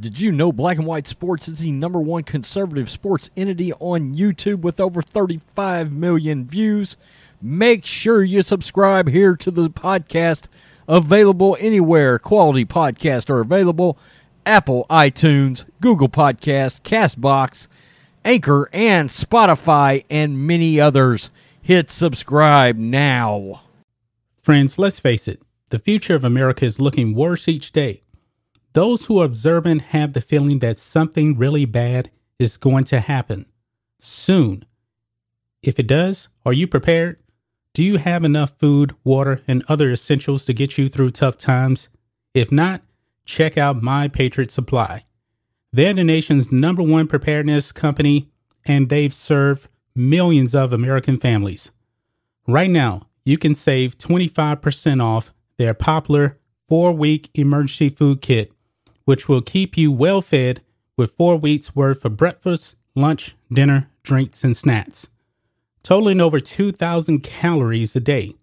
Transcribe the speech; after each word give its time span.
Did 0.00 0.20
you 0.20 0.32
know 0.32 0.50
Black 0.50 0.78
and 0.78 0.86
White 0.86 1.06
Sports 1.06 1.46
is 1.46 1.60
the 1.60 1.70
number 1.70 2.00
one 2.00 2.24
conservative 2.24 2.90
sports 2.90 3.30
entity 3.36 3.72
on 3.74 4.14
YouTube 4.14 4.60
with 4.62 4.80
over 4.80 5.00
35 5.00 5.92
million 5.92 6.46
views? 6.46 6.96
Make 7.40 7.84
sure 7.84 8.24
you 8.24 8.42
subscribe 8.42 9.08
here 9.08 9.36
to 9.36 9.50
the 9.52 9.70
podcast 9.70 10.44
available 10.88 11.56
anywhere 11.60 12.18
quality 12.18 12.64
podcasts 12.64 13.30
are 13.30 13.40
available 13.40 13.96
Apple, 14.44 14.84
iTunes, 14.90 15.64
Google 15.80 16.08
Podcasts, 16.08 16.80
Castbox, 16.82 17.68
Anchor, 18.24 18.68
and 18.72 19.08
Spotify, 19.08 20.04
and 20.10 20.46
many 20.46 20.80
others. 20.80 21.30
Hit 21.62 21.90
subscribe 21.90 22.76
now. 22.76 23.62
Friends, 24.42 24.78
let's 24.78 25.00
face 25.00 25.26
it, 25.28 25.40
the 25.70 25.78
future 25.78 26.14
of 26.14 26.24
America 26.24 26.66
is 26.66 26.80
looking 26.80 27.14
worse 27.14 27.48
each 27.48 27.72
day. 27.72 28.03
Those 28.74 29.06
who 29.06 29.20
are 29.20 29.24
observant 29.24 29.82
have 29.82 30.12
the 30.12 30.20
feeling 30.20 30.58
that 30.58 30.78
something 30.78 31.38
really 31.38 31.64
bad 31.64 32.10
is 32.40 32.56
going 32.56 32.82
to 32.84 32.98
happen 32.98 33.46
soon. 34.00 34.64
If 35.62 35.78
it 35.78 35.86
does, 35.86 36.28
are 36.44 36.52
you 36.52 36.66
prepared? 36.66 37.20
Do 37.72 37.84
you 37.84 37.98
have 37.98 38.24
enough 38.24 38.58
food, 38.58 38.94
water, 39.04 39.42
and 39.46 39.64
other 39.68 39.92
essentials 39.92 40.44
to 40.44 40.52
get 40.52 40.76
you 40.76 40.88
through 40.88 41.10
tough 41.10 41.38
times? 41.38 41.88
If 42.34 42.50
not, 42.50 42.82
check 43.24 43.56
out 43.56 43.80
My 43.80 44.08
Patriot 44.08 44.50
Supply. 44.50 45.04
They're 45.72 45.94
the 45.94 46.02
nation's 46.02 46.50
number 46.50 46.82
one 46.82 47.06
preparedness 47.06 47.70
company, 47.70 48.28
and 48.64 48.88
they've 48.88 49.14
served 49.14 49.68
millions 49.94 50.52
of 50.52 50.72
American 50.72 51.16
families. 51.16 51.70
Right 52.48 52.70
now, 52.70 53.06
you 53.24 53.38
can 53.38 53.54
save 53.54 53.98
25% 53.98 55.00
off 55.00 55.32
their 55.58 55.74
popular 55.74 56.38
four 56.66 56.92
week 56.92 57.30
emergency 57.34 57.88
food 57.88 58.20
kit, 58.20 58.52
which 59.04 59.28
will 59.28 59.42
keep 59.42 59.76
you 59.76 59.90
well 59.92 60.20
fed 60.20 60.62
with 60.96 61.12
four 61.12 61.36
weeks 61.36 61.74
worth 61.74 62.04
of 62.04 62.16
breakfast, 62.16 62.76
lunch, 62.94 63.34
dinner, 63.50 63.90
drinks, 64.02 64.44
and 64.44 64.56
snacks 64.56 65.08
totaling 65.84 66.20
over 66.20 66.40
2,000 66.40 67.20
calories 67.20 67.94
a 67.94 68.00
day. 68.00 68.34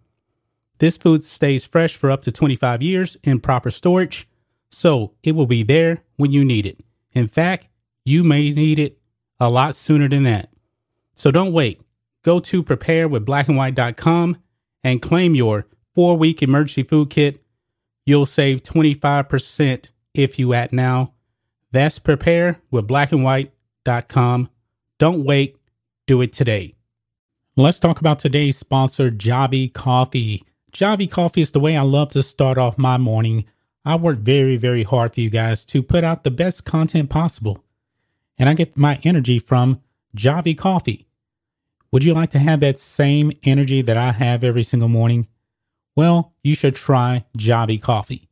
This 0.78 0.96
food 0.96 1.24
stays 1.24 1.66
fresh 1.66 1.98
for 1.98 2.10
up 2.10 2.22
to 2.22 2.32
25 2.32 2.82
years 2.82 3.18
in 3.24 3.42
proper 3.42 3.70
storage, 3.70 4.30
so 4.70 5.14
it 5.24 5.34
will 5.34 5.48
be 5.48 5.64
there 5.64 6.04
when 6.16 6.32
you 6.32 6.46
need 6.46 6.66
it. 6.66 6.80
In 7.12 7.28
fact, 7.28 7.68
you 8.06 8.24
may 8.24 8.52
need 8.52 8.80
it 8.80 8.98
a 9.40 9.50
lot 9.50 9.76
sooner 9.76 10.08
than 10.08 10.24
that. 10.24 10.50
So 11.14 11.30
don't 11.30 11.52
wait. 11.52 11.82
Go 12.24 12.40
to 12.40 12.64
preparewithblackandwhite.com 12.64 14.38
and 14.84 15.02
claim 15.02 15.36
your 15.36 15.68
four 15.94 16.16
week 16.16 16.42
emergency 16.42 16.84
food 16.84 17.10
kit. 17.10 17.44
You'll 18.06 18.26
save 18.26 18.64
25% 18.64 19.91
if 20.14 20.40
you 20.40 20.54
at 20.54 20.74
now. 20.74 21.14
That's 21.72 22.00
preparewithblackandwhite.com. 22.00 24.50
Don't 24.98 25.24
wait. 25.24 25.58
Do 26.08 26.22
it 26.22 26.34
today. 26.34 26.76
Let's 27.56 27.80
talk 27.80 28.00
about 28.00 28.20
today's 28.20 28.58
sponsor, 28.58 29.12
Javy 29.12 29.74
Coffee. 29.74 30.44
Javy 30.72 31.10
Coffee 31.10 31.42
is 31.42 31.52
the 31.52 31.60
way 31.60 31.76
I 31.76 31.82
love 31.82 32.12
to 32.12 32.24
start 32.24 32.58
off 32.58 32.78
my 32.78 32.98
morning. 32.98 33.46
I 33.84 33.96
work 33.96 34.20
very, 34.20 34.58
very 34.58 34.84
hard 34.84 35.14
for 35.14 35.22
you 35.22 35.30
guys 35.30 35.66
to 35.66 35.84
put 35.84 36.04
out 36.04 36.24
the 36.24 36.32
best 36.32 36.66
content 36.66 37.10
possible. 37.10 37.64
And 38.38 38.48
I 38.48 38.54
get 38.54 38.78
my 38.78 39.00
energy 39.04 39.40
from 39.40 39.82
Javy 40.16 40.58
Coffee. 40.58 41.08
Would 41.92 42.06
you 42.06 42.14
like 42.14 42.30
to 42.32 42.40
have 42.40 42.62
that 42.62 42.80
same 42.80 43.32
energy 43.44 43.82
that 43.82 43.98
I 43.98 44.14
have 44.14 44.44
every 44.44 44.64
single 44.64 44.88
morning? 44.88 45.28
Well, 45.96 46.34
you 46.42 46.56
should 46.56 46.76
try 46.76 47.26
Javy 47.38 47.82
Coffee. 47.82 48.30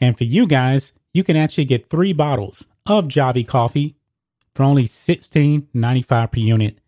And 0.00 0.18
for 0.18 0.24
you 0.24 0.46
guys, 0.46 0.92
you 1.12 1.24
can 1.24 1.36
actually 1.36 1.64
get 1.64 1.88
three 1.88 2.12
bottles 2.12 2.66
of 2.86 3.08
Javy 3.08 3.46
Coffee 3.46 3.96
for 4.54 4.62
only 4.62 4.84
$16.95 4.84 6.32
per 6.32 6.38
unit. 6.38 6.78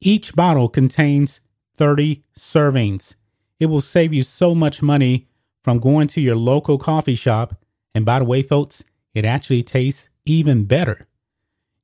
Each 0.00 0.34
bottle 0.34 0.68
contains 0.68 1.40
30 1.76 2.22
servings. 2.36 3.14
It 3.60 3.66
will 3.66 3.80
save 3.80 4.12
you 4.12 4.22
so 4.22 4.54
much 4.54 4.82
money 4.82 5.28
from 5.62 5.78
going 5.78 6.08
to 6.08 6.20
your 6.20 6.36
local 6.36 6.78
coffee 6.78 7.14
shop. 7.14 7.54
And 7.94 8.04
by 8.04 8.20
the 8.20 8.24
way, 8.24 8.42
folks, 8.42 8.84
it 9.14 9.24
actually 9.24 9.62
tastes 9.62 10.08
even 10.24 10.64
better. 10.64 11.08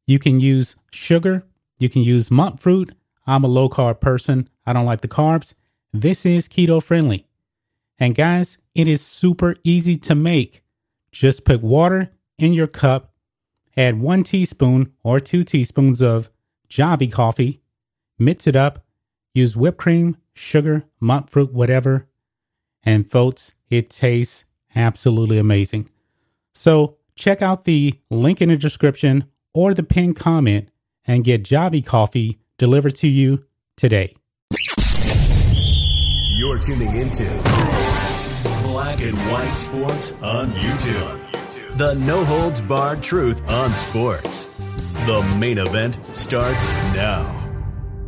You 0.07 0.19
can 0.19 0.39
use 0.39 0.77
sugar, 0.93 1.45
you 1.79 1.89
can 1.89 2.03
use 2.03 2.31
monk 2.31 2.61
fruit. 2.61 2.95
I'm 3.27 3.43
a 3.43 3.49
low 3.49 3.69
carb 3.69 4.01
person, 4.01 4.49
I 4.67 4.73
don't 4.73 4.87
like 4.87 5.01
the 5.01 5.09
carbs. 5.09 5.55
This 5.93 6.27
is 6.27 6.49
keto 6.49 6.83
friendly. 6.83 7.27
And 7.99 8.15
guys, 8.15 8.59
it 8.75 8.87
is 8.87 9.01
super 9.01 9.57
easy 9.63 9.97
to 9.99 10.15
make. 10.15 10.64
Just 11.15 11.45
put 11.45 11.63
water 11.63 12.11
in 12.39 12.55
your 12.55 12.67
cup, 12.67 13.15
add 13.77 14.01
one 14.01 14.25
teaspoon 14.25 14.93
or 15.05 15.21
two 15.21 15.45
teaspoons 15.45 16.03
of 16.03 16.29
Javy 16.69 17.11
coffee, 17.11 17.61
mix 18.19 18.49
it 18.49 18.57
up, 18.57 18.85
use 19.33 19.57
whipped 19.57 19.79
cream, 19.79 20.17
sugar, 20.33 20.87
monk 20.99 21.31
fruit, 21.31 21.53
whatever. 21.53 22.09
And 22.83 23.09
folks, 23.09 23.55
it 23.71 23.91
tastes 23.91 24.45
absolutely 24.75 25.39
amazing. 25.39 25.89
So 26.53 26.97
check 27.15 27.41
out 27.41 27.65
the 27.65 27.95
link 28.11 28.43
in 28.43 28.49
the 28.49 28.57
description 28.57 29.27
or 29.55 29.73
the 29.73 29.85
pinned 29.85 30.17
comment 30.17 30.69
and 31.07 31.23
get 31.23 31.45
Javy 31.45 31.87
coffee 31.87 32.41
delivered 32.59 32.97
to 32.97 33.07
you 33.07 33.45
today. 33.77 34.17
You're 36.37 36.59
tuning 36.59 36.97
into 36.97 37.84
Black 38.75 39.03
and 39.03 39.17
White 39.31 39.53
Sports 39.53 40.21
on 40.21 40.51
YouTube. 40.51 41.79
The 41.79 41.95
no 41.95 42.25
holds 42.25 42.61
barred 42.61 43.05
truth 43.05 43.49
on 43.49 43.73
sports. 43.73 44.47
The 45.07 45.23
main 45.39 45.59
event 45.59 45.97
starts 46.11 46.65
now. 46.93 47.23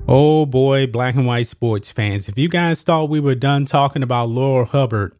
Oh 0.08 0.44
boy, 0.44 0.88
black 0.88 1.14
and 1.14 1.24
white 1.24 1.46
sports 1.46 1.92
fans. 1.92 2.28
If 2.28 2.36
you 2.36 2.48
guys 2.48 2.82
thought 2.82 3.08
we 3.08 3.20
were 3.20 3.36
done 3.36 3.64
talking 3.64 4.02
about 4.02 4.28
Laurel 4.28 4.64
Hubbard 4.64 5.16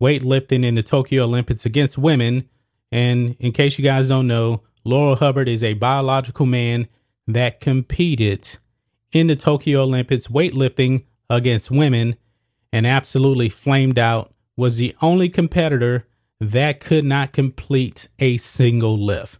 weightlifting 0.00 0.64
in 0.64 0.74
the 0.74 0.82
Tokyo 0.82 1.24
Olympics 1.24 1.66
against 1.66 1.98
women, 1.98 2.48
and 2.90 3.36
in 3.38 3.52
case 3.52 3.78
you 3.78 3.84
guys 3.84 4.08
don't 4.08 4.26
know, 4.26 4.62
Laurel 4.84 5.16
Hubbard 5.16 5.50
is 5.50 5.62
a 5.62 5.74
biological 5.74 6.46
man 6.46 6.88
that 7.26 7.60
competed 7.60 8.56
in 9.12 9.26
the 9.26 9.36
Tokyo 9.36 9.82
Olympics 9.82 10.28
weightlifting 10.28 11.04
against 11.28 11.70
women 11.70 12.16
and 12.72 12.86
absolutely 12.86 13.50
flamed 13.50 13.98
out, 13.98 14.32
was 14.56 14.76
the 14.76 14.94
only 15.02 15.28
competitor 15.28 16.06
that 16.40 16.80
could 16.80 17.04
not 17.04 17.32
complete 17.32 18.08
a 18.18 18.36
single 18.38 18.98
lift. 18.98 19.38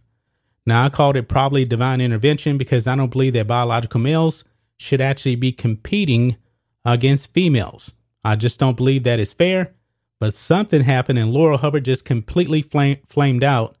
Now, 0.65 0.85
I 0.85 0.89
called 0.89 1.15
it 1.15 1.29
probably 1.29 1.65
divine 1.65 2.01
intervention 2.01 2.57
because 2.57 2.87
I 2.87 2.95
don't 2.95 3.11
believe 3.11 3.33
that 3.33 3.47
biological 3.47 4.01
males 4.01 4.43
should 4.77 5.01
actually 5.01 5.35
be 5.35 5.51
competing 5.51 6.37
against 6.83 7.33
females. 7.33 7.93
I 8.23 8.35
just 8.35 8.59
don't 8.59 8.77
believe 8.77 9.03
that 9.03 9.19
is 9.19 9.33
fair. 9.33 9.73
But 10.19 10.33
something 10.33 10.81
happened 10.81 11.19
and 11.19 11.31
Laurel 11.31 11.59
Hubbard 11.59 11.85
just 11.85 12.03
completely 12.03 12.61
flame, 12.61 12.97
flamed 13.05 13.43
out 13.43 13.75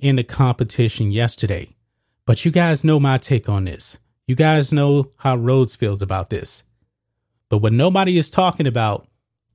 in 0.00 0.16
the 0.16 0.24
competition 0.24 1.12
yesterday. 1.12 1.76
But 2.26 2.44
you 2.44 2.50
guys 2.50 2.84
know 2.84 2.98
my 2.98 3.18
take 3.18 3.48
on 3.48 3.64
this. 3.64 3.98
You 4.26 4.34
guys 4.34 4.72
know 4.72 5.12
how 5.18 5.36
Rhodes 5.36 5.76
feels 5.76 6.00
about 6.00 6.30
this. 6.30 6.64
But 7.50 7.58
what 7.58 7.74
nobody 7.74 8.16
is 8.16 8.30
talking 8.30 8.66
about 8.66 9.06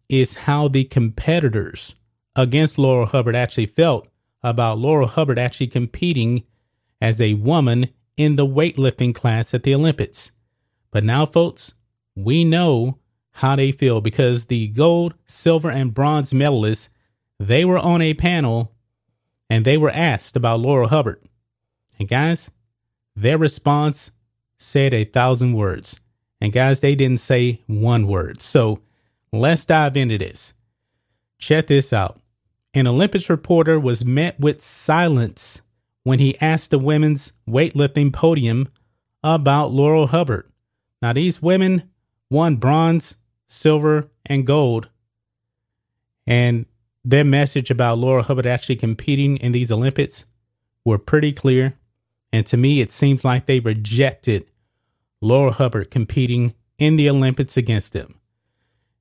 is 0.10 0.34
how 0.34 0.68
the 0.68 0.84
competitors 0.84 1.96
against 2.36 2.78
Laurel 2.78 3.06
Hubbard 3.06 3.36
actually 3.36 3.68
felt 3.68 4.08
about 4.42 4.78
Laurel 4.78 5.08
Hubbard 5.08 5.40
actually 5.40 5.68
competing 5.68 6.44
as 7.00 7.22
a 7.22 7.36
woman 7.36 7.90
in 8.18 8.36
the 8.36 8.46
weightlifting 8.46 9.14
class 9.14 9.54
at 9.54 9.64
the 9.64 9.74
Olympics. 9.74 10.32
But 10.92 11.04
now, 11.04 11.26
folks, 11.26 11.74
we 12.16 12.44
know 12.44 12.98
how 13.32 13.56
they 13.56 13.72
feel 13.72 14.02
because 14.02 14.46
the 14.46 14.68
gold, 14.68 15.14
silver, 15.26 15.70
and 15.70 15.94
bronze 15.94 16.34
medalists, 16.34 16.90
they 17.40 17.64
were 17.64 17.78
on 17.78 18.02
a 18.02 18.14
panel 18.14 18.74
and 19.50 19.64
they 19.64 19.78
were 19.78 19.92
asked 19.92 20.36
about 20.36 20.60
Laurel 20.60 20.90
Hubbard. 20.90 21.22
And 21.98 22.08
guys, 22.08 22.52
their 23.16 23.38
response 23.38 24.12
said 24.58 24.94
a 24.94 25.06
thousand 25.06 25.54
words. 25.54 26.00
And 26.42 26.52
guys, 26.52 26.82
they 26.82 26.96
didn't 26.96 27.20
say 27.20 27.62
one 27.68 28.08
word. 28.08 28.42
So 28.42 28.82
let's 29.32 29.66
dive 29.66 29.98
into 29.98 30.18
this. 30.18 30.54
Check 31.38 31.68
this 31.68 31.94
out. 31.94 32.20
an 32.74 32.86
Olympics 32.88 33.30
reporter 33.30 33.80
was 33.80 34.06
met 34.06 34.40
with 34.40 34.62
silence 34.62 35.62
when 36.04 36.20
he 36.20 36.40
asked 36.40 36.72
the 36.72 36.80
women's 36.80 37.34
weightlifting 37.48 38.14
podium 38.14 38.70
about 39.24 39.72
Laurel 39.72 40.08
Hubbard. 40.08 40.50
Now, 41.02 41.14
these 41.14 41.42
women 41.42 41.90
won 42.30 42.58
bronze, 42.58 43.16
silver, 43.48 44.10
and 44.26 44.46
gold. 44.46 44.90
And 46.28 46.66
their 47.04 47.24
message 47.24 47.72
about 47.72 47.98
Laurel 47.98 48.24
Hubbard 48.24 48.46
actually 48.46 48.76
competing 48.76 49.38
in 49.38 49.52
these 49.52 49.72
Olympics 49.72 50.26
were 50.86 51.00
pretty 51.00 51.32
clear. 51.32 51.74
And 52.32 52.46
to 52.48 52.58
me, 52.58 52.82
it 52.82 52.92
seems 52.92 53.26
like 53.26 53.46
they 53.46 53.60
rejected 53.60 54.46
Laurel 55.22 55.54
Hubbard 55.54 55.90
competing 55.90 56.54
in 56.78 56.96
the 56.96 57.10
Olympics 57.10 57.58
against 57.58 57.94
them. 57.94 58.19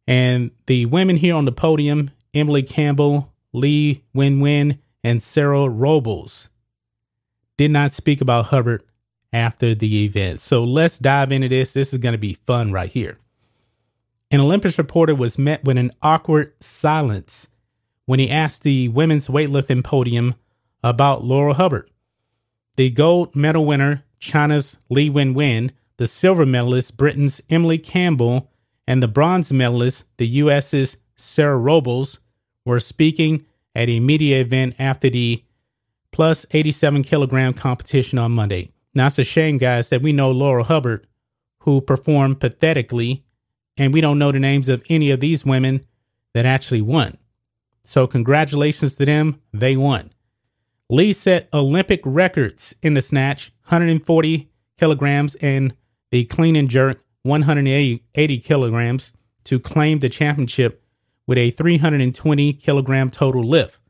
And 0.08 0.52
the 0.66 0.86
women 0.86 1.16
here 1.16 1.34
on 1.34 1.44
the 1.44 1.52
podium, 1.52 2.10
Emily 2.32 2.62
Campbell, 2.62 3.30
Lee 3.52 4.04
Win 4.14 4.40
Win, 4.40 4.78
and 5.04 5.22
Sarah 5.22 5.68
Robles, 5.68 6.48
did 7.58 7.70
not 7.70 7.92
speak 7.92 8.22
about 8.22 8.46
Hubbard 8.46 8.82
after 9.34 9.74
the 9.74 10.04
event. 10.06 10.40
So 10.40 10.64
let's 10.64 10.98
dive 10.98 11.30
into 11.30 11.50
this. 11.50 11.74
This 11.74 11.92
is 11.92 11.98
going 11.98 12.14
to 12.14 12.18
be 12.18 12.38
fun 12.46 12.72
right 12.72 12.90
here. 12.90 13.18
An 14.30 14.40
Olympus 14.40 14.78
reporter 14.78 15.14
was 15.14 15.36
met 15.36 15.62
with 15.64 15.76
an 15.76 15.90
awkward 16.00 16.54
silence 16.58 17.46
when 18.06 18.18
he 18.18 18.30
asked 18.30 18.62
the 18.62 18.88
women's 18.88 19.28
weightlifting 19.28 19.84
podium 19.84 20.36
about 20.82 21.22
Laurel 21.22 21.54
Hubbard. 21.54 21.90
The 22.76 22.88
gold 22.88 23.36
medal 23.36 23.66
winner, 23.66 24.04
China's 24.20 24.78
Li 24.88 25.10
Wenwen, 25.10 25.70
the 25.98 26.06
silver 26.06 26.46
medalist, 26.46 26.96
Britain's 26.96 27.42
Emily 27.50 27.76
Campbell, 27.76 28.50
and 28.88 29.02
the 29.02 29.06
bronze 29.06 29.52
medalist, 29.52 30.04
the 30.16 30.26
U.S.'s 30.26 30.96
Sarah 31.14 31.58
Robles, 31.58 32.20
were 32.64 32.80
speaking 32.80 33.44
at 33.74 33.90
a 33.90 34.00
media 34.00 34.40
event 34.40 34.76
after 34.78 35.10
the 35.10 35.44
plus 36.10 36.46
87 36.52 37.02
kilogram 37.02 37.52
competition 37.52 38.18
on 38.18 38.32
Monday. 38.32 38.70
Now, 38.94 39.08
it's 39.08 39.18
a 39.18 39.24
shame, 39.24 39.58
guys, 39.58 39.90
that 39.90 40.00
we 40.00 40.14
know 40.14 40.30
Laurel 40.30 40.64
Hubbard, 40.64 41.06
who 41.60 41.82
performed 41.82 42.40
pathetically, 42.40 43.24
and 43.76 43.92
we 43.92 44.00
don't 44.00 44.18
know 44.18 44.32
the 44.32 44.40
names 44.40 44.70
of 44.70 44.82
any 44.88 45.10
of 45.10 45.20
these 45.20 45.44
women 45.44 45.86
that 46.32 46.46
actually 46.46 46.80
won. 46.80 47.18
So, 47.82 48.06
congratulations 48.06 48.96
to 48.96 49.04
them. 49.04 49.42
They 49.52 49.76
won. 49.76 50.12
Li 50.88 51.12
set 51.12 51.50
Olympic 51.52 52.00
records 52.06 52.74
in 52.82 52.94
the 52.94 53.02
snatch 53.02 53.52
140 53.66 54.48
kilograms 54.78 55.34
and 55.34 55.74
the 56.10 56.24
clean 56.24 56.56
and 56.56 56.70
jerk 56.70 57.02
180 57.28 58.38
kilograms 58.40 59.12
to 59.44 59.60
claim 59.60 60.00
the 60.00 60.08
championship 60.08 60.82
with 61.26 61.38
a 61.38 61.50
320 61.50 62.52
kilogram 62.54 63.08
total 63.08 63.44
lift. 63.44 63.80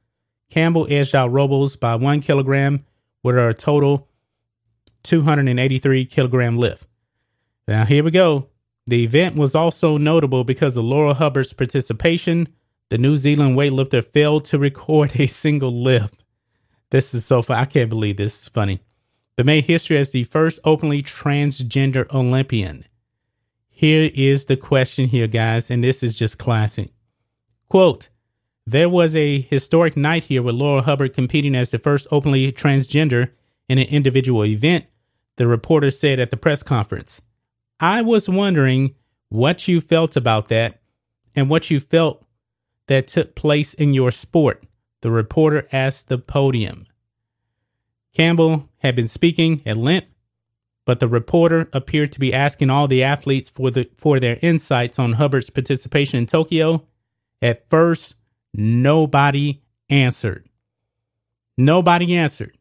Campbell 0.51 0.87
edged 0.91 1.15
out 1.15 1.33
Robles 1.33 1.77
by 1.77 1.95
one 1.95 2.21
kilogram 2.21 2.81
with 3.23 3.37
a 3.37 3.55
total 3.55 4.09
283 5.03 6.05
kilogram 6.07 6.59
lift. 6.59 6.87
Now, 7.67 7.85
here 7.85 8.03
we 8.03 8.11
go. 8.11 8.49
The 8.87 9.05
event 9.05 9.37
was 9.37 9.55
also 9.55 9.99
notable 9.99 10.45
because 10.45 10.77
of 10.77 10.85
Laurel 10.85 11.15
Hubbard's 11.15 11.53
participation. 11.53 12.49
The 12.89 12.99
New 12.99 13.17
Zealand 13.17 13.57
weightlifter 13.57 14.05
failed 14.05 14.47
to 14.47 14.59
record 14.59 15.21
a 15.21 15.27
single 15.27 15.83
lift. 15.83 16.25
This 16.91 17.13
is 17.13 17.27
so 17.27 17.43
funny. 17.43 17.61
I 17.61 17.65
can't 17.67 17.91
believe 17.91 18.17
this 18.17 18.43
is 18.43 18.49
funny. 18.49 18.81
But 19.37 19.47
made 19.47 19.67
history 19.67 19.99
as 19.99 20.11
the 20.11 20.25
first 20.25 20.59
openly 20.65 21.03
transgender 21.03 22.11
Olympian. 22.13 22.87
Here 23.79 24.11
is 24.13 24.47
the 24.47 24.57
question 24.57 25.07
here, 25.07 25.29
guys, 25.29 25.71
and 25.71 25.85
this 25.85 26.03
is 26.03 26.17
just 26.17 26.37
classic. 26.37 26.91
Quote, 27.69 28.09
there 28.67 28.89
was 28.89 29.15
a 29.15 29.43
historic 29.43 29.97
night 29.97 30.25
here 30.25 30.43
with 30.43 30.57
Laura 30.57 30.83
Hubbard 30.83 31.15
competing 31.15 31.55
as 31.55 31.71
the 31.71 31.79
first 31.79 32.09
openly 32.11 32.51
transgender 32.51 33.31
in 33.69 33.79
an 33.79 33.87
individual 33.87 34.45
event, 34.45 34.87
the 35.37 35.47
reporter 35.47 35.93
said 35.93 36.19
at 36.19 36.31
the 36.31 36.37
press 36.37 36.65
conference. 36.65 37.23
I 37.79 38.03
was 38.03 38.29
wondering 38.29 38.97
what 39.29 39.69
you 39.69 39.81
felt 39.81 40.17
about 40.17 40.49
that 40.49 40.81
and 41.37 41.49
what 41.49 41.71
you 41.71 41.79
felt 41.79 42.27
that 42.89 43.07
took 43.07 43.37
place 43.37 43.75
in 43.75 43.95
your 43.95 44.11
sport, 44.11 44.65
the 45.03 45.13
reporter 45.13 45.69
asked 45.71 46.09
the 46.09 46.19
podium. 46.19 46.89
Campbell 48.13 48.69
had 48.79 48.97
been 48.97 49.07
speaking 49.07 49.63
at 49.65 49.77
length, 49.77 50.13
but 50.89 51.01
the 51.01 51.07
reporter 51.07 51.69
appeared 51.75 52.11
to 52.13 52.19
be 52.19 52.33
asking 52.33 52.71
all 52.71 52.89
the 52.89 53.05
athletes 53.05 53.51
for, 53.51 53.71
the, 53.71 53.91
for 53.99 54.19
their 54.19 54.39
insights 54.41 54.99
on 54.99 55.13
Hubbard's 55.13 55.51
participation 55.51 56.19
in 56.19 56.25
Tokyo. 56.25 56.87
At 57.43 57.69
first, 57.69 58.15
Nobody 58.55 59.63
answered. 59.89 60.49
Nobody 61.57 62.17
answered. 62.17 62.57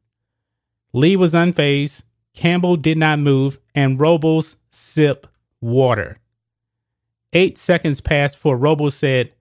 Li 0.94 1.16
was 1.16 1.34
unfazed. 1.34 2.04
Campbell 2.34 2.76
did 2.76 2.98
not 2.98 3.20
move, 3.20 3.60
and 3.74 4.00
Robles 4.00 4.58
sipped 4.70 5.28
water. 5.60 6.20
Eight 7.34 7.58
seconds 7.58 8.02
passed 8.02 8.36
before 8.36 8.58
Robles 8.58 8.96
said, 8.96 9.34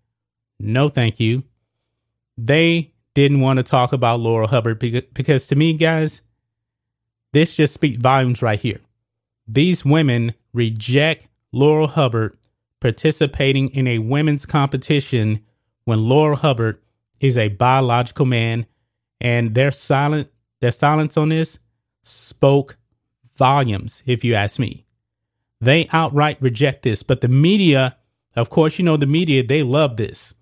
No, 0.58 0.88
thank 0.88 1.20
you. 1.20 1.44
They 2.38 2.92
didn't 3.14 3.40
want 3.40 3.58
to 3.58 3.62
talk 3.62 3.92
about 3.92 4.20
Laurel 4.20 4.48
Hubbard 4.48 4.78
because, 4.78 5.46
to 5.48 5.56
me, 5.56 5.74
guys, 5.74 6.22
this 7.32 7.56
just 7.56 7.74
speaks 7.74 7.96
volumes 7.96 8.42
right 8.42 8.60
here. 8.60 8.80
These 9.46 9.84
women 9.84 10.34
reject 10.52 11.26
Laurel 11.52 11.88
Hubbard 11.88 12.36
participating 12.80 13.68
in 13.70 13.86
a 13.86 13.98
women's 13.98 14.46
competition 14.46 15.40
when 15.84 16.08
Laurel 16.08 16.36
Hubbard 16.36 16.78
is 17.20 17.38
a 17.38 17.48
biological 17.48 18.26
man, 18.26 18.66
and 19.20 19.54
their 19.54 19.70
silent 19.70 20.28
their 20.60 20.72
silence 20.72 21.16
on 21.16 21.28
this 21.30 21.58
spoke 22.02 22.76
volumes, 23.36 24.02
if 24.06 24.24
you 24.24 24.34
ask 24.34 24.58
me. 24.58 24.84
They 25.60 25.88
outright 25.92 26.40
reject 26.40 26.82
this, 26.82 27.02
but 27.02 27.20
the 27.20 27.28
media, 27.28 27.96
of 28.34 28.50
course, 28.50 28.78
you 28.78 28.84
know 28.84 28.96
the 28.96 29.06
media, 29.06 29.42
they 29.42 29.62
love 29.62 29.96
this. 29.96 30.34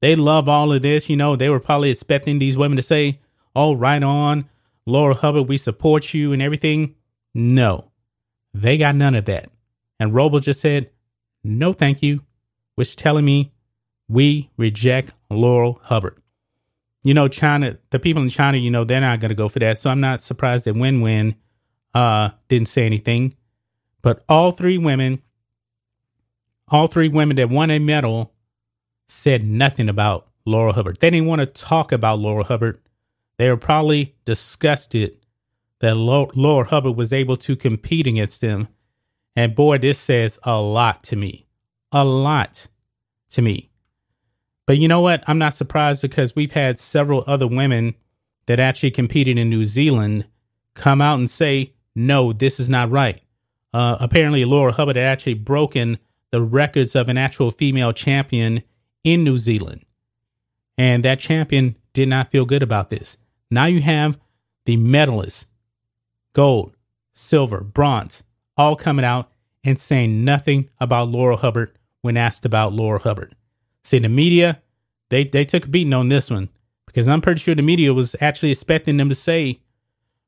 They 0.00 0.14
love 0.14 0.48
all 0.48 0.72
of 0.72 0.82
this. 0.82 1.08
You 1.08 1.16
know, 1.16 1.36
they 1.36 1.48
were 1.48 1.60
probably 1.60 1.90
expecting 1.90 2.38
these 2.38 2.56
women 2.56 2.76
to 2.76 2.82
say, 2.82 3.20
"Oh, 3.56 3.74
right 3.74 4.02
on, 4.02 4.48
Laurel 4.88 5.16
Hubbard, 5.16 5.48
we 5.48 5.56
support 5.56 6.14
you 6.14 6.32
and 6.32 6.42
everything." 6.42 6.94
No, 7.34 7.92
they 8.52 8.78
got 8.78 8.96
none 8.96 9.14
of 9.14 9.26
that. 9.26 9.50
And 10.00 10.14
Robles 10.14 10.42
just 10.42 10.60
said, 10.60 10.90
"No, 11.44 11.72
thank 11.72 12.02
you," 12.02 12.24
which 12.74 12.96
telling 12.96 13.24
me 13.24 13.52
we 14.08 14.50
reject 14.56 15.12
Laurel 15.30 15.80
Hubbard. 15.84 16.20
You 17.04 17.14
know, 17.14 17.28
China, 17.28 17.78
the 17.90 17.98
people 17.98 18.22
in 18.22 18.28
China, 18.28 18.58
you 18.58 18.70
know, 18.70 18.84
they're 18.84 19.00
not 19.00 19.20
going 19.20 19.28
to 19.28 19.34
go 19.34 19.48
for 19.48 19.60
that. 19.60 19.78
So 19.78 19.90
I'm 19.90 20.00
not 20.00 20.20
surprised 20.22 20.64
that 20.64 20.74
Wenwen 20.74 21.36
uh, 21.94 22.30
didn't 22.48 22.68
say 22.68 22.84
anything. 22.86 23.34
But 24.02 24.24
all 24.28 24.50
three 24.50 24.78
women, 24.78 25.22
all 26.68 26.86
three 26.86 27.08
women 27.08 27.36
that 27.36 27.50
won 27.50 27.70
a 27.70 27.78
medal 27.78 28.32
said 29.06 29.44
nothing 29.44 29.88
about 29.88 30.28
Laurel 30.44 30.74
Hubbard. 30.74 30.98
They 31.00 31.10
didn't 31.10 31.26
want 31.26 31.40
to 31.40 31.46
talk 31.46 31.92
about 31.92 32.18
Laurel 32.18 32.44
Hubbard. 32.44 32.80
They 33.38 33.48
were 33.48 33.56
probably 33.56 34.16
disgusted 34.24 35.16
that 35.80 35.96
Laurel 35.96 36.64
Hubbard 36.64 36.96
was 36.96 37.12
able 37.12 37.36
to 37.36 37.56
compete 37.56 38.06
against 38.06 38.40
them. 38.40 38.68
And 39.36 39.54
boy, 39.54 39.78
this 39.78 39.98
says 39.98 40.38
a 40.42 40.60
lot 40.60 41.04
to 41.04 41.16
me. 41.16 41.46
A 41.92 42.04
lot 42.04 42.66
to 43.30 43.42
me. 43.42 43.70
But 44.66 44.78
you 44.78 44.88
know 44.88 45.00
what? 45.00 45.22
I'm 45.26 45.38
not 45.38 45.54
surprised 45.54 46.02
because 46.02 46.36
we've 46.36 46.52
had 46.52 46.78
several 46.78 47.24
other 47.26 47.46
women 47.46 47.94
that 48.46 48.60
actually 48.60 48.90
competed 48.90 49.38
in 49.38 49.48
New 49.48 49.64
Zealand 49.64 50.26
come 50.74 51.00
out 51.00 51.18
and 51.18 51.30
say, 51.30 51.74
no, 51.94 52.32
this 52.32 52.58
is 52.58 52.68
not 52.68 52.90
right. 52.90 53.22
Uh, 53.72 53.96
apparently, 54.00 54.44
Laura 54.44 54.72
Hubbard 54.72 54.96
had 54.96 55.04
actually 55.04 55.34
broken 55.34 55.98
the 56.30 56.42
records 56.42 56.96
of 56.96 57.08
an 57.08 57.18
actual 57.18 57.50
female 57.50 57.92
champion 57.92 58.62
in 59.04 59.24
New 59.24 59.38
Zealand. 59.38 59.84
And 60.76 61.04
that 61.04 61.18
champion 61.18 61.76
did 61.92 62.08
not 62.08 62.30
feel 62.30 62.44
good 62.44 62.62
about 62.62 62.90
this. 62.90 63.16
Now 63.50 63.66
you 63.66 63.80
have 63.80 64.18
the 64.64 64.76
medalists, 64.76 65.46
gold, 66.32 66.74
silver, 67.14 67.60
bronze, 67.60 68.22
all 68.56 68.76
coming 68.76 69.04
out 69.04 69.30
and 69.64 69.78
saying 69.78 70.24
nothing 70.24 70.68
about 70.80 71.08
Laurel 71.08 71.38
Hubbard 71.38 71.72
when 72.02 72.16
asked 72.16 72.44
about 72.44 72.72
Laurel 72.72 73.00
Hubbard. 73.00 73.34
See, 73.84 73.98
the 73.98 74.08
media, 74.08 74.62
they, 75.08 75.24
they 75.24 75.44
took 75.44 75.64
a 75.64 75.68
beating 75.68 75.94
on 75.94 76.08
this 76.08 76.30
one 76.30 76.48
because 76.86 77.08
I'm 77.08 77.20
pretty 77.20 77.40
sure 77.40 77.54
the 77.54 77.62
media 77.62 77.94
was 77.94 78.14
actually 78.20 78.50
expecting 78.50 78.96
them 78.96 79.08
to 79.08 79.14
say, 79.14 79.60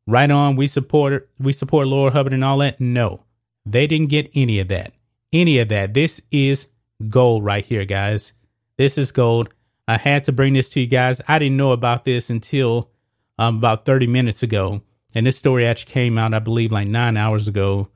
right 0.06 0.30
on, 0.30 0.56
we 0.56 0.66
support 0.66 1.28
we 1.38 1.52
support 1.52 1.86
Laurel 1.86 2.12
Hubbard 2.12 2.32
and 2.32 2.44
all 2.44 2.58
that. 2.58 2.80
No, 2.80 3.24
they 3.66 3.86
didn't 3.86 4.08
get 4.08 4.30
any 4.34 4.58
of 4.58 4.68
that. 4.68 4.92
Any 5.32 5.58
of 5.58 5.68
that. 5.68 5.94
This 5.94 6.20
is 6.30 6.68
gold 7.08 7.44
right 7.44 7.64
here, 7.64 7.84
guys. 7.84 8.32
This 8.76 8.98
is 8.98 9.12
gold. 9.12 9.50
I 9.86 9.96
had 9.96 10.24
to 10.24 10.32
bring 10.32 10.54
this 10.54 10.68
to 10.70 10.80
you 10.80 10.86
guys. 10.86 11.20
I 11.28 11.38
didn't 11.38 11.56
know 11.56 11.72
about 11.72 12.04
this 12.04 12.30
until 12.30 12.90
um, 13.40 13.56
about 13.56 13.86
30 13.86 14.06
minutes 14.06 14.42
ago. 14.42 14.82
And 15.14 15.26
this 15.26 15.38
story 15.38 15.66
actually 15.66 15.92
came 15.92 16.18
out, 16.18 16.34
I 16.34 16.38
believe, 16.38 16.70
like 16.70 16.86
nine 16.86 17.16
hours 17.16 17.48
ago 17.48 17.88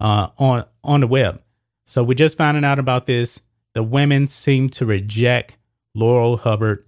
uh, 0.00 0.28
on 0.36 0.64
on 0.84 1.00
the 1.00 1.06
web. 1.06 1.40
So 1.86 2.02
we 2.02 2.14
just 2.14 2.36
finding 2.36 2.64
out 2.64 2.78
about 2.78 3.06
this 3.06 3.40
the 3.74 3.82
women 3.82 4.26
seem 4.26 4.68
to 4.70 4.84
reject 4.84 5.56
Laurel 5.94 6.36
Hubbard 6.38 6.84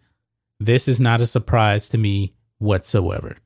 This 0.59 0.89
is 0.89 1.01
not 1.01 1.21
a 1.21 1.27
surprise 1.27 1.89
to 1.91 1.99
me 1.99 2.35
whatsoever. 2.59 3.37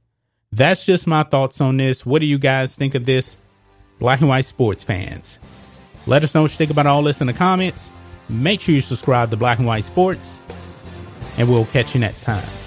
That's 0.50 0.86
just 0.86 1.06
my 1.06 1.24
thoughts 1.24 1.60
on 1.60 1.76
this. 1.76 2.06
What 2.06 2.20
do 2.20 2.26
you 2.26 2.38
guys 2.38 2.74
think 2.74 2.94
of 2.94 3.04
this? 3.04 3.36
Black 3.98 4.20
and 4.20 4.28
white 4.28 4.44
sports 4.46 4.82
fans. 4.82 5.38
Let 6.06 6.24
us 6.24 6.34
know 6.34 6.42
what 6.42 6.50
you 6.52 6.56
think 6.56 6.70
about 6.70 6.86
all 6.86 7.02
this 7.02 7.20
in 7.20 7.26
the 7.26 7.32
comments. 7.32 7.90
Make 8.28 8.60
sure 8.60 8.74
you 8.74 8.80
subscribe 8.80 9.30
to 9.30 9.36
Black 9.36 9.58
and 9.58 9.66
White 9.66 9.84
Sports, 9.84 10.38
and 11.36 11.48
we'll 11.48 11.66
catch 11.66 11.94
you 11.94 12.00
next 12.00 12.22
time. 12.22 12.63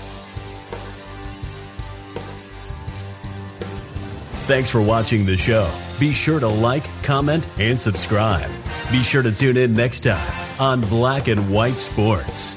Thanks 4.47 4.71
for 4.71 4.81
watching 4.81 5.25
the 5.25 5.35
show. 5.35 5.69
Be 5.99 6.13
sure 6.13 6.39
to 6.39 6.47
like, 6.47 6.85
comment, 7.03 7.45
and 7.59 7.77
subscribe. 7.77 8.49
Be 8.89 9.03
sure 9.03 9.21
to 9.21 9.29
tune 9.29 9.57
in 9.57 9.73
next 9.73 10.03
time 10.03 10.25
on 10.57 10.79
Black 10.79 11.27
and 11.27 11.51
White 11.51 11.73
Sports. 11.73 12.55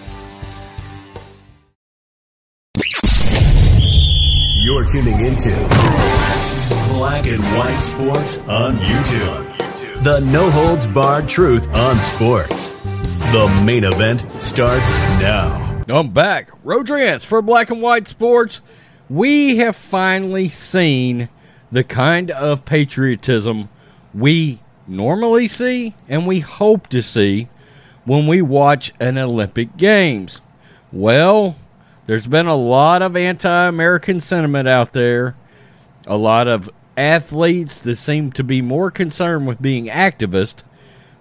You're 4.63 4.87
tuning 4.87 5.27
into 5.27 5.51
Black 6.95 7.27
and 7.27 7.43
White 7.59 7.79
Sports 7.79 8.39
on 8.47 8.77
YouTube. 8.77 10.05
The 10.05 10.21
no 10.21 10.49
holds 10.49 10.87
barred 10.87 11.29
truth 11.29 11.67
on 11.75 12.01
sports. 12.03 12.71
The 13.33 13.63
main 13.65 13.83
event 13.83 14.41
starts 14.41 14.89
now. 15.21 15.83
I'm 15.89 16.11
back. 16.11 16.51
Rodrance 16.63 17.25
for 17.25 17.43
Black 17.43 17.71
and 17.71 17.83
White 17.83 18.07
Sports. 18.07 18.61
We 19.09 19.57
have 19.57 19.75
finally 19.75 20.49
seen 20.51 21.29
the 21.73 21.85
kind 21.85 22.31
of 22.31 22.65
patriotism 22.65 23.69
we 24.13 24.61
normally 24.87 25.47
see 25.47 25.95
and 26.09 26.27
we 26.27 26.41
hope 26.41 26.89
to 26.89 27.03
see 27.03 27.49
when 28.05 28.27
we 28.27 28.43
watch 28.43 28.93
an 28.99 29.17
Olympic 29.19 29.77
Games. 29.77 30.41
Well, 30.93 31.57
there's 32.07 32.27
been 32.27 32.47
a 32.47 32.57
lot 32.57 33.03
of 33.03 33.17
anti 33.17 33.67
American 33.67 34.21
sentiment 34.21 34.67
out 34.67 34.93
there, 34.93 35.37
a 36.07 36.17
lot 36.17 36.49
of 36.49 36.69
athletes 36.97 37.81
that 37.81 37.97
seem 37.97 38.33
to 38.33 38.43
be 38.43 38.61
more 38.61 38.91
concerned 38.91 39.47
with 39.47 39.63
being 39.63 39.87
activists 39.87 40.63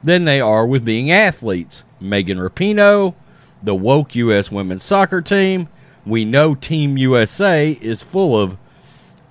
than 0.03 0.25
they 0.25 0.41
are 0.41 0.65
with 0.65 0.84
being 0.84 1.12
athletes. 1.12 1.84
Megan 2.00 2.39
Rapinoe, 2.39 3.13
the 3.62 3.75
woke 3.75 4.15
U.S. 4.15 4.51
women's 4.51 4.84
soccer 4.84 5.22
team, 5.22 5.68
we 6.06 6.25
know 6.25 6.56
Team 6.56 6.98
USA 6.98 7.72
is 7.82 8.01
full 8.01 8.39
of 8.39 8.58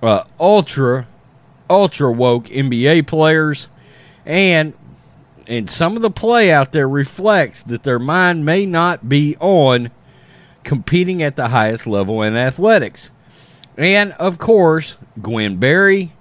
uh, 0.01 0.23
ultra, 0.39 1.07
ultra 1.69 2.11
woke 2.11 2.45
NBA 2.45 3.07
players, 3.07 3.67
and 4.25 4.73
and 5.47 5.69
some 5.69 5.95
of 5.95 6.03
the 6.03 6.11
play 6.11 6.51
out 6.51 6.71
there 6.71 6.87
reflects 6.87 7.63
that 7.63 7.83
their 7.83 7.99
mind 7.99 8.45
may 8.45 8.65
not 8.67 9.09
be 9.09 9.35
on 9.39 9.89
competing 10.63 11.23
at 11.23 11.35
the 11.35 11.47
highest 11.47 11.87
level 11.87 12.21
in 12.21 12.35
athletics. 12.35 13.09
And 13.75 14.11
of 14.13 14.37
course, 14.37 14.97
Gwen 15.19 15.57
Berry. 15.57 16.13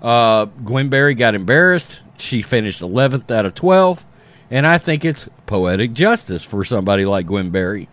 Uh, 0.00 0.46
Gwen 0.46 0.88
Berry 0.88 1.14
got 1.14 1.34
embarrassed. 1.34 2.00
She 2.16 2.40
finished 2.40 2.80
11th 2.80 3.30
out 3.30 3.44
of 3.44 3.54
12. 3.54 4.06
And 4.50 4.66
I 4.66 4.78
think 4.78 5.04
it's 5.04 5.28
poetic 5.44 5.92
justice 5.92 6.42
for 6.42 6.64
somebody 6.64 7.04
like 7.04 7.26
Gwen 7.26 7.50
Berry. 7.50 7.88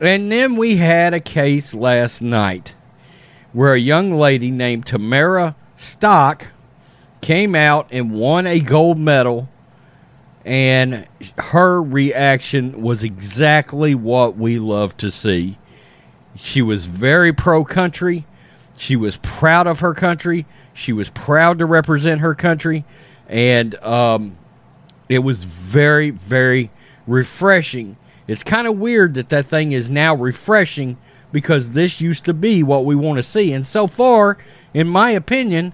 And 0.00 0.30
then 0.30 0.56
we 0.56 0.76
had 0.76 1.14
a 1.14 1.20
case 1.20 1.74
last 1.74 2.22
night 2.22 2.74
where 3.52 3.72
a 3.72 3.80
young 3.80 4.14
lady 4.14 4.50
named 4.50 4.86
Tamara 4.86 5.56
Stock 5.78 6.48
came 7.20 7.54
out 7.54 7.88
and 7.90 8.12
won 8.12 8.46
a 8.46 8.60
gold 8.60 8.98
medal 8.98 9.48
and 10.44 11.06
her 11.36 11.82
reaction 11.82 12.82
was 12.82 13.04
exactly 13.04 13.94
what 13.94 14.36
we 14.36 14.58
love 14.58 14.96
to 14.96 15.10
see. 15.10 15.58
She 16.34 16.62
was 16.62 16.86
very 16.86 17.32
pro 17.32 17.64
country. 17.64 18.26
She 18.76 18.96
was 18.96 19.16
proud 19.18 19.66
of 19.66 19.80
her 19.80 19.94
country. 19.94 20.46
She 20.72 20.92
was 20.92 21.10
proud 21.10 21.58
to 21.58 21.66
represent 21.66 22.22
her 22.22 22.34
country. 22.34 22.84
And 23.28 23.74
um, 23.84 24.38
it 25.08 25.18
was 25.18 25.44
very, 25.44 26.10
very 26.10 26.70
refreshing. 27.06 27.96
It's 28.26 28.42
kind 28.42 28.66
of 28.66 28.78
weird 28.78 29.14
that 29.14 29.28
that 29.28 29.46
thing 29.46 29.72
is 29.72 29.90
now 29.90 30.14
refreshing 30.14 30.96
because 31.30 31.70
this 31.70 32.00
used 32.00 32.24
to 32.24 32.32
be 32.32 32.62
what 32.62 32.84
we 32.84 32.94
want 32.94 33.18
to 33.18 33.22
see. 33.22 33.52
And 33.52 33.66
so 33.66 33.86
far, 33.86 34.38
in 34.74 34.88
my 34.88 35.10
opinion, 35.10 35.72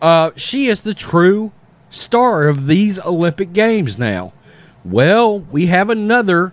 uh, 0.00 0.30
she 0.36 0.68
is 0.68 0.82
the 0.82 0.94
true 0.94 1.52
star 1.90 2.48
of 2.48 2.66
these 2.66 3.00
Olympic 3.00 3.52
Games 3.52 3.98
now. 3.98 4.32
Well, 4.84 5.40
we 5.40 5.66
have 5.66 5.88
another 5.88 6.52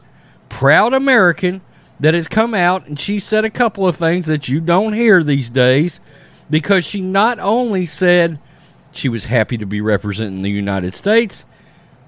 proud 0.49 0.93
American 0.93 1.61
that 1.99 2.13
has 2.13 2.27
come 2.27 2.53
out 2.53 2.87
and 2.87 2.99
she 2.99 3.19
said 3.19 3.45
a 3.45 3.49
couple 3.49 3.87
of 3.87 3.97
things 3.97 4.27
that 4.27 4.47
you 4.47 4.59
don't 4.59 4.93
hear 4.93 5.23
these 5.23 5.49
days 5.49 5.99
because 6.49 6.85
she 6.85 7.01
not 7.01 7.39
only 7.39 7.85
said 7.85 8.39
she 8.91 9.09
was 9.09 9.25
happy 9.25 9.57
to 9.57 9.65
be 9.65 9.81
representing 9.81 10.41
the 10.41 10.49
United 10.49 10.93
States, 10.93 11.45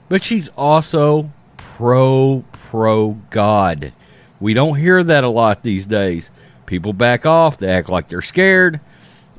but 0.09 0.23
she's 0.23 0.49
also 0.49 1.31
pro 1.57 2.43
pro 2.51 3.11
God. 3.29 3.93
We 4.39 4.53
don't 4.53 4.77
hear 4.77 5.03
that 5.03 5.23
a 5.23 5.29
lot 5.29 5.63
these 5.63 5.85
days. 5.85 6.29
People 6.65 6.93
back 6.93 7.25
off, 7.25 7.57
they 7.57 7.67
act 7.67 7.89
like 7.89 8.07
they're 8.07 8.21
scared 8.21 8.79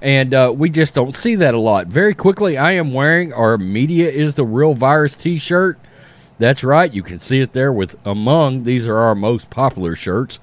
and 0.03 0.35
uh, 0.35 0.53
we 0.55 0.71
just 0.71 0.95
don't 0.95 1.17
see 1.17 1.35
that 1.37 1.55
a 1.55 1.59
lot. 1.59 1.87
Very 1.87 2.15
quickly, 2.15 2.57
I 2.57 2.73
am 2.73 2.93
wearing 2.93 3.33
our 3.33 3.57
Media 3.59 4.11
is 4.11 4.35
the 4.35 4.45
Real 4.45 4.75
Virus 4.75 5.17
t 5.17 5.39
shirt. 5.39 5.79
That's 6.39 6.65
right, 6.65 6.93
you 6.93 7.03
can 7.03 7.21
see 7.21 7.41
it 7.41 7.53
there 7.53 7.73
with 7.73 7.97
among 8.05 8.65
these 8.65 8.87
are 8.87 8.99
our 8.99 9.15
most 9.15 9.51
popular 9.51 9.95
shirts. 9.95 10.39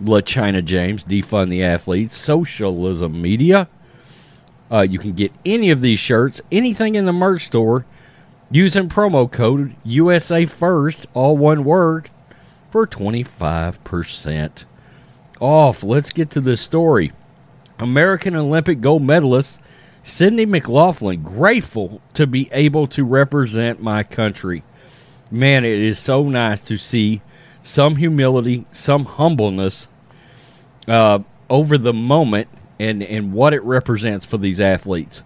La 0.00 0.20
China 0.20 0.60
James, 0.60 1.04
Defund 1.04 1.50
the 1.50 1.62
Athletes, 1.62 2.16
Socialism 2.16 3.20
Media. 3.20 3.68
Uh, 4.70 4.80
you 4.80 4.98
can 4.98 5.12
get 5.12 5.32
any 5.44 5.70
of 5.70 5.80
these 5.80 5.98
shirts, 5.98 6.40
anything 6.50 6.94
in 6.94 7.04
the 7.04 7.12
merch 7.12 7.46
store, 7.46 7.86
using 8.50 8.88
promo 8.88 9.30
code 9.30 9.74
USA 9.84 10.46
First, 10.46 11.06
all 11.14 11.36
one 11.36 11.64
word, 11.64 12.10
for 12.70 12.86
25% 12.86 14.64
off. 15.40 15.82
Let's 15.84 16.10
get 16.10 16.30
to 16.30 16.40
this 16.40 16.60
story. 16.60 17.12
American 17.84 18.34
Olympic 18.34 18.80
gold 18.80 19.02
medalist 19.02 19.60
Sydney 20.02 20.46
McLaughlin, 20.46 21.22
grateful 21.22 22.00
to 22.14 22.26
be 22.26 22.48
able 22.50 22.86
to 22.86 23.04
represent 23.04 23.82
my 23.82 24.02
country. 24.02 24.64
Man, 25.30 25.66
it 25.66 25.78
is 25.78 25.98
so 25.98 26.26
nice 26.30 26.62
to 26.62 26.78
see 26.78 27.20
some 27.62 27.96
humility, 27.96 28.64
some 28.72 29.04
humbleness 29.04 29.86
uh, 30.88 31.18
over 31.50 31.76
the 31.76 31.92
moment 31.92 32.48
and, 32.78 33.02
and 33.02 33.34
what 33.34 33.52
it 33.52 33.62
represents 33.62 34.24
for 34.24 34.38
these 34.38 34.62
athletes. 34.62 35.22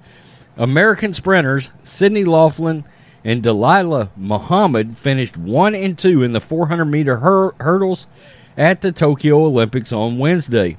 American 0.56 1.12
sprinters 1.12 1.70
Sydney 1.84 2.24
Laughlin 2.24 2.82
and 3.24 3.40
Dalilah 3.40 4.10
Muhammad 4.16 4.98
finished 4.98 5.36
one 5.36 5.76
and 5.76 5.96
two 5.96 6.24
in 6.24 6.32
the 6.32 6.40
400 6.40 6.84
meter 6.86 7.18
hur- 7.18 7.54
hurdles 7.60 8.08
at 8.56 8.80
the 8.80 8.90
Tokyo 8.90 9.44
Olympics 9.44 9.92
on 9.92 10.18
Wednesday. 10.18 10.76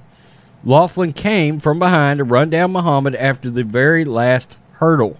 Laughlin 0.63 1.13
came 1.13 1.59
from 1.59 1.79
behind 1.79 2.17
to 2.17 2.23
run 2.23 2.49
down 2.49 2.71
Muhammad 2.71 3.15
after 3.15 3.49
the 3.49 3.63
very 3.63 4.03
last 4.03 4.57
hurdle. 4.73 5.17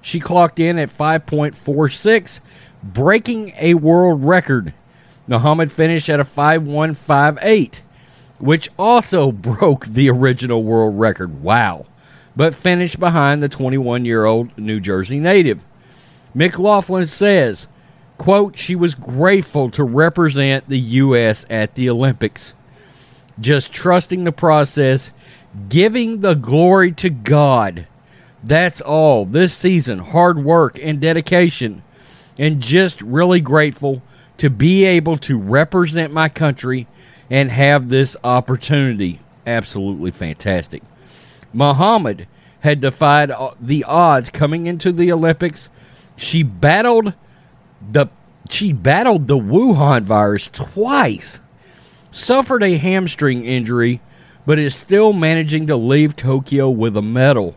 She 0.00 0.20
clocked 0.20 0.60
in 0.60 0.78
at 0.78 0.96
5.46, 0.96 2.40
breaking 2.82 3.52
a 3.58 3.74
world 3.74 4.24
record. 4.24 4.72
Muhammad 5.26 5.72
finished 5.72 6.08
at 6.08 6.20
a 6.20 6.24
5.158, 6.24 7.80
which 8.38 8.70
also 8.78 9.32
broke 9.32 9.86
the 9.86 10.08
original 10.08 10.62
world 10.62 10.98
record. 10.98 11.42
Wow. 11.42 11.86
But 12.36 12.54
finished 12.54 13.00
behind 13.00 13.42
the 13.42 13.48
21 13.48 14.04
year 14.04 14.24
old 14.24 14.56
New 14.56 14.78
Jersey 14.78 15.18
native. 15.18 15.64
McLaughlin 16.32 17.08
says, 17.08 17.66
quote, 18.18 18.56
she 18.56 18.76
was 18.76 18.94
grateful 18.94 19.70
to 19.70 19.82
represent 19.82 20.68
the 20.68 20.78
U.S. 20.78 21.44
at 21.50 21.74
the 21.74 21.90
Olympics 21.90 22.54
just 23.40 23.72
trusting 23.72 24.24
the 24.24 24.32
process, 24.32 25.12
giving 25.68 26.20
the 26.20 26.34
glory 26.34 26.92
to 26.92 27.10
God. 27.10 27.86
That's 28.42 28.80
all. 28.80 29.24
This 29.24 29.54
season, 29.54 29.98
hard 29.98 30.42
work 30.42 30.78
and 30.80 31.00
dedication, 31.00 31.82
and 32.38 32.60
just 32.60 33.00
really 33.02 33.40
grateful 33.40 34.02
to 34.38 34.50
be 34.50 34.84
able 34.84 35.18
to 35.18 35.38
represent 35.38 36.12
my 36.12 36.28
country 36.28 36.86
and 37.30 37.50
have 37.50 37.88
this 37.88 38.16
opportunity. 38.22 39.20
Absolutely 39.46 40.10
fantastic. 40.10 40.82
Muhammad 41.52 42.26
had 42.60 42.80
defied 42.80 43.32
the 43.60 43.84
odds 43.84 44.30
coming 44.30 44.66
into 44.66 44.92
the 44.92 45.10
Olympics. 45.12 45.68
She 46.16 46.42
battled 46.42 47.14
the 47.90 48.06
she 48.48 48.72
battled 48.72 49.26
the 49.26 49.38
Wuhan 49.38 50.02
virus 50.02 50.48
twice 50.52 51.40
suffered 52.16 52.62
a 52.62 52.78
hamstring 52.78 53.44
injury, 53.44 54.00
but 54.46 54.58
is 54.58 54.74
still 54.74 55.12
managing 55.12 55.66
to 55.66 55.76
leave 55.76 56.16
Tokyo 56.16 56.70
with 56.70 56.96
a 56.96 57.02
medal. 57.02 57.54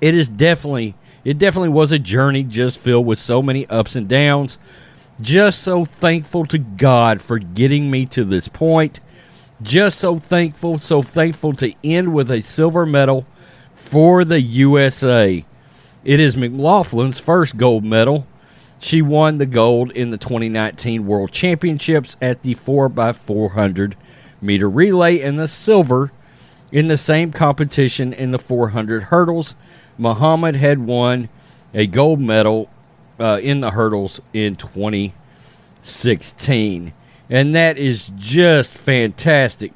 It 0.00 0.14
is 0.14 0.28
definitely 0.28 0.94
it 1.24 1.38
definitely 1.38 1.70
was 1.70 1.90
a 1.90 1.98
journey 1.98 2.44
just 2.44 2.78
filled 2.78 3.06
with 3.06 3.18
so 3.18 3.42
many 3.42 3.66
ups 3.66 3.96
and 3.96 4.06
downs. 4.06 4.58
Just 5.20 5.62
so 5.62 5.84
thankful 5.84 6.44
to 6.46 6.58
God 6.58 7.22
for 7.22 7.38
getting 7.38 7.90
me 7.90 8.04
to 8.06 8.22
this 8.22 8.48
point 8.48 9.00
Just 9.62 9.98
so 9.98 10.18
thankful, 10.18 10.78
so 10.78 11.00
thankful 11.00 11.54
to 11.54 11.72
end 11.82 12.12
with 12.12 12.30
a 12.30 12.42
silver 12.42 12.84
medal 12.84 13.26
for 13.74 14.24
the 14.24 14.40
USA. 14.40 15.44
It 16.04 16.20
is 16.20 16.36
McLaughlin's 16.36 17.18
first 17.18 17.56
gold 17.56 17.82
medal. 17.82 18.26
She 18.78 19.02
won 19.02 19.38
the 19.38 19.46
gold 19.46 19.90
in 19.92 20.10
the 20.10 20.18
2019 20.18 21.06
World 21.06 21.32
Championships 21.32 22.16
at 22.20 22.42
the 22.42 22.54
4x400 22.54 23.94
meter 24.40 24.68
relay 24.68 25.20
and 25.20 25.38
the 25.38 25.48
silver 25.48 26.12
in 26.70 26.88
the 26.88 26.96
same 26.96 27.32
competition 27.32 28.12
in 28.12 28.32
the 28.32 28.38
400 28.38 29.04
hurdles. 29.04 29.54
Muhammad 29.98 30.56
had 30.56 30.80
won 30.80 31.30
a 31.72 31.86
gold 31.86 32.20
medal 32.20 32.68
uh, 33.18 33.40
in 33.42 33.60
the 33.60 33.70
hurdles 33.70 34.20
in 34.32 34.56
2016. 34.56 36.92
And 37.28 37.54
that 37.54 37.78
is 37.78 38.10
just 38.16 38.72
fantastic. 38.72 39.72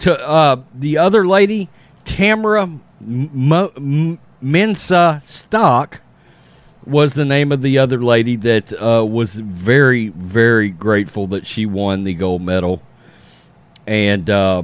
To 0.00 0.18
uh, 0.26 0.62
the 0.74 0.98
other 0.98 1.26
lady, 1.26 1.70
Tamara 2.04 2.64
M- 3.00 4.18
Mensah 4.42 5.22
Stock, 5.22 6.02
was 6.86 7.14
the 7.14 7.24
name 7.24 7.52
of 7.52 7.62
the 7.62 7.78
other 7.78 8.00
lady 8.00 8.36
that 8.36 8.72
uh, 8.72 9.04
was 9.04 9.34
very, 9.34 10.08
very 10.08 10.70
grateful 10.70 11.26
that 11.28 11.46
she 11.46 11.66
won 11.66 12.04
the 12.04 12.14
gold 12.14 12.42
medal. 12.42 12.80
And 13.86 14.28
uh, 14.30 14.62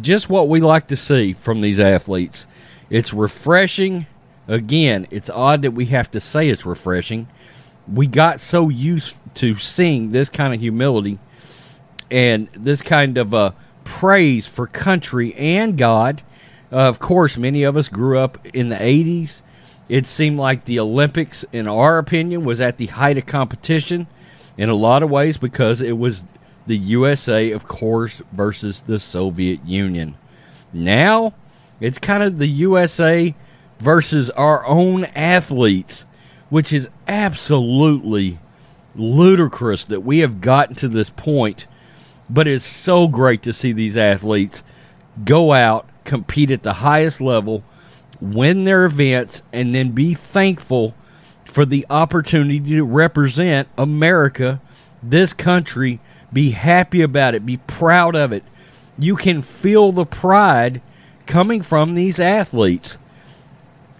just 0.00 0.28
what 0.28 0.48
we 0.48 0.60
like 0.60 0.88
to 0.88 0.96
see 0.96 1.32
from 1.32 1.60
these 1.60 1.78
athletes. 1.78 2.46
It's 2.90 3.12
refreshing. 3.12 4.06
Again, 4.48 5.06
it's 5.10 5.30
odd 5.30 5.62
that 5.62 5.70
we 5.70 5.86
have 5.86 6.10
to 6.12 6.20
say 6.20 6.48
it's 6.48 6.66
refreshing. 6.66 7.28
We 7.92 8.06
got 8.06 8.40
so 8.40 8.68
used 8.68 9.14
to 9.36 9.56
seeing 9.56 10.12
this 10.12 10.28
kind 10.28 10.54
of 10.54 10.60
humility 10.60 11.18
and 12.10 12.48
this 12.54 12.82
kind 12.82 13.18
of 13.18 13.34
uh, 13.34 13.52
praise 13.84 14.46
for 14.46 14.66
country 14.66 15.34
and 15.34 15.78
God. 15.78 16.22
Uh, 16.72 16.88
of 16.88 16.98
course, 16.98 17.36
many 17.36 17.62
of 17.62 17.76
us 17.76 17.88
grew 17.88 18.18
up 18.18 18.44
in 18.54 18.68
the 18.68 18.76
80s. 18.76 19.42
It 19.88 20.06
seemed 20.06 20.38
like 20.38 20.64
the 20.64 20.80
Olympics, 20.80 21.44
in 21.52 21.68
our 21.68 21.98
opinion, 21.98 22.44
was 22.44 22.60
at 22.60 22.78
the 22.78 22.86
height 22.86 23.18
of 23.18 23.26
competition 23.26 24.06
in 24.56 24.68
a 24.68 24.74
lot 24.74 25.02
of 25.02 25.10
ways 25.10 25.36
because 25.36 25.82
it 25.82 25.98
was 25.98 26.24
the 26.66 26.76
USA, 26.76 27.50
of 27.50 27.66
course, 27.66 28.22
versus 28.32 28.80
the 28.82 28.98
Soviet 28.98 29.64
Union. 29.66 30.16
Now, 30.72 31.34
it's 31.80 31.98
kind 31.98 32.22
of 32.22 32.38
the 32.38 32.48
USA 32.48 33.34
versus 33.78 34.30
our 34.30 34.64
own 34.64 35.04
athletes, 35.04 36.04
which 36.48 36.72
is 36.72 36.88
absolutely 37.06 38.38
ludicrous 38.94 39.84
that 39.84 40.00
we 40.00 40.20
have 40.20 40.40
gotten 40.40 40.74
to 40.76 40.88
this 40.88 41.10
point. 41.10 41.66
But 42.30 42.48
it's 42.48 42.64
so 42.64 43.06
great 43.06 43.42
to 43.42 43.52
see 43.52 43.72
these 43.72 43.96
athletes 43.96 44.62
go 45.24 45.52
out, 45.52 45.86
compete 46.04 46.50
at 46.50 46.62
the 46.62 46.74
highest 46.74 47.20
level, 47.20 47.62
win 48.32 48.64
their 48.64 48.84
events, 48.84 49.42
and 49.52 49.74
then 49.74 49.90
be 49.90 50.14
thankful 50.14 50.94
for 51.44 51.64
the 51.64 51.86
opportunity 51.90 52.58
to 52.60 52.82
represent 52.82 53.68
America, 53.78 54.60
this 55.02 55.32
country, 55.32 56.00
be 56.32 56.50
happy 56.50 57.02
about 57.02 57.34
it. 57.34 57.46
Be 57.46 57.58
proud 57.58 58.16
of 58.16 58.32
it. 58.32 58.42
You 58.98 59.14
can 59.16 59.42
feel 59.42 59.92
the 59.92 60.04
pride 60.04 60.82
coming 61.26 61.62
from 61.62 61.94
these 61.94 62.18
athletes. 62.18 62.98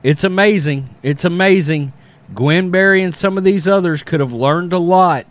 It's 0.02 0.24
amazing. 0.24 0.94
It's 1.02 1.24
amazing. 1.24 1.92
Gwen 2.34 2.70
Berry 2.70 3.02
and 3.02 3.14
some 3.14 3.38
of 3.38 3.44
these 3.44 3.68
others 3.68 4.02
could 4.02 4.20
have 4.20 4.32
learned 4.32 4.72
a 4.72 4.78
lot. 4.78 5.26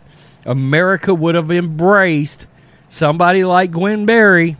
America 0.46 1.14
would 1.14 1.34
have 1.34 1.50
embraced 1.50 2.46
somebody 2.88 3.44
like 3.44 3.70
Gwen 3.70 4.06
Berry, 4.06 4.56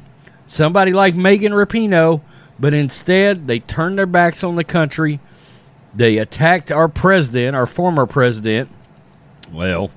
somebody 0.47 0.93
like 0.93 1.15
Megan 1.15 1.53
Rapinoe, 1.53 2.21
but 2.59 2.75
instead 2.75 3.47
they 3.47 3.61
turned 3.61 3.99
their 3.99 4.07
backs 4.07 4.45
on 4.45 4.57
the 4.57 4.65
country. 4.65 5.21
They 5.95 6.19
attacked 6.19 6.73
our 6.73 6.89
president, 6.89 7.55
our 7.55 7.67
former 7.67 8.07
president. 8.07 8.69
Well, 9.53 9.91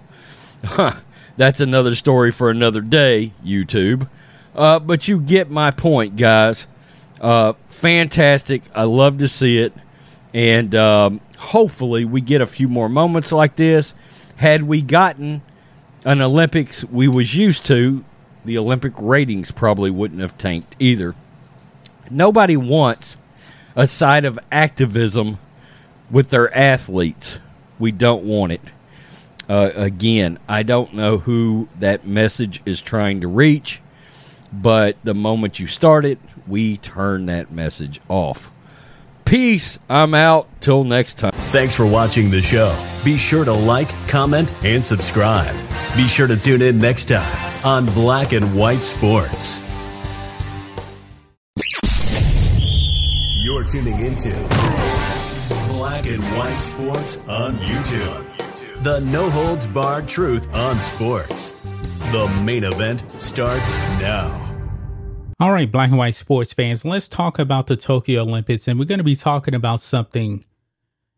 That's 1.37 1.61
another 1.61 1.93
story 1.95 2.31
for 2.31 2.49
another 2.49 2.81
day, 2.81 3.31
YouTube. 3.45 4.09
Uh, 4.55 4.79
but 4.79 5.07
you 5.07 5.19
get 5.19 5.51
my 5.51 5.69
point, 5.69 6.17
guys. 6.17 6.65
Uh, 7.21 7.53
fantastic. 7.69 8.63
I 8.73 8.83
love 8.83 9.19
to 9.19 9.27
see 9.27 9.59
it. 9.59 9.73
And 10.33 10.73
um, 10.75 11.21
hopefully, 11.37 12.05
we 12.05 12.21
get 12.21 12.41
a 12.41 12.47
few 12.47 12.67
more 12.67 12.89
moments 12.89 13.31
like 13.31 13.55
this. 13.55 13.93
Had 14.37 14.63
we 14.63 14.81
gotten 14.81 15.41
an 16.05 16.21
Olympics 16.21 16.83
we 16.83 17.07
was 17.07 17.35
used 17.35 17.65
to, 17.67 18.03
the 18.43 18.57
Olympic 18.57 18.93
ratings 18.97 19.51
probably 19.51 19.91
wouldn't 19.91 20.21
have 20.21 20.37
tanked 20.37 20.75
either. 20.79 21.15
Nobody 22.09 22.57
wants 22.57 23.17
a 23.75 23.87
side 23.87 24.25
of 24.25 24.39
activism 24.51 25.39
with 26.09 26.29
their 26.29 26.55
athletes. 26.55 27.39
We 27.79 27.91
don't 27.91 28.23
want 28.23 28.53
it. 28.53 28.61
Uh, 29.49 29.71
again, 29.75 30.39
I 30.47 30.63
don't 30.63 30.93
know 30.93 31.19
who 31.19 31.69
that 31.79 32.05
message 32.05 32.61
is 32.65 32.81
trying 32.81 33.21
to 33.21 33.27
reach, 33.27 33.81
but 34.51 34.97
the 35.03 35.13
moment 35.13 35.59
you 35.59 35.67
start 35.67 36.05
it, 36.05 36.19
we 36.47 36.77
turn 36.77 37.27
that 37.27 37.51
message 37.51 38.01
off. 38.09 38.49
Peace. 39.25 39.77
I'm 39.89 40.13
out. 40.13 40.47
Till 40.61 40.85
next 40.85 41.17
time. 41.17 41.31
Thanks 41.33 41.75
for 41.75 41.85
watching 41.85 42.31
the 42.31 42.41
show. 42.41 42.73
Be 43.03 43.17
sure 43.17 43.43
to 43.43 43.53
like, 43.53 43.89
comment, 44.07 44.51
and 44.63 44.83
subscribe. 44.83 45.55
Be 45.95 46.07
sure 46.07 46.27
to 46.27 46.37
tune 46.37 46.61
in 46.61 46.79
next 46.79 47.09
time 47.09 47.65
on 47.65 47.85
Black 47.87 48.31
and 48.31 48.55
White 48.55 48.79
Sports. 48.79 49.61
Tuning 53.67 53.99
into 53.99 54.29
Black 55.67 56.05
and 56.05 56.23
White 56.37 56.57
Sports 56.57 57.17
on 57.27 57.57
YouTube. 57.57 58.83
The 58.83 59.01
no 59.01 59.29
holds 59.29 59.67
barred 59.67 60.07
truth 60.07 60.47
on 60.53 60.79
sports. 60.79 61.51
The 62.13 62.27
main 62.45 62.63
event 62.63 63.03
starts 63.19 63.71
now. 63.99 64.43
All 65.41 65.51
right, 65.51 65.69
black 65.69 65.89
and 65.89 65.97
white 65.97 66.15
sports 66.15 66.53
fans, 66.53 66.85
let's 66.85 67.09
talk 67.09 67.39
about 67.39 67.67
the 67.67 67.75
Tokyo 67.75 68.21
Olympics. 68.21 68.69
And 68.69 68.79
we're 68.79 68.85
going 68.85 68.99
to 68.99 69.03
be 69.03 69.17
talking 69.17 69.53
about 69.53 69.81
something 69.81 70.45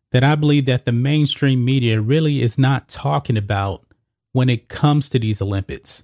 that 0.09 0.23
I 0.23 0.33
believe 0.33 0.65
that 0.65 0.85
the 0.85 0.91
mainstream 0.91 1.63
media 1.63 2.01
really 2.01 2.41
is 2.41 2.57
not 2.57 2.87
talking 2.87 3.37
about 3.37 3.85
when 4.31 4.49
it 4.49 4.69
comes 4.69 5.07
to 5.09 5.19
these 5.19 5.39
Olympics. 5.39 6.03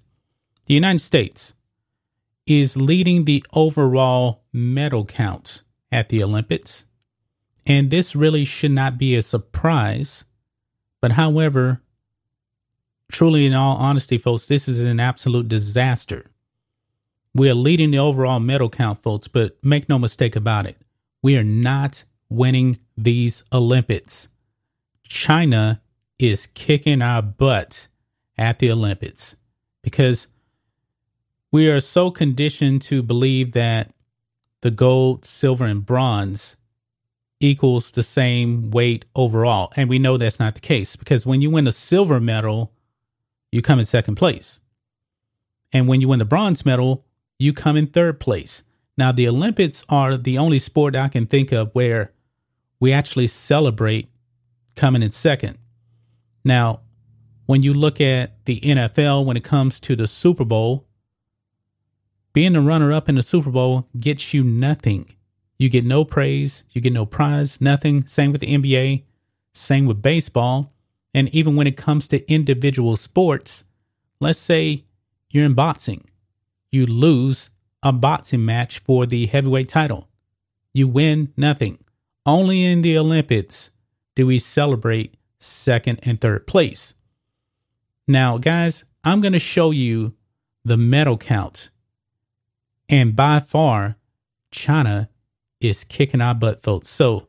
The 0.68 0.76
United 0.76 1.00
States 1.00 1.56
is 2.46 2.78
leading 2.78 3.26
the 3.26 3.44
overall 3.52 4.44
medal 4.54 5.06
count 5.06 5.64
at 5.92 6.10
the 6.10 6.24
Olympics. 6.24 6.86
And 7.66 7.90
this 7.90 8.16
really 8.16 8.46
should 8.46 8.72
not 8.72 8.98
be 8.98 9.16
a 9.16 9.22
surprise 9.22 10.26
but 11.06 11.12
however, 11.12 11.84
truly 13.12 13.46
in 13.46 13.54
all 13.54 13.78
honesty, 13.78 14.18
folks, 14.18 14.48
this 14.48 14.68
is 14.68 14.80
an 14.82 15.00
absolute 15.00 15.48
disaster. 15.48 16.32
We 17.36 17.48
are 17.48 17.54
leading 17.54 17.92
the 17.92 18.00
overall 18.00 18.40
medal 18.40 18.70
count, 18.70 19.04
folks, 19.04 19.28
but 19.28 19.56
make 19.64 19.88
no 19.88 20.00
mistake 20.00 20.36
about 20.36 20.66
it. 20.66 20.78
We 21.22 21.38
are 21.38 21.44
not 21.44 22.06
winning 22.28 22.80
these 22.98 23.44
Olympics. 23.54 24.30
China 25.04 25.80
is 26.18 26.48
kicking 26.48 27.04
our 27.04 27.22
butt 27.22 27.88
at 28.36 28.58
the 28.58 28.72
Olympics 28.72 29.36
because 29.84 30.28
we 31.52 31.70
are 31.70 31.80
so 31.80 32.10
conditioned 32.10 32.82
to 32.82 33.04
believe 33.04 33.52
that 33.52 33.94
the 34.66 34.72
gold, 34.72 35.24
silver, 35.24 35.64
and 35.64 35.86
bronze 35.86 36.58
equals 37.40 37.92
the 37.92 38.02
same 38.02 38.72
weight 38.72 39.06
overall. 39.16 39.72
And 39.76 39.88
we 39.88 40.00
know 40.00 40.18
that's 40.18 40.40
not 40.40 40.56
the 40.56 40.60
case 40.60 40.96
because 40.96 41.24
when 41.24 41.40
you 41.40 41.52
win 41.52 41.68
a 41.68 41.72
silver 41.72 42.20
medal, 42.20 42.74
you 43.52 43.62
come 43.62 43.78
in 43.78 43.86
second 43.86 44.16
place. 44.16 44.60
And 45.72 45.88
when 45.88 46.02
you 46.02 46.08
win 46.08 46.18
the 46.18 46.26
bronze 46.26 46.66
medal, 46.66 47.06
you 47.38 47.54
come 47.54 47.78
in 47.78 47.86
third 47.86 48.20
place. 48.20 48.64
Now, 48.98 49.12
the 49.12 49.28
Olympics 49.28 49.86
are 49.88 50.18
the 50.18 50.40
only 50.40 50.58
sport 50.58 50.96
I 50.96 51.10
can 51.10 51.28
think 51.28 51.52
of 51.52 51.70
where 51.74 52.12
we 52.80 52.92
actually 52.92 53.28
celebrate 53.28 54.10
coming 54.76 55.04
in 55.04 55.12
second. 55.12 55.60
Now, 56.44 56.80
when 57.46 57.62
you 57.62 57.72
look 57.72 58.02
at 58.02 58.44
the 58.46 58.60
NFL, 58.62 59.26
when 59.26 59.38
it 59.38 59.44
comes 59.44 59.80
to 59.82 59.96
the 59.96 60.08
Super 60.08 60.44
Bowl, 60.44 60.85
being 62.36 62.52
the 62.52 62.60
runner 62.60 62.92
up 62.92 63.08
in 63.08 63.16
the 63.16 63.24
Super 63.24 63.50
Bowl 63.50 63.88
gets 63.98 64.34
you 64.34 64.44
nothing. 64.44 65.16
You 65.58 65.70
get 65.70 65.86
no 65.86 66.04
praise, 66.04 66.66
you 66.72 66.82
get 66.82 66.92
no 66.92 67.06
prize, 67.06 67.62
nothing. 67.62 68.06
Same 68.06 68.34
with 68.34 68.42
the 68.42 68.54
NBA, 68.54 69.04
same 69.54 69.86
with 69.86 70.02
baseball. 70.02 70.74
And 71.14 71.30
even 71.30 71.56
when 71.56 71.66
it 71.66 71.78
comes 71.78 72.10
to 72.10 72.30
individual 72.30 72.98
sports, 72.98 73.64
let's 74.20 74.38
say 74.38 74.84
you're 75.30 75.46
in 75.46 75.54
boxing, 75.54 76.10
you 76.72 76.86
lose 76.86 77.52
a 77.82 77.94
boxing 77.94 78.44
match 78.44 78.80
for 78.80 79.06
the 79.06 79.28
heavyweight 79.28 79.70
title. 79.70 80.10
You 80.74 80.90
win 80.90 81.32
nothing. 81.38 81.86
Only 82.26 82.66
in 82.66 82.82
the 82.82 82.98
Olympics 82.98 83.72
do 84.14 84.28
we 84.28 84.40
celebrate 84.40 85.16
second 85.40 86.00
and 86.04 86.20
third 86.20 86.48
place. 86.48 86.96
Now, 88.10 88.38
guys, 88.38 88.84
I'm 89.06 89.22
going 89.22 89.32
to 89.32 89.40
show 89.40 89.72
you 89.72 90.16
the 90.66 90.76
medal 90.76 91.18
count 91.18 91.70
And 92.88 93.16
by 93.16 93.40
far, 93.40 93.98
China 94.52 95.10
is 95.60 95.84
kicking 95.84 96.22
our 96.22 96.36
butt, 96.36 96.64
folks. 96.64 96.88
So 96.90 97.28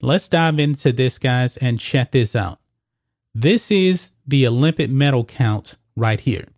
let's 0.00 0.28
dive 0.28 0.58
into 0.58 0.92
this, 0.92 1.18
guys, 1.18 1.56
and 1.56 1.80
check 1.80 2.12
this 2.12 2.36
out. 2.36 2.58
This 3.34 3.70
is 3.70 4.12
the 4.26 4.46
Olympic 4.46 4.90
medal 4.90 5.24
count 5.24 5.76
right 5.96 6.20
here. 6.20 6.48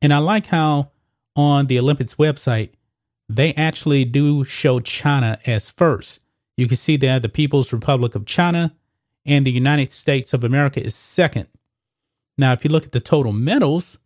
And 0.00 0.12
I 0.12 0.18
like 0.18 0.46
how 0.46 0.90
on 1.36 1.66
the 1.66 1.78
Olympics 1.78 2.16
website, 2.16 2.70
they 3.28 3.54
actually 3.54 4.04
do 4.04 4.44
show 4.44 4.80
China 4.80 5.38
as 5.46 5.70
first. 5.70 6.20
You 6.56 6.66
can 6.66 6.76
see 6.76 6.96
there 6.96 7.18
the 7.18 7.28
People's 7.28 7.72
Republic 7.72 8.14
of 8.14 8.26
China 8.26 8.74
and 9.24 9.46
the 9.46 9.52
United 9.52 9.92
States 9.92 10.34
of 10.34 10.44
America 10.44 10.84
is 10.84 10.94
second. 10.94 11.46
Now, 12.36 12.52
if 12.52 12.64
you 12.64 12.70
look 12.70 12.84
at 12.84 12.92
the 12.92 13.00
total 13.00 13.32
medals, 13.32 13.98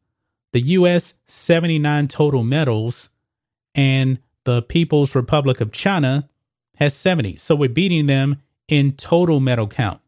the 0.53 0.61
US 0.61 1.15
79 1.27 2.09
total 2.09 2.45
medals 2.45 3.11
and 3.77 4.19
the 4.45 4.63
People's 4.63 5.15
Republic 5.15 5.61
of 5.61 5.71
China 5.71 6.29
has 6.79 6.95
70. 6.95 7.37
So 7.37 7.55
we're 7.55 7.69
beating 7.69 8.07
them 8.07 8.43
in 8.67 8.93
total 8.93 9.39
medal 9.39 9.69
count. 9.69 10.01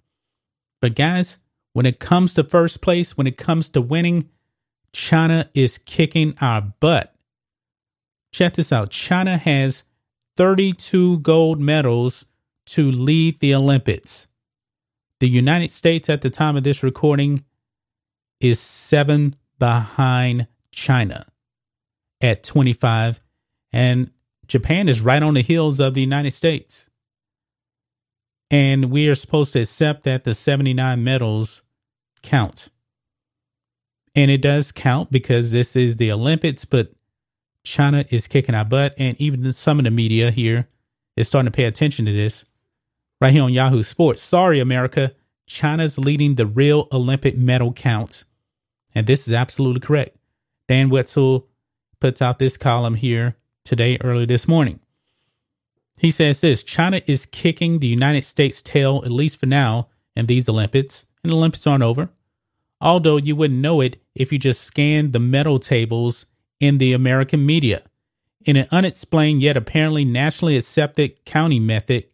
But 0.81 0.96
guys, 0.96 1.38
when 1.74 1.87
it 1.87 2.00
comes 2.00 2.35
to 2.35 2.42
first 2.42 2.81
place, 2.81 3.16
when 3.16 3.26
it 3.26 3.37
comes 3.37 3.68
to 3.70 3.81
winning, 3.81 4.31
China 4.92 5.50
is 5.54 5.78
kicking 5.78 6.35
our 6.40 6.62
butt. 6.81 7.14
Check 8.33 8.54
this 8.54 8.72
out 8.72 8.90
China 8.90 9.37
has 9.37 9.85
32 10.37 11.20
gold 11.20 11.61
medals 11.61 12.26
to 12.66 12.90
lead 12.90 13.40
the 13.40 13.54
Olympics. 13.54 14.26
The 15.20 15.28
United 15.28 15.70
States, 15.70 16.09
at 16.09 16.20
the 16.20 16.31
time 16.31 16.57
of 16.57 16.62
this 16.62 16.83
recording, 16.83 17.44
is 18.40 18.61
seven 18.61 19.35
behind 19.59 20.46
China 20.70 21.26
at 22.20 22.44
25, 22.44 23.20
and 23.72 24.11
Japan 24.46 24.88
is 24.88 25.00
right 25.00 25.22
on 25.22 25.35
the 25.35 25.42
heels 25.42 25.78
of 25.78 25.94
the 25.94 26.00
United 26.00 26.31
States. 26.31 26.88
And 28.50 28.90
we 28.90 29.09
are 29.09 29.14
supposed 29.14 29.52
to 29.52 29.61
accept 29.61 30.04
that 30.04 30.24
the 30.24 30.35
79 30.35 31.04
medals 31.04 31.62
count. 32.22 32.70
And 34.14 34.31
it 34.31 34.40
does 34.40 34.72
count 34.72 35.11
because 35.11 35.52
this 35.52 35.76
is 35.76 35.96
the 35.96 36.11
Olympics, 36.11 36.64
but 36.64 36.92
China 37.62 38.07
is 38.09 38.26
kicking 38.26 38.54
our 38.54 38.64
butt. 38.64 38.94
And 38.98 39.20
even 39.20 39.52
some 39.52 39.78
of 39.78 39.85
the 39.85 39.90
media 39.90 40.31
here 40.31 40.66
is 41.14 41.28
starting 41.28 41.52
to 41.52 41.57
pay 41.57 41.64
attention 41.64 42.07
to 42.07 42.12
this 42.12 42.46
right 43.20 43.33
here 43.33 43.42
on 43.42 43.52
Yahoo 43.52 43.83
Sports. 43.83 44.22
Sorry, 44.22 44.61
America. 44.61 45.12
China's 45.46 45.98
leading 45.98 46.35
the 46.35 46.46
real 46.46 46.88
Olympic 46.90 47.37
medal 47.37 47.72
count. 47.72 48.24
And 48.94 49.07
this 49.07 49.26
is 49.26 49.33
absolutely 49.33 49.81
correct. 49.81 50.16
Dan 50.68 50.88
Wetzel 50.88 51.46
puts 52.00 52.22
out 52.22 52.38
this 52.38 52.57
column 52.57 52.94
here 52.94 53.37
today, 53.68 53.98
early 54.02 54.24
this 54.24 54.48
morning. 54.48 54.81
He 55.98 56.11
says 56.11 56.40
this 56.40 56.62
China 56.62 57.02
is 57.07 57.26
kicking 57.26 57.78
the 57.78 57.87
United 57.87 58.24
States' 58.24 58.62
tail, 58.62 59.02
at 59.04 59.12
least 59.12 59.38
for 59.38 59.46
now, 59.46 59.88
in 60.16 60.26
these 60.26 60.48
Olympics, 60.48 61.04
and 61.22 61.31
the 61.31 61.37
Olympics 61.37 61.66
aren't 61.66 61.85
over. 61.85 62.09
Although 62.81 63.18
you 63.18 63.37
wouldn't 63.37 63.61
know 63.61 63.81
it 63.81 64.00
if 64.14 64.33
you 64.33 64.38
just 64.38 64.62
scanned 64.62 65.12
the 65.12 65.18
medal 65.18 65.59
tables 65.59 66.24
in 66.61 66.78
the 66.78 66.92
American 66.92 67.44
media. 67.44 67.83
In 68.44 68.57
an 68.57 68.68
unexplained 68.70 69.42
yet 69.42 69.57
apparently 69.57 70.04
nationally 70.04 70.57
accepted 70.57 71.24
counting 71.26 71.66
method, 71.66 72.04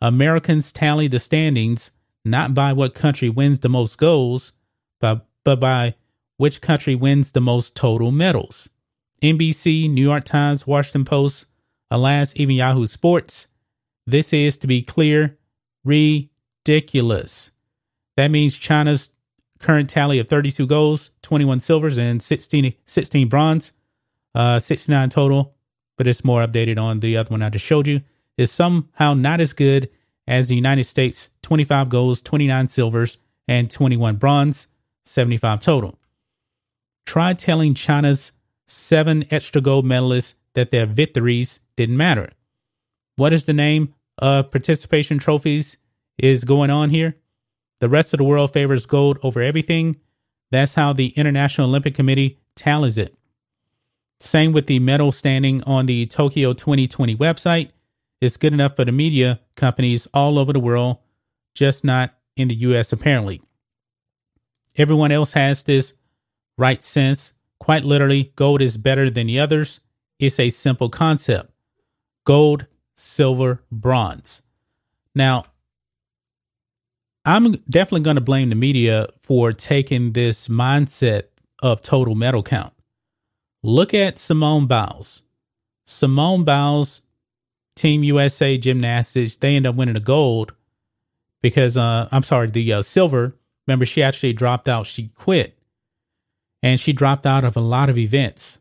Americans 0.00 0.72
tally 0.72 1.08
the 1.08 1.18
standings 1.18 1.90
not 2.24 2.54
by 2.54 2.72
what 2.72 2.94
country 2.94 3.28
wins 3.28 3.60
the 3.60 3.68
most 3.68 3.98
goals, 3.98 4.52
but, 5.00 5.26
but 5.44 5.60
by 5.60 5.96
which 6.38 6.62
country 6.62 6.94
wins 6.94 7.32
the 7.32 7.40
most 7.40 7.74
total 7.74 8.10
medals. 8.10 8.70
NBC, 9.24 9.90
New 9.90 10.02
York 10.02 10.24
Times, 10.24 10.66
Washington 10.66 11.06
Post, 11.06 11.46
alas, 11.90 12.34
even 12.36 12.56
Yahoo 12.56 12.84
Sports. 12.84 13.46
This 14.06 14.34
is, 14.34 14.58
to 14.58 14.66
be 14.66 14.82
clear, 14.82 15.38
ridiculous. 15.82 17.50
That 18.18 18.30
means 18.30 18.58
China's 18.58 19.08
current 19.58 19.88
tally 19.88 20.18
of 20.18 20.28
32 20.28 20.66
goals, 20.66 21.10
21 21.22 21.60
silvers, 21.60 21.96
and 21.96 22.22
16, 22.22 22.74
16 22.84 23.28
bronze, 23.28 23.72
uh, 24.34 24.58
69 24.58 25.08
total, 25.08 25.54
but 25.96 26.06
it's 26.06 26.22
more 26.22 26.46
updated 26.46 26.78
on 26.78 27.00
the 27.00 27.16
other 27.16 27.30
one 27.30 27.42
I 27.42 27.48
just 27.48 27.64
showed 27.64 27.86
you, 27.86 28.02
is 28.36 28.52
somehow 28.52 29.14
not 29.14 29.40
as 29.40 29.54
good 29.54 29.88
as 30.26 30.48
the 30.48 30.54
United 30.54 30.84
States 30.84 31.30
25 31.42 31.88
goals, 31.88 32.20
29 32.20 32.66
silvers, 32.66 33.16
and 33.48 33.70
21 33.70 34.16
bronze, 34.16 34.66
75 35.06 35.60
total. 35.60 35.98
Try 37.06 37.32
telling 37.32 37.72
China's 37.72 38.32
seven 38.66 39.24
extra 39.30 39.60
gold 39.60 39.84
medalists 39.84 40.34
that 40.54 40.70
their 40.70 40.86
victories 40.86 41.60
didn't 41.76 41.96
matter. 41.96 42.30
What 43.16 43.32
is 43.32 43.44
the 43.44 43.52
name 43.52 43.94
of 44.18 44.50
participation 44.50 45.18
trophies 45.18 45.76
is 46.18 46.44
going 46.44 46.70
on 46.70 46.90
here? 46.90 47.16
The 47.80 47.88
rest 47.88 48.14
of 48.14 48.18
the 48.18 48.24
world 48.24 48.52
favors 48.52 48.86
gold 48.86 49.18
over 49.22 49.42
everything. 49.42 49.96
That's 50.50 50.74
how 50.74 50.92
the 50.92 51.08
International 51.08 51.68
Olympic 51.68 51.94
Committee 51.94 52.38
tallies 52.54 52.98
it. 52.98 53.14
Same 54.20 54.52
with 54.52 54.66
the 54.66 54.78
medal 54.78 55.12
standing 55.12 55.62
on 55.64 55.86
the 55.86 56.06
Tokyo 56.06 56.52
2020 56.52 57.16
website. 57.16 57.70
It's 58.20 58.36
good 58.36 58.52
enough 58.52 58.76
for 58.76 58.84
the 58.84 58.92
media 58.92 59.40
companies 59.56 60.06
all 60.14 60.38
over 60.38 60.52
the 60.52 60.60
world, 60.60 60.98
just 61.54 61.84
not 61.84 62.14
in 62.36 62.48
the 62.48 62.54
US 62.56 62.92
apparently. 62.92 63.42
Everyone 64.76 65.12
else 65.12 65.32
has 65.32 65.62
this 65.64 65.92
right 66.56 66.82
sense 66.82 67.32
Quite 67.64 67.86
literally, 67.86 68.30
gold 68.36 68.60
is 68.60 68.76
better 68.76 69.08
than 69.08 69.26
the 69.26 69.40
others. 69.40 69.80
It's 70.18 70.38
a 70.38 70.50
simple 70.50 70.90
concept 70.90 71.50
gold, 72.26 72.66
silver, 72.94 73.62
bronze. 73.72 74.42
Now, 75.14 75.44
I'm 77.24 77.52
definitely 77.70 78.02
going 78.02 78.16
to 78.16 78.20
blame 78.20 78.50
the 78.50 78.54
media 78.54 79.06
for 79.22 79.50
taking 79.50 80.12
this 80.12 80.46
mindset 80.46 81.28
of 81.62 81.80
total 81.80 82.14
medal 82.14 82.42
count. 82.42 82.74
Look 83.62 83.94
at 83.94 84.18
Simone 84.18 84.66
Biles. 84.66 85.22
Simone 85.86 86.44
Biles, 86.44 87.00
Team 87.76 88.04
USA 88.04 88.58
Gymnastics, 88.58 89.36
they 89.36 89.56
end 89.56 89.66
up 89.66 89.74
winning 89.74 89.94
the 89.94 90.02
gold 90.02 90.52
because, 91.40 91.78
uh, 91.78 92.10
I'm 92.12 92.24
sorry, 92.24 92.48
the 92.50 92.74
uh, 92.74 92.82
silver. 92.82 93.38
Remember, 93.66 93.86
she 93.86 94.02
actually 94.02 94.34
dropped 94.34 94.68
out. 94.68 94.86
She 94.86 95.08
quit 95.08 95.58
and 96.64 96.80
she 96.80 96.94
dropped 96.94 97.26
out 97.26 97.44
of 97.44 97.58
a 97.58 97.60
lot 97.60 97.90
of 97.90 97.98
events. 97.98 98.58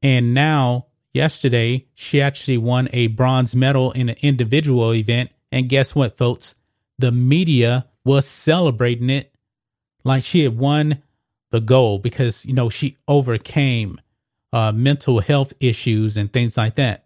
And 0.00 0.32
now, 0.32 0.86
yesterday, 1.12 1.88
she 1.96 2.22
actually 2.22 2.56
won 2.56 2.88
a 2.92 3.08
bronze 3.08 3.52
medal 3.56 3.90
in 3.90 4.08
an 4.08 4.16
individual 4.22 4.94
event. 4.94 5.30
And 5.50 5.68
guess 5.68 5.96
what, 5.96 6.16
folks? 6.16 6.54
The 6.96 7.10
media 7.10 7.88
was 8.04 8.26
celebrating 8.26 9.10
it 9.10 9.34
like 10.04 10.22
she 10.22 10.44
had 10.44 10.56
won 10.56 11.02
the 11.50 11.60
gold 11.60 12.04
because, 12.04 12.46
you 12.46 12.52
know, 12.52 12.70
she 12.70 12.96
overcame 13.08 14.00
uh, 14.52 14.70
mental 14.70 15.18
health 15.18 15.52
issues 15.58 16.16
and 16.16 16.32
things 16.32 16.56
like 16.56 16.76
that. 16.76 17.04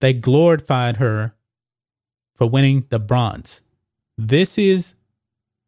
They 0.00 0.14
glorified 0.14 0.96
her 0.96 1.34
for 2.34 2.46
winning 2.46 2.86
the 2.88 2.98
bronze. 2.98 3.60
This 4.16 4.56
is 4.56 4.94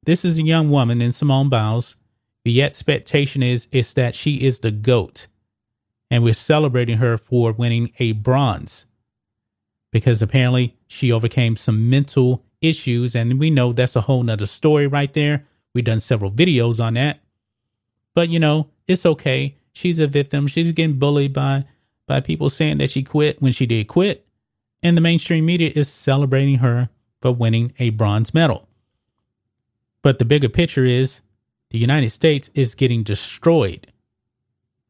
this 0.04 0.24
is 0.24 0.38
a 0.38 0.42
young 0.42 0.70
woman 0.70 1.02
in 1.02 1.12
Simone 1.12 1.50
Biles 1.50 1.96
the 2.44 2.62
expectation 2.62 3.42
is 3.42 3.68
is 3.70 3.94
that 3.94 4.14
she 4.14 4.36
is 4.44 4.60
the 4.60 4.70
goat. 4.70 5.26
And 6.10 6.24
we're 6.24 6.34
celebrating 6.34 6.98
her 6.98 7.16
for 7.16 7.52
winning 7.52 7.92
a 7.98 8.12
bronze. 8.12 8.86
Because 9.92 10.22
apparently 10.22 10.76
she 10.88 11.12
overcame 11.12 11.56
some 11.56 11.88
mental 11.88 12.44
issues. 12.60 13.14
And 13.14 13.38
we 13.38 13.50
know 13.50 13.72
that's 13.72 13.96
a 13.96 14.02
whole 14.02 14.22
nother 14.22 14.46
story 14.46 14.86
right 14.86 15.12
there. 15.12 15.46
We've 15.74 15.84
done 15.84 16.00
several 16.00 16.32
videos 16.32 16.82
on 16.82 16.94
that. 16.94 17.20
But 18.14 18.28
you 18.28 18.40
know 18.40 18.70
it's 18.88 19.06
okay. 19.06 19.56
She's 19.72 19.98
a 19.98 20.06
victim. 20.06 20.46
She's 20.46 20.72
getting 20.72 20.98
bullied 20.98 21.32
by 21.32 21.64
by 22.06 22.20
people 22.20 22.50
saying 22.50 22.78
that 22.78 22.90
she 22.90 23.04
quit 23.04 23.40
when 23.40 23.52
she 23.52 23.66
did 23.66 23.86
quit. 23.86 24.26
And 24.82 24.96
the 24.96 25.00
mainstream 25.00 25.46
media 25.46 25.70
is 25.74 25.88
celebrating 25.88 26.58
her 26.58 26.88
for 27.20 27.30
winning 27.30 27.72
a 27.78 27.90
bronze 27.90 28.34
medal. 28.34 28.68
But 30.02 30.18
the 30.18 30.24
bigger 30.24 30.48
picture 30.48 30.84
is 30.84 31.20
the 31.70 31.78
United 31.78 32.10
States 32.10 32.50
is 32.54 32.74
getting 32.74 33.02
destroyed 33.02 33.92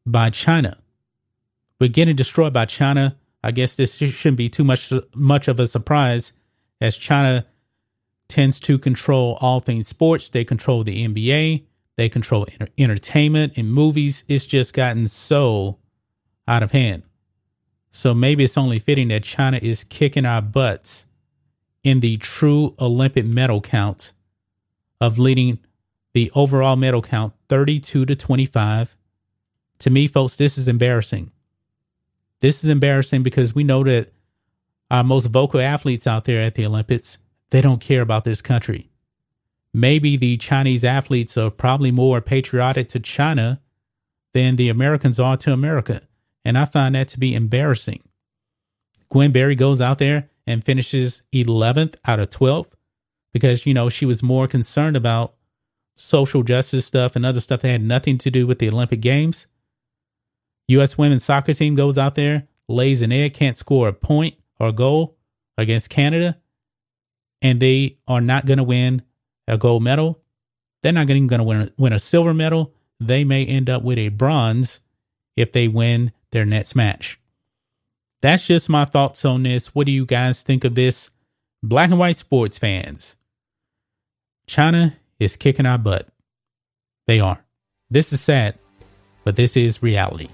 by 0.05 0.29
China. 0.29 0.77
We're 1.79 1.89
getting 1.89 2.15
destroyed 2.15 2.53
by 2.53 2.65
China. 2.65 3.17
I 3.43 3.51
guess 3.51 3.75
this 3.75 3.95
shouldn't 3.95 4.37
be 4.37 4.49
too 4.49 4.63
much 4.63 4.91
much 5.15 5.47
of 5.47 5.59
a 5.59 5.67
surprise 5.67 6.33
as 6.79 6.97
China 6.97 7.45
tends 8.27 8.59
to 8.61 8.77
control 8.77 9.37
all 9.41 9.59
things 9.59 9.87
sports. 9.87 10.29
They 10.29 10.43
control 10.43 10.83
the 10.83 11.07
NBA, 11.07 11.65
they 11.97 12.09
control 12.09 12.47
entertainment 12.77 13.53
and 13.55 13.71
movies. 13.71 14.23
It's 14.27 14.45
just 14.45 14.73
gotten 14.73 15.07
so 15.07 15.77
out 16.47 16.63
of 16.63 16.71
hand. 16.71 17.03
So 17.91 18.13
maybe 18.13 18.43
it's 18.43 18.57
only 18.57 18.79
fitting 18.79 19.09
that 19.09 19.23
China 19.23 19.59
is 19.61 19.83
kicking 19.83 20.25
our 20.25 20.41
butts 20.41 21.05
in 21.83 21.99
the 21.99 22.17
true 22.17 22.73
Olympic 22.79 23.25
medal 23.25 23.59
count 23.59 24.13
of 24.99 25.19
leading 25.19 25.59
the 26.13 26.31
overall 26.35 26.75
medal 26.75 27.01
count 27.01 27.33
32 27.49 28.05
to 28.05 28.15
25. 28.15 28.95
To 29.79 29.89
me, 29.89 30.07
folks, 30.07 30.35
this 30.35 30.57
is 30.57 30.67
embarrassing. 30.67 31.31
This 32.39 32.63
is 32.63 32.69
embarrassing 32.69 33.23
because 33.23 33.55
we 33.55 33.63
know 33.63 33.83
that 33.83 34.11
our 34.89 35.03
most 35.03 35.27
vocal 35.27 35.61
athletes 35.61 36.05
out 36.05 36.25
there 36.25 36.41
at 36.41 36.55
the 36.55 36.65
Olympics, 36.65 37.17
they 37.51 37.61
don't 37.61 37.79
care 37.79 38.01
about 38.01 38.23
this 38.23 38.41
country. 38.41 38.89
Maybe 39.73 40.17
the 40.17 40.37
Chinese 40.37 40.83
athletes 40.83 41.37
are 41.37 41.49
probably 41.49 41.91
more 41.91 42.19
patriotic 42.19 42.89
to 42.89 42.99
China 42.99 43.61
than 44.33 44.55
the 44.55 44.69
Americans 44.69 45.19
are 45.19 45.37
to 45.37 45.53
America. 45.53 46.01
And 46.43 46.57
I 46.57 46.65
find 46.65 46.95
that 46.95 47.07
to 47.09 47.19
be 47.19 47.33
embarrassing. 47.33 48.01
Gwen 49.09 49.31
Berry 49.31 49.55
goes 49.55 49.81
out 49.81 49.99
there 49.99 50.29
and 50.47 50.63
finishes 50.63 51.21
11th 51.33 51.95
out 52.05 52.19
of 52.19 52.29
12th 52.29 52.71
because, 53.31 53.65
you 53.65 53.73
know, 53.73 53.87
she 53.87 54.05
was 54.05 54.23
more 54.23 54.47
concerned 54.47 54.97
about 54.97 55.35
social 55.95 56.43
justice 56.43 56.85
stuff 56.85 57.15
and 57.15 57.25
other 57.25 57.39
stuff 57.39 57.61
that 57.61 57.69
had 57.69 57.83
nothing 57.83 58.17
to 58.19 58.31
do 58.31 58.47
with 58.47 58.59
the 58.59 58.69
Olympic 58.69 59.01
Games. 59.01 59.47
U.S. 60.67 60.97
women's 60.97 61.23
soccer 61.23 61.53
team 61.53 61.75
goes 61.75 61.97
out 61.97 62.15
there, 62.15 62.47
lays 62.67 63.01
an 63.01 63.11
egg, 63.11 63.33
can't 63.33 63.55
score 63.57 63.87
a 63.87 63.93
point 63.93 64.35
or 64.59 64.67
a 64.67 64.73
goal 64.73 65.17
against 65.57 65.89
Canada, 65.89 66.37
and 67.41 67.59
they 67.59 67.97
are 68.07 68.21
not 68.21 68.45
going 68.45 68.57
to 68.57 68.63
win 68.63 69.01
a 69.47 69.57
gold 69.57 69.83
medal. 69.83 70.21
They're 70.81 70.93
not 70.93 71.09
even 71.09 71.27
going 71.27 71.39
to 71.39 71.43
win, 71.43 71.71
win 71.77 71.93
a 71.93 71.99
silver 71.99 72.33
medal. 72.33 72.73
They 72.99 73.23
may 73.23 73.45
end 73.45 73.69
up 73.69 73.83
with 73.83 73.97
a 73.97 74.09
bronze 74.09 74.79
if 75.35 75.51
they 75.51 75.67
win 75.67 76.11
their 76.31 76.45
next 76.45 76.75
match. 76.75 77.19
That's 78.21 78.45
just 78.47 78.69
my 78.69 78.85
thoughts 78.85 79.25
on 79.25 79.43
this. 79.43 79.73
What 79.73 79.87
do 79.87 79.91
you 79.91 80.05
guys 80.05 80.43
think 80.43 80.63
of 80.63 80.75
this? 80.75 81.09
Black 81.63 81.89
and 81.89 81.99
white 81.99 82.17
sports 82.17 82.57
fans. 82.57 83.15
China 84.47 84.97
is 85.21 85.37
kicking 85.37 85.67
our 85.67 85.77
butt. 85.77 86.07
They 87.05 87.19
are. 87.19 87.45
This 87.91 88.11
is 88.11 88.21
sad, 88.21 88.57
but 89.23 89.35
this 89.35 89.55
is 89.55 89.83
reality. 89.83 90.29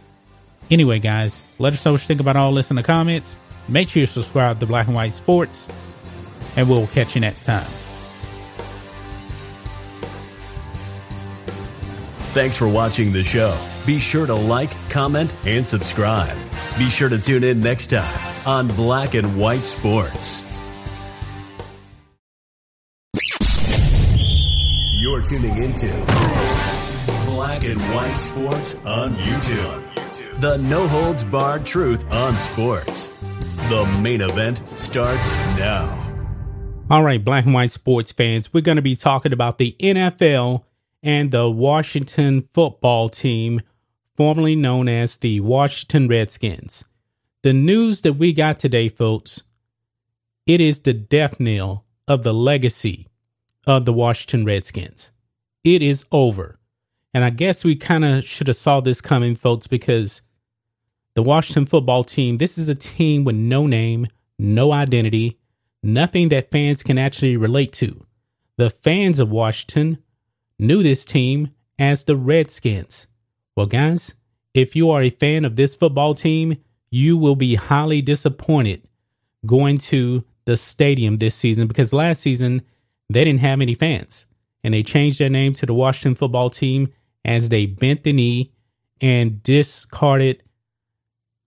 Anyway, 0.72 1.00
guys, 1.00 1.44
let 1.60 1.74
us 1.74 1.84
know 1.84 1.92
what 1.92 2.02
you 2.02 2.08
think 2.08 2.22
about 2.22 2.38
all 2.38 2.54
this 2.54 2.70
in 2.70 2.78
the 2.78 2.84
comments. 2.84 3.38
Make 3.68 3.90
sure 3.90 4.00
you 4.00 4.08
subscribe 4.08 4.62
to 4.62 4.66
Black 4.66 4.88
and 4.88 4.96
White 4.96 5.14
Sports, 5.14 5.68
and 6.56 6.70
we'll 6.70 6.88
catch 6.88 7.16
you 7.16 7.22
next 7.22 7.44
time. 7.44 7.68
Thanks 12.34 12.56
for 12.56 12.70
watching 12.70 13.12
the 13.12 13.26
show. 13.26 13.60
Be 13.86 14.00
sure 14.00 14.26
to 14.26 14.36
like, 14.36 14.72
comment, 14.90 15.34
and 15.46 15.68
subscribe. 15.68 16.38
Be 16.78 16.90
sure 16.90 17.10
to 17.10 17.20
tune 17.20 17.44
in 17.44 17.60
next 17.60 17.88
time 17.88 18.48
on 18.48 18.70
Black 18.70 19.16
and 19.16 19.38
White 19.38 19.64
Sports. 19.64 20.47
Tuning 25.28 25.62
into 25.62 25.88
Black 27.26 27.66
and 27.66 27.82
White 27.94 28.16
Sports 28.16 28.76
on 28.86 29.14
YouTube. 29.16 30.40
The 30.40 30.56
no 30.56 30.88
holds 30.88 31.26
barred 31.26 31.66
truth 31.66 32.10
on 32.10 32.40
sports. 32.40 33.10
The 33.70 33.86
main 34.02 34.22
event 34.22 34.62
starts 34.80 35.28
now. 35.58 36.04
All 36.90 37.04
right, 37.04 37.22
black 37.22 37.44
and 37.44 37.54
white 37.54 37.72
sports 37.72 38.14
fans, 38.14 38.54
we're 38.54 38.62
going 38.62 38.78
to 38.78 38.82
be 38.82 38.96
talking 38.96 39.34
about 39.34 39.58
the 39.58 39.76
NFL 39.82 40.64
and 41.04 41.30
the 41.30 41.50
Washington 41.50 42.48
football 42.54 43.10
team, 43.10 43.60
formerly 44.16 44.56
known 44.56 44.88
as 44.88 45.18
the 45.18 45.42
Washington 45.42 46.08
Redskins. 46.08 46.86
The 47.42 47.52
news 47.52 48.00
that 48.02 48.14
we 48.14 48.32
got 48.32 48.60
today, 48.60 48.88
folks, 48.88 49.44
it 50.46 50.62
is 50.62 50.80
the 50.80 50.94
death 50.94 51.38
knell 51.38 51.84
of 52.08 52.24
the 52.24 52.34
legacy 52.34 53.10
of 53.66 53.84
the 53.84 53.92
Washington 53.92 54.46
Redskins. 54.46 55.12
It 55.68 55.82
is 55.82 56.06
over. 56.14 56.60
And 57.14 57.26
I 57.26 57.30
guess 57.30 57.66
we 57.66 57.76
kind 57.76 58.06
of 58.06 58.24
should 58.24 58.48
have 58.48 58.56
saw 58.56 58.80
this 58.80 59.02
coming, 59.02 59.36
folks, 59.36 59.68
because 59.68 60.22
the 61.14 61.22
Washington 61.22 61.66
football 61.66 62.06
team, 62.06 62.38
this 62.38 62.58
is 62.58 62.70
a 62.70 62.76
team 62.76 63.26
with 63.26 63.36
no 63.36 63.68
name, 63.68 64.06
no 64.40 64.72
identity, 64.72 65.38
nothing 65.84 66.30
that 66.30 66.52
fans 66.52 66.84
can 66.84 66.98
actually 66.98 67.36
relate 67.36 67.74
to. 67.74 68.06
The 68.56 68.70
fans 68.70 69.20
of 69.20 69.30
Washington 69.30 69.98
knew 70.58 70.82
this 70.82 71.04
team 71.04 71.50
as 71.78 72.06
the 72.06 72.16
Redskins. 72.16 73.10
Well, 73.54 73.68
guys, 73.68 74.14
if 74.54 74.74
you 74.74 74.90
are 74.90 75.02
a 75.02 75.10
fan 75.10 75.44
of 75.44 75.58
this 75.58 75.76
football 75.76 76.14
team, 76.14 76.64
you 76.90 77.18
will 77.18 77.36
be 77.36 77.56
highly 77.56 78.02
disappointed 78.02 78.84
going 79.46 79.80
to 79.80 80.24
the 80.46 80.56
stadium 80.56 81.18
this 81.18 81.36
season 81.36 81.68
because 81.68 81.92
last 81.92 82.22
season 82.22 82.62
they 83.10 83.26
didn't 83.26 83.42
have 83.42 83.60
any 83.60 83.76
fans 83.76 84.28
and 84.64 84.74
they 84.74 84.84
changed 84.84 85.20
their 85.20 85.30
name 85.30 85.54
to 85.54 85.66
the 85.66 85.74
Washington 85.74 86.16
football 86.16 86.50
team 86.50 86.92
as 87.24 87.50
they 87.50 87.66
bent 87.66 88.04
the 88.04 88.14
knee 88.14 88.54
and 89.02 89.42
discarded 89.44 90.44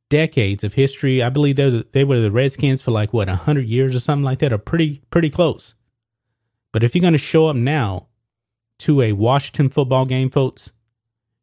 decades 0.08 0.64
of 0.64 0.74
history. 0.74 1.22
I 1.22 1.28
believe 1.28 1.56
they 1.56 1.84
they 1.92 2.04
were 2.04 2.20
the 2.20 2.30
Redskins 2.30 2.82
for 2.82 2.90
like 2.90 3.12
what 3.12 3.28
100 3.28 3.66
years 3.66 3.94
or 3.94 4.00
something 4.00 4.24
like 4.24 4.40
that, 4.40 4.52
or 4.52 4.58
pretty 4.58 5.00
pretty 5.10 5.30
close. 5.30 5.74
But 6.72 6.84
if 6.84 6.94
you're 6.94 7.00
going 7.00 7.12
to 7.12 7.18
show 7.18 7.46
up 7.46 7.56
now 7.56 8.08
to 8.80 9.02
a 9.02 9.12
Washington 9.12 9.68
football 9.68 10.04
game, 10.04 10.30
folks, 10.30 10.72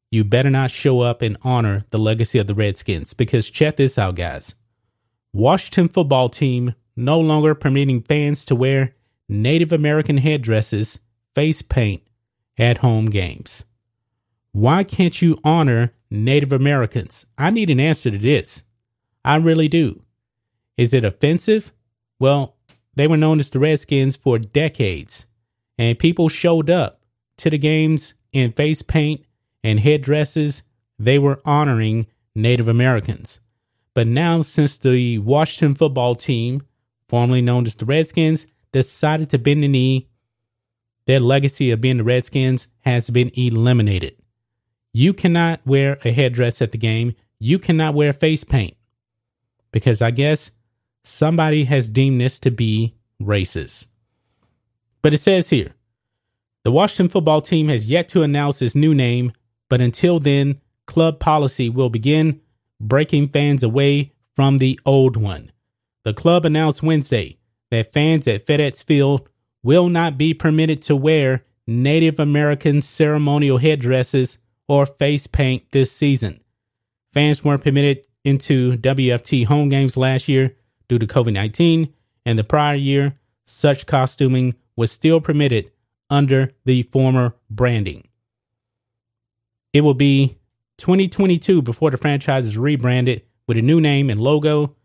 you 0.10 0.24
better 0.24 0.50
not 0.50 0.72
show 0.72 1.02
up 1.02 1.22
and 1.22 1.38
honor 1.44 1.86
the 1.90 2.00
legacy 2.00 2.40
of 2.40 2.48
the 2.48 2.56
Redskins 2.56 3.14
because 3.14 3.50
check 3.50 3.76
this 3.76 3.98
out, 3.98 4.16
guys. 4.16 4.56
Washington 5.34 5.90
football 5.90 6.30
team 6.30 6.76
no 6.96 7.20
longer 7.20 7.54
permitting 7.54 8.02
fans 8.02 8.46
to 8.46 8.56
wear 8.56 8.96
Native 9.30 9.72
American 9.72 10.18
headdresses, 10.18 11.00
face 11.38 11.62
paint 11.62 12.02
at 12.58 12.80
home 12.80 13.12
games. 13.12 13.64
Why 14.54 14.84
can't 14.84 15.22
you 15.22 15.40
honor 15.44 15.94
Native 16.10 16.52
Americans? 16.52 17.28
I 17.38 17.52
need 17.52 17.70
an 17.70 17.80
answer 17.80 18.10
to 18.10 18.18
this. 18.18 18.64
I 19.24 19.36
really 19.36 19.68
do. 19.68 20.02
Is 20.78 20.96
it 20.96 21.06
offensive? 21.06 21.72
Well, 22.20 22.56
they 22.96 23.06
were 23.06 23.18
known 23.18 23.40
as 23.40 23.52
the 23.52 23.60
Redskins 23.60 24.16
for 24.16 24.40
decades, 24.40 25.28
and 25.78 26.00
people 26.00 26.28
showed 26.28 26.72
up 26.72 27.02
to 27.38 27.52
the 27.52 27.60
games 27.60 28.16
in 28.34 28.52
face 28.52 28.82
paint 28.82 29.24
and 29.64 29.80
headdresses, 29.80 30.64
they 30.98 31.20
were 31.20 31.40
honoring 31.46 32.08
Native 32.34 32.68
Americans. 32.68 33.42
But 33.94 34.08
now, 34.08 34.42
since 34.42 34.80
the 34.80 35.20
Washington 35.20 35.76
football 35.76 36.16
team, 36.16 36.64
formerly 37.08 37.44
known 37.44 37.68
as 37.68 37.76
the 37.76 37.86
Redskins, 37.86 38.48
decided 38.72 39.30
to 39.30 39.38
bend 39.38 39.62
the 39.62 39.68
knee, 39.68 40.10
their 41.08 41.20
legacy 41.20 41.72
of 41.72 41.82
being 41.82 41.98
the 41.98 42.04
Redskins 42.04 42.68
has 42.82 43.10
been 43.10 43.32
eliminated. 43.34 44.16
You 44.94 45.14
cannot 45.14 45.66
wear 45.66 45.98
a 46.04 46.12
headdress 46.12 46.62
at 46.62 46.72
the 46.72 46.78
game. 46.78 47.14
You 47.40 47.60
cannot 47.60 47.96
wear 47.96 48.14
face 48.14 48.44
paint 48.44 48.76
because 49.72 50.02
I 50.02 50.12
guess 50.12 50.52
somebody 51.04 51.64
has 51.64 51.90
deemed 51.90 52.20
this 52.20 52.40
to 52.42 52.52
be 52.52 52.96
racist. 53.22 53.88
But 55.02 55.14
it 55.14 55.20
says 55.20 55.50
here 55.50 55.74
the 56.64 56.72
Washington 56.72 57.10
football 57.10 57.42
team 57.42 57.70
has 57.70 57.88
yet 57.88 58.10
to 58.10 58.24
announce 58.24 58.62
its 58.62 58.76
new 58.76 58.94
name, 58.94 59.32
but 59.70 59.80
until 59.80 60.20
then, 60.20 60.60
club 60.86 61.20
policy 61.20 61.70
will 61.70 61.90
begin 61.90 62.42
breaking 62.80 63.30
fans 63.30 63.64
away 63.64 64.12
from 64.36 64.58
the 64.58 64.80
old 64.86 65.16
one. 65.16 65.52
The 66.04 66.14
club 66.14 66.44
announced 66.44 66.84
Wednesday 66.84 67.38
that 67.72 67.94
fans 67.94 68.28
at 68.28 68.46
FedEx 68.46 68.84
Field 68.84 69.30
will 69.68 69.90
not 69.90 70.18
be 70.18 70.34
permitted 70.34 70.82
to 70.82 70.96
wear 70.96 71.44
Native 71.68 72.22
American 72.22 72.82
ceremonial 72.82 73.58
headdresses 73.58 74.38
or 74.66 74.86
face 74.86 75.28
paint 75.28 75.72
this 75.72 75.92
season. 75.92 76.40
Fans 77.14 77.44
weren't 77.44 77.66
permitted 77.66 78.08
into 78.24 78.78
WFT 78.78 79.46
home 79.46 79.68
games 79.68 79.98
last 79.98 80.30
year 80.30 80.56
due 80.88 80.98
to 80.98 81.06
COVID 81.06 81.34
19, 81.34 81.94
and 82.26 82.40
the 82.40 82.46
prior 82.46 82.76
year, 82.76 83.20
such 83.44 83.86
costuming 83.86 84.56
was 84.78 84.90
still 84.90 85.20
permitted 85.20 85.70
under 86.10 86.54
the 86.64 86.84
former 86.84 87.36
branding. 87.50 88.08
It 89.74 89.82
will 89.82 89.94
be 89.94 90.38
2022 90.78 91.62
before 91.62 91.92
the 91.92 91.98
franchise 91.98 92.46
is 92.46 92.58
rebranded 92.58 93.24
with 93.50 93.58
a 93.58 93.62
new 93.62 93.82
name 93.82 94.10
and 94.10 94.22
logo, 94.22 94.78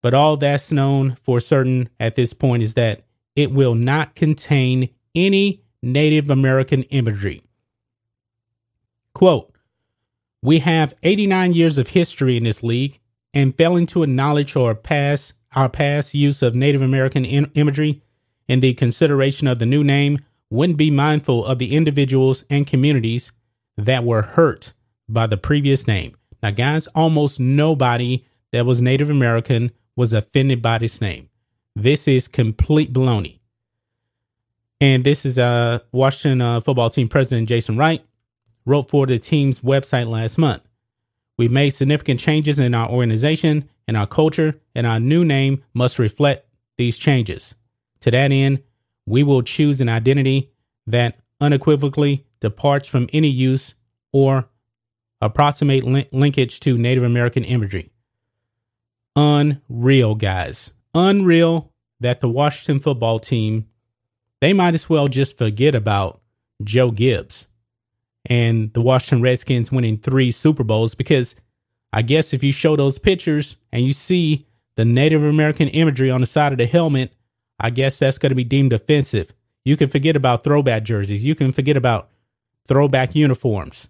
but 0.00 0.14
all 0.14 0.36
that's 0.36 0.70
known 0.70 1.16
for 1.24 1.40
certain 1.40 1.88
at 1.98 2.14
this 2.14 2.32
point 2.32 2.62
is 2.62 2.74
that 2.74 3.04
it 3.36 3.52
will 3.52 3.74
not 3.74 4.14
contain 4.14 4.88
any 5.14 5.62
Native 5.82 6.30
American 6.30 6.82
imagery. 6.84 7.42
Quote, 9.14 9.52
we 10.42 10.58
have 10.60 10.94
89 11.02 11.52
years 11.52 11.78
of 11.78 11.88
history 11.88 12.36
in 12.36 12.44
this 12.44 12.62
league, 12.62 12.98
and 13.34 13.56
failing 13.56 13.86
to 13.86 14.02
acknowledge 14.02 14.56
or 14.56 14.74
pass 14.74 15.32
our 15.54 15.68
past 15.68 16.14
use 16.14 16.42
of 16.42 16.54
Native 16.54 16.82
American 16.82 17.24
in- 17.24 17.50
imagery 17.54 18.02
in 18.48 18.60
the 18.60 18.74
consideration 18.74 19.46
of 19.46 19.58
the 19.58 19.66
new 19.66 19.84
name 19.84 20.18
wouldn't 20.50 20.76
be 20.76 20.90
mindful 20.90 21.44
of 21.46 21.58
the 21.58 21.74
individuals 21.74 22.44
and 22.50 22.66
communities 22.66 23.32
that 23.76 24.04
were 24.04 24.22
hurt 24.22 24.72
by 25.08 25.26
the 25.26 25.36
previous 25.36 25.86
name. 25.86 26.14
Now, 26.42 26.50
guys, 26.50 26.88
almost 26.88 27.40
nobody 27.40 28.24
that 28.50 28.66
was 28.66 28.82
Native 28.82 29.08
American 29.08 29.70
was 29.96 30.12
offended 30.12 30.60
by 30.60 30.78
this 30.78 31.00
name. 31.00 31.28
This 31.74 32.06
is 32.06 32.28
complete 32.28 32.92
baloney. 32.92 33.38
And 34.80 35.04
this 35.04 35.24
is 35.24 35.38
uh, 35.38 35.78
Washington 35.92 36.40
uh, 36.40 36.60
football 36.60 36.90
team 36.90 37.08
president 37.08 37.48
Jason 37.48 37.76
Wright 37.76 38.04
wrote 38.66 38.90
for 38.90 39.06
the 39.06 39.18
team's 39.18 39.60
website 39.60 40.08
last 40.08 40.38
month. 40.38 40.62
We've 41.38 41.50
made 41.50 41.70
significant 41.70 42.20
changes 42.20 42.58
in 42.58 42.74
our 42.74 42.88
organization 42.88 43.68
and 43.88 43.96
our 43.96 44.06
culture, 44.06 44.60
and 44.74 44.86
our 44.86 45.00
new 45.00 45.24
name 45.24 45.62
must 45.74 45.98
reflect 45.98 46.46
these 46.76 46.98
changes. 46.98 47.54
To 48.00 48.10
that 48.10 48.30
end, 48.30 48.62
we 49.06 49.22
will 49.22 49.42
choose 49.42 49.80
an 49.80 49.88
identity 49.88 50.50
that 50.86 51.18
unequivocally 51.40 52.24
departs 52.40 52.86
from 52.86 53.08
any 53.12 53.28
use 53.28 53.74
or 54.12 54.48
approximate 55.20 55.84
lin- 55.84 56.06
linkage 56.12 56.60
to 56.60 56.78
Native 56.78 57.02
American 57.02 57.44
imagery. 57.44 57.90
Unreal, 59.16 60.14
guys. 60.14 60.72
Unreal 60.94 61.72
that 62.00 62.20
the 62.20 62.28
Washington 62.28 62.80
football 62.80 63.18
team, 63.18 63.66
they 64.40 64.52
might 64.52 64.74
as 64.74 64.88
well 64.88 65.08
just 65.08 65.38
forget 65.38 65.74
about 65.74 66.20
Joe 66.62 66.90
Gibbs 66.90 67.46
and 68.26 68.72
the 68.72 68.80
Washington 68.80 69.22
Redskins 69.22 69.72
winning 69.72 69.98
three 69.98 70.30
Super 70.30 70.64
Bowls 70.64 70.94
because 70.94 71.34
I 71.92 72.02
guess 72.02 72.32
if 72.32 72.42
you 72.42 72.52
show 72.52 72.76
those 72.76 72.98
pictures 72.98 73.56
and 73.70 73.84
you 73.84 73.92
see 73.92 74.46
the 74.76 74.84
Native 74.84 75.22
American 75.22 75.68
imagery 75.68 76.10
on 76.10 76.20
the 76.20 76.26
side 76.26 76.52
of 76.52 76.58
the 76.58 76.66
helmet, 76.66 77.12
I 77.58 77.70
guess 77.70 77.98
that's 77.98 78.18
going 78.18 78.30
to 78.30 78.36
be 78.36 78.44
deemed 78.44 78.72
offensive. 78.72 79.32
You 79.64 79.76
can 79.76 79.88
forget 79.88 80.16
about 80.16 80.42
throwback 80.42 80.82
jerseys. 80.82 81.24
You 81.24 81.34
can 81.34 81.52
forget 81.52 81.76
about 81.76 82.08
throwback 82.66 83.14
uniforms. 83.14 83.88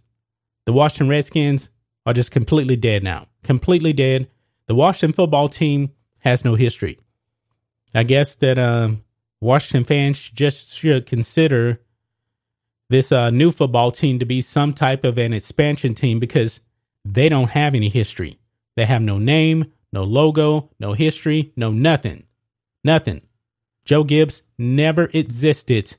The 0.67 0.73
Washington 0.73 1.09
Redskins 1.09 1.71
are 2.05 2.13
just 2.13 2.31
completely 2.31 2.77
dead 2.77 3.03
now. 3.03 3.29
Completely 3.43 3.93
dead. 3.93 4.29
The 4.67 4.75
Washington 4.75 5.15
football 5.15 5.49
team 5.49 5.91
has 6.23 6.45
no 6.45 6.55
history. 6.55 6.99
I 7.95 8.03
guess 8.03 8.35
that 8.37 8.59
um, 8.59 9.05
Washington 9.41 9.85
fans 9.85 10.29
just 10.31 10.77
should 10.77 11.07
consider 11.07 11.81
this 12.89 13.13
uh, 13.13 13.31
new 13.31 13.51
football 13.51 13.91
team 13.91 14.19
to 14.19 14.25
be 14.25 14.41
some 14.41 14.73
type 14.73 15.05
of 15.05 15.19
an 15.19 15.33
expansion 15.33 15.95
team 15.95 16.19
because 16.19 16.61
they 17.05 17.29
don't 17.29 17.51
have 17.51 17.75
any 17.75 17.89
history. 17.89 18.39
They 18.77 18.87
have 18.87 19.03
no 19.03 19.19
name, 19.19 19.73
no 19.93 20.05
logo, 20.05 20.71
no 20.79 20.93
history, 20.93 21.53
no 21.57 21.71
nothing. 21.71 22.25
Nothing. 22.85 23.23
Joe 23.85 24.05
Gibbs 24.05 24.43
never 24.59 25.11
existed 25.13 25.97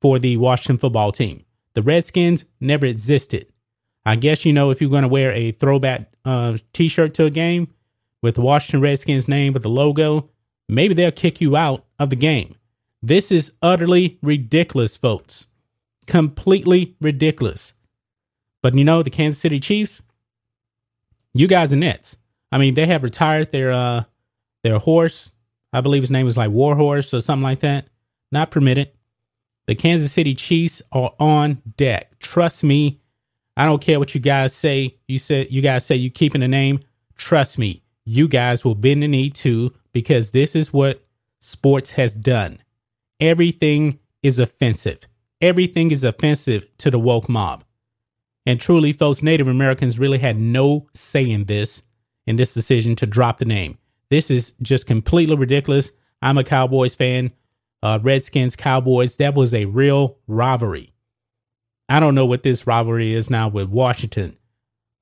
for 0.00 0.18
the 0.18 0.36
Washington 0.36 0.78
football 0.78 1.12
team. 1.12 1.44
The 1.74 1.82
Redskins 1.82 2.44
never 2.60 2.86
existed. 2.86 3.46
I 4.06 4.16
guess 4.16 4.44
you 4.44 4.52
know 4.52 4.70
if 4.70 4.80
you're 4.80 4.90
going 4.90 5.02
to 5.02 5.08
wear 5.08 5.32
a 5.32 5.52
throwback 5.52 6.12
uh, 6.24 6.58
T-shirt 6.72 7.14
to 7.14 7.24
a 7.24 7.30
game 7.30 7.68
with 8.24 8.36
the 8.36 8.40
Washington 8.40 8.80
Redskins 8.80 9.28
name 9.28 9.52
with 9.52 9.64
the 9.64 9.68
logo, 9.68 10.30
maybe 10.66 10.94
they'll 10.94 11.12
kick 11.12 11.42
you 11.42 11.58
out 11.58 11.84
of 11.98 12.08
the 12.08 12.16
game. 12.16 12.54
This 13.02 13.30
is 13.30 13.52
utterly 13.60 14.18
ridiculous, 14.22 14.96
folks. 14.96 15.46
Completely 16.06 16.96
ridiculous. 17.02 17.74
But 18.62 18.74
you 18.74 18.82
know 18.82 19.02
the 19.02 19.10
Kansas 19.10 19.38
City 19.38 19.60
Chiefs, 19.60 20.02
you 21.34 21.46
guys 21.46 21.70
are 21.74 21.76
Nets. 21.76 22.16
I 22.50 22.56
mean, 22.56 22.72
they 22.72 22.86
have 22.86 23.02
retired 23.02 23.52
their 23.52 23.70
uh 23.70 24.04
their 24.62 24.78
horse. 24.78 25.30
I 25.74 25.82
believe 25.82 26.02
his 26.02 26.10
name 26.10 26.24
was 26.24 26.38
like 26.38 26.50
Warhorse 26.50 27.12
or 27.12 27.20
something 27.20 27.42
like 27.42 27.60
that. 27.60 27.88
Not 28.32 28.50
permitted. 28.50 28.90
The 29.66 29.74
Kansas 29.74 30.12
City 30.12 30.32
Chiefs 30.32 30.80
are 30.92 31.12
on 31.20 31.60
deck. 31.76 32.18
Trust 32.20 32.64
me. 32.64 33.02
I 33.54 33.66
don't 33.66 33.82
care 33.82 33.98
what 33.98 34.14
you 34.14 34.20
guys 34.22 34.54
say. 34.54 34.96
You 35.08 35.18
said 35.18 35.48
you 35.50 35.60
guys 35.60 35.84
say 35.84 35.96
you 35.96 36.08
keeping 36.08 36.40
the 36.40 36.48
name. 36.48 36.80
Trust 37.16 37.58
me. 37.58 37.83
You 38.04 38.28
guys 38.28 38.64
will 38.64 38.74
bend 38.74 39.02
the 39.02 39.08
knee 39.08 39.30
too 39.30 39.74
because 39.92 40.30
this 40.30 40.54
is 40.54 40.72
what 40.72 41.04
sports 41.40 41.92
has 41.92 42.14
done. 42.14 42.58
Everything 43.20 43.98
is 44.22 44.38
offensive. 44.38 45.00
Everything 45.40 45.90
is 45.90 46.04
offensive 46.04 46.66
to 46.78 46.90
the 46.90 46.98
woke 46.98 47.28
mob. 47.28 47.64
And 48.46 48.60
truly, 48.60 48.92
folks, 48.92 49.22
Native 49.22 49.48
Americans 49.48 49.98
really 49.98 50.18
had 50.18 50.38
no 50.38 50.88
say 50.94 51.28
in 51.28 51.44
this, 51.44 51.82
in 52.26 52.36
this 52.36 52.52
decision 52.52 52.96
to 52.96 53.06
drop 53.06 53.38
the 53.38 53.44
name. 53.44 53.78
This 54.10 54.30
is 54.30 54.54
just 54.60 54.86
completely 54.86 55.36
ridiculous. 55.36 55.92
I'm 56.20 56.38
a 56.38 56.44
Cowboys 56.44 56.94
fan. 56.94 57.32
Uh, 57.82 57.98
Redskins, 58.02 58.56
Cowboys, 58.56 59.16
that 59.16 59.34
was 59.34 59.52
a 59.52 59.66
real 59.66 60.18
rivalry. 60.26 60.94
I 61.88 62.00
don't 62.00 62.14
know 62.14 62.24
what 62.24 62.42
this 62.42 62.66
rivalry 62.66 63.12
is 63.12 63.28
now 63.28 63.48
with 63.48 63.68
Washington. 63.68 64.38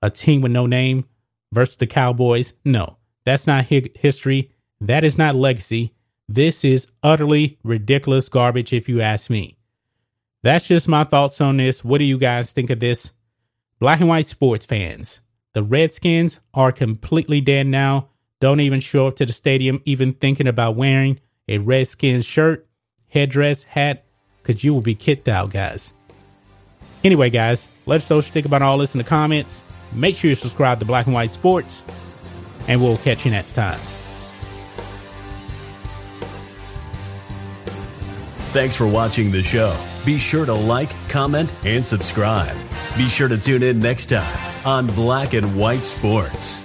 A 0.03 0.11
team 0.11 0.41
with 0.41 0.51
no 0.51 0.67
name 0.67 1.05
versus 1.53 1.77
the 1.77 1.87
Cowboys. 1.87 2.55
No, 2.65 2.97
that's 3.25 3.47
not 3.47 3.67
hi- 3.69 3.91
history. 3.95 4.51
That 4.81 5.05
is 5.05 5.17
not 5.17 5.37
legacy. 5.37 5.95
This 6.29 6.65
is 6.65 6.89
utterly 7.03 7.59
ridiculous 7.63 8.29
garbage, 8.29 8.73
if 8.73 8.89
you 8.89 9.01
ask 9.01 9.31
me. 9.31 9.59
That's 10.43 10.67
just 10.67 10.89
my 10.89 11.05
thoughts 11.05 11.41
on 11.41 11.59
this. 11.59 11.85
What 11.85 11.99
do 11.99 12.05
you 12.05 12.19
guys 12.19 12.53
think 12.53 12.71
of 12.71 12.81
this? 12.81 13.13
Black 13.79 14.01
and 14.01 14.09
white 14.09 14.27
sports 14.27 14.67
fans. 14.67 15.21
The 15.53 15.63
Redskins 15.63 16.41
are 16.55 16.73
completely 16.73 17.41
dead 17.41 17.67
now. 17.67 18.09
Don't 18.41 18.61
even 18.61 18.81
show 18.81 19.07
up 19.07 19.17
to 19.17 19.27
the 19.27 19.33
stadium 19.33 19.83
even 19.85 20.15
thinking 20.15 20.49
about 20.49 20.75
wearing 20.75 21.21
a 21.49 21.59
Redskins 21.59 22.25
shirt, 22.25 22.67
headdress, 23.09 23.65
hat, 23.65 24.05
because 24.43 24.65
you 24.65 24.75
will 24.75 24.81
be 24.81 24.95
kicked 24.95 25.29
out, 25.29 25.51
guys. 25.51 25.93
Anyway, 27.05 27.31
guys, 27.31 27.69
let 27.87 27.97
us 27.97 28.11
know 28.11 28.17
what 28.17 28.27
you 28.27 28.33
think 28.33 28.47
about 28.47 28.63
all 28.63 28.79
this 28.79 28.95
in 28.95 28.99
the 28.99 29.05
comments. 29.05 29.63
Make 29.95 30.17
sure 30.17 30.31
you 30.31 30.35
subscribe 30.35 30.79
to 30.81 30.85
Black 30.85 31.07
and 31.07 31.15
White 31.15 31.31
Sports, 31.31 31.85
and 32.69 32.83
we'll 32.83 32.97
catch 32.99 33.25
you 33.25 33.31
next 33.31 33.53
time. 33.53 33.79
Thanks 38.53 38.77
for 38.77 38.87
watching 38.87 39.31
the 39.31 39.43
show. 39.43 39.75
Be 40.05 40.19
sure 40.19 40.45
to 40.45 40.53
like, 40.53 40.91
comment, 41.09 41.53
and 41.65 41.85
subscribe. 41.85 42.57
Be 42.97 43.09
sure 43.09 43.29
to 43.29 43.39
tune 43.39 43.63
in 43.63 43.81
next 43.81 44.07
time 44.07 44.67
on 44.67 44.87
Black 44.89 45.33
and 45.33 45.57
White 45.57 45.85
Sports. 45.87 46.61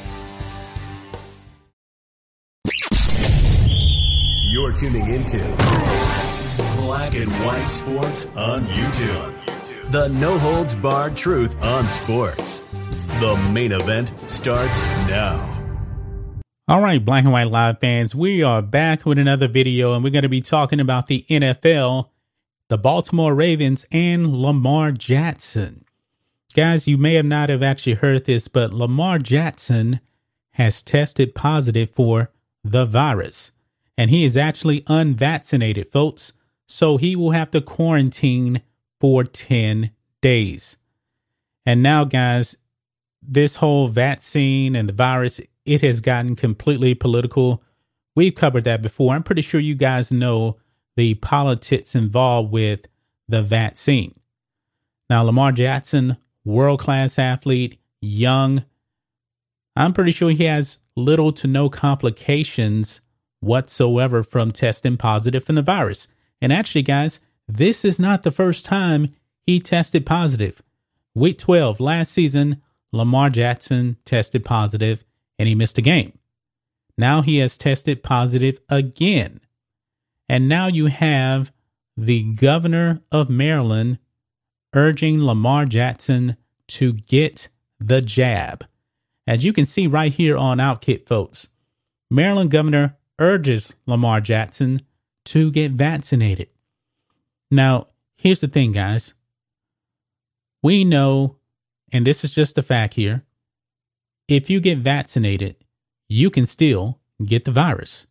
You're 4.52 4.74
tuning 4.74 5.14
into 5.14 5.38
Black 6.82 7.16
and 7.16 7.32
White 7.46 7.68
Sports 7.68 8.26
on 8.36 8.66
YouTube. 8.66 9.92
The 9.92 10.10
no 10.10 10.38
holds 10.38 10.76
barred 10.76 11.16
truth 11.16 11.56
on 11.62 11.88
sports. 11.90 12.67
The 13.20 13.36
main 13.52 13.72
event 13.72 14.12
starts 14.30 14.78
now. 15.10 15.54
All 16.68 16.82
right, 16.82 17.04
Black 17.04 17.24
and 17.24 17.32
White 17.32 17.50
Live 17.50 17.80
fans, 17.80 18.14
we 18.14 18.44
are 18.44 18.62
back 18.62 19.06
with 19.06 19.18
another 19.18 19.48
video, 19.48 19.94
and 19.94 20.04
we're 20.04 20.10
going 20.10 20.24
to 20.24 20.30
be 20.30 20.42
talking 20.42 20.80
about 20.80 21.08
the 21.08 21.26
NFL, 21.30 22.10
the 22.68 22.78
Baltimore 22.78 23.34
Ravens, 23.34 23.86
and 23.92 24.36
Lamar 24.36 24.92
Jackson. 24.92 25.86
Guys, 26.54 26.88
you 26.88 26.98
may 26.98 27.14
have 27.14 27.26
not 27.26 27.50
have 27.50 27.64
actually 27.64 27.94
heard 27.94 28.26
this, 28.26 28.48
but 28.48 28.74
Lamar 28.74 29.18
Jackson 29.18 30.02
has 30.52 30.84
tested 30.84 31.34
positive 31.34 31.90
for 31.92 32.32
the 32.64 32.84
virus, 32.84 33.52
and 33.98 34.10
he 34.10 34.26
is 34.26 34.36
actually 34.36 34.84
unvaccinated, 34.88 35.92
folks. 35.92 36.34
So 36.68 36.98
he 36.98 37.16
will 37.16 37.32
have 37.32 37.52
to 37.52 37.62
quarantine 37.62 38.62
for 39.00 39.24
10 39.24 39.92
days. 40.22 40.76
And 41.66 41.82
now, 41.82 42.04
guys, 42.04 42.58
this 43.22 43.56
whole 43.56 43.88
vaccine 43.88 44.76
and 44.76 44.90
the 44.90 44.94
virus, 44.94 45.42
it 45.66 45.82
has 45.82 46.02
gotten 46.02 46.36
completely 46.36 46.94
political. 46.94 47.64
We've 48.16 48.36
covered 48.36 48.64
that 48.66 48.82
before. 48.82 49.14
I'm 49.14 49.24
pretty 49.24 49.42
sure 49.42 49.60
you 49.60 49.76
guys 49.76 50.12
know 50.12 50.58
the 50.96 51.16
politics 51.16 51.96
involved 51.96 52.52
with 52.52 52.88
the 53.28 53.42
vaccine. 53.42 54.20
Now, 55.10 55.24
Lamar 55.24 55.52
Jackson, 55.52 56.18
world 56.44 56.80
class 56.80 57.20
athlete, 57.20 57.80
young. 58.02 58.66
I'm 59.76 59.94
pretty 59.94 60.12
sure 60.12 60.32
he 60.32 60.46
has 60.46 60.80
little 60.96 61.32
to 61.34 61.48
no 61.48 61.70
complications 61.70 63.02
whatsoever 63.40 64.24
from 64.24 64.52
testing 64.52 64.98
positive 64.98 65.44
for 65.44 65.54
the 65.54 65.62
virus. 65.62 66.08
And 66.42 66.52
actually, 66.52 66.82
guys, 66.82 67.20
this 67.48 67.86
is 67.86 68.00
not 68.00 68.24
the 68.24 68.32
first 68.32 68.66
time 68.66 69.10
he 69.46 69.60
tested 69.60 70.06
positive. 70.06 70.62
Week 71.16 71.38
12 71.38 71.80
last 71.80 72.12
season, 72.12 72.62
Lamar 72.92 73.30
Jackson 73.30 73.98
tested 74.06 74.46
positive 74.46 75.04
and 75.38 75.48
he 75.48 75.56
missed 75.56 75.78
a 75.78 75.82
game. 75.82 76.18
Now 76.98 77.22
he 77.22 77.38
has 77.38 77.58
tested 77.58 78.04
positive 78.04 78.60
again. 78.70 79.40
And 80.30 80.50
now 80.50 80.68
you 80.68 80.88
have 80.88 81.52
the 81.96 82.24
governor 82.24 83.02
of 83.12 83.30
Maryland 83.30 84.00
urging 84.74 85.24
Lamar 85.24 85.66
Jackson 85.66 86.38
to 86.68 86.94
get 86.94 87.50
the 87.80 88.02
jab. 88.02 88.66
As 89.26 89.44
you 89.44 89.54
can 89.54 89.66
see 89.66 89.88
right 89.88 90.14
here 90.14 90.38
on 90.38 90.58
Outkick, 90.58 91.08
folks, 91.08 91.50
Maryland 92.10 92.52
governor 92.52 92.98
urges 93.20 93.76
Lamar 93.86 94.22
Jackson 94.22 94.80
to 95.26 95.52
get 95.52 95.72
vaccinated. 95.72 96.50
Now, 97.52 97.88
here's 98.16 98.42
the 98.42 98.48
thing, 98.48 98.72
guys. 98.72 99.14
We 100.64 100.84
know, 100.84 101.38
and 101.92 102.06
this 102.06 102.24
is 102.24 102.34
just 102.34 102.58
a 102.58 102.64
fact 102.64 102.96
here, 102.96 103.24
if 104.28 104.50
you 104.50 104.60
get 104.60 104.80
vaccinated, 104.80 105.56
you 106.10 106.30
can 106.30 106.46
still 106.46 107.00
get 107.24 107.46
the 107.46 107.52
virus. 107.52 108.08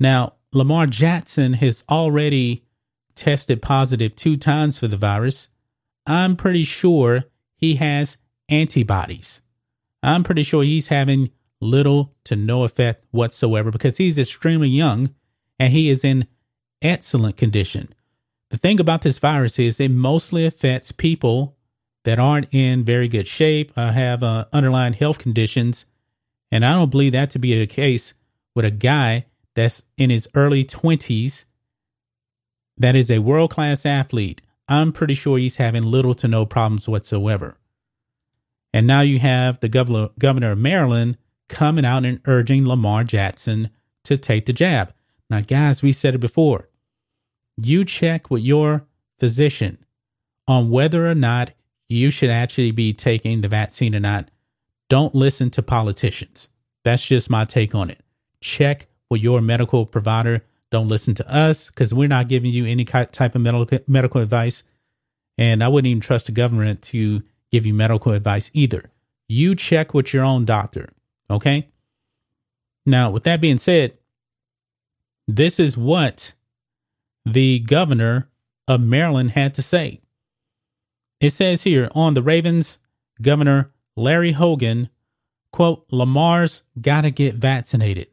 Now, 0.00 0.34
Lamar 0.52 0.86
Jackson 0.86 1.54
has 1.54 1.84
already 1.88 2.64
tested 3.14 3.62
positive 3.62 4.14
two 4.14 4.36
times 4.36 4.78
for 4.78 4.88
the 4.88 4.96
virus. 4.96 5.48
I'm 6.06 6.36
pretty 6.36 6.64
sure 6.64 7.24
he 7.56 7.76
has 7.76 8.16
antibodies. 8.48 9.40
I'm 10.02 10.22
pretty 10.22 10.42
sure 10.42 10.62
he's 10.62 10.88
having 10.88 11.30
little 11.60 12.14
to 12.24 12.36
no 12.36 12.64
effect 12.64 13.04
whatsoever 13.10 13.70
because 13.70 13.96
he's 13.96 14.18
extremely 14.18 14.68
young 14.68 15.14
and 15.58 15.72
he 15.72 15.88
is 15.88 16.04
in 16.04 16.26
excellent 16.82 17.36
condition. 17.36 17.94
The 18.50 18.58
thing 18.58 18.78
about 18.78 19.02
this 19.02 19.18
virus 19.18 19.58
is 19.58 19.80
it 19.80 19.90
mostly 19.90 20.44
affects 20.44 20.92
people 20.92 21.56
that 22.04 22.18
aren't 22.18 22.52
in 22.52 22.84
very 22.84 23.08
good 23.08 23.26
shape, 23.26 23.72
uh, 23.76 23.92
have 23.92 24.22
uh, 24.22 24.44
underlying 24.52 24.92
health 24.92 25.18
conditions. 25.18 25.86
And 26.50 26.64
I 26.64 26.74
don't 26.74 26.90
believe 26.90 27.12
that 27.12 27.30
to 27.30 27.38
be 27.38 27.58
the 27.58 27.66
case 27.66 28.14
with 28.54 28.64
a 28.64 28.70
guy 28.70 29.26
that's 29.54 29.82
in 29.96 30.10
his 30.10 30.28
early 30.34 30.64
20s 30.64 31.44
that 32.76 32.96
is 32.96 33.10
a 33.10 33.20
world 33.20 33.50
class 33.50 33.86
athlete. 33.86 34.40
I'm 34.68 34.92
pretty 34.92 35.14
sure 35.14 35.38
he's 35.38 35.56
having 35.56 35.82
little 35.82 36.14
to 36.14 36.28
no 36.28 36.44
problems 36.46 36.88
whatsoever. 36.88 37.56
And 38.72 38.86
now 38.86 39.02
you 39.02 39.18
have 39.20 39.60
the 39.60 39.68
governor, 39.68 40.08
governor 40.18 40.52
of 40.52 40.58
Maryland 40.58 41.16
coming 41.48 41.84
out 41.84 42.04
and 42.04 42.20
urging 42.24 42.66
Lamar 42.66 43.04
Jackson 43.04 43.70
to 44.04 44.16
take 44.16 44.46
the 44.46 44.52
jab. 44.52 44.92
Now, 45.30 45.40
guys, 45.40 45.82
we 45.82 45.92
said 45.92 46.14
it 46.14 46.18
before. 46.18 46.68
You 47.56 47.84
check 47.84 48.30
with 48.30 48.42
your 48.42 48.86
physician 49.18 49.78
on 50.48 50.70
whether 50.70 51.08
or 51.08 51.14
not 51.14 51.52
you 51.94 52.10
should 52.10 52.30
actually 52.30 52.72
be 52.72 52.92
taking 52.92 53.40
the 53.40 53.48
vaccine 53.48 53.94
or 53.94 54.00
not. 54.00 54.28
Don't 54.88 55.14
listen 55.14 55.50
to 55.50 55.62
politicians. 55.62 56.48
That's 56.82 57.04
just 57.04 57.30
my 57.30 57.44
take 57.44 57.74
on 57.74 57.90
it. 57.90 58.00
Check 58.40 58.86
with 59.08 59.22
your 59.22 59.40
medical 59.40 59.86
provider. 59.86 60.44
Don't 60.70 60.88
listen 60.88 61.14
to 61.14 61.32
us 61.32 61.68
because 61.68 61.94
we're 61.94 62.08
not 62.08 62.28
giving 62.28 62.52
you 62.52 62.66
any 62.66 62.84
type 62.84 63.34
of 63.34 63.40
medical 63.40 63.78
medical 63.86 64.20
advice. 64.20 64.62
And 65.38 65.64
I 65.64 65.68
wouldn't 65.68 65.88
even 65.88 66.00
trust 66.00 66.26
the 66.26 66.32
government 66.32 66.82
to 66.82 67.22
give 67.50 67.64
you 67.64 67.72
medical 67.72 68.12
advice 68.12 68.50
either. 68.52 68.90
You 69.28 69.54
check 69.54 69.94
with 69.94 70.12
your 70.12 70.24
own 70.24 70.44
doctor. 70.44 70.90
Okay. 71.30 71.68
Now, 72.86 73.10
with 73.10 73.22
that 73.24 73.40
being 73.40 73.56
said, 73.56 73.96
this 75.26 75.58
is 75.58 75.76
what 75.76 76.34
the 77.24 77.60
governor 77.60 78.28
of 78.68 78.80
Maryland 78.80 79.30
had 79.30 79.54
to 79.54 79.62
say. 79.62 80.00
It 81.24 81.32
says 81.32 81.62
here 81.62 81.88
on 81.94 82.12
the 82.12 82.22
Ravens, 82.22 82.76
Governor 83.22 83.72
Larry 83.96 84.32
Hogan, 84.32 84.90
quote, 85.52 85.86
Lamar's 85.90 86.62
got 86.78 87.00
to 87.00 87.10
get 87.10 87.36
vaccinated. 87.36 88.08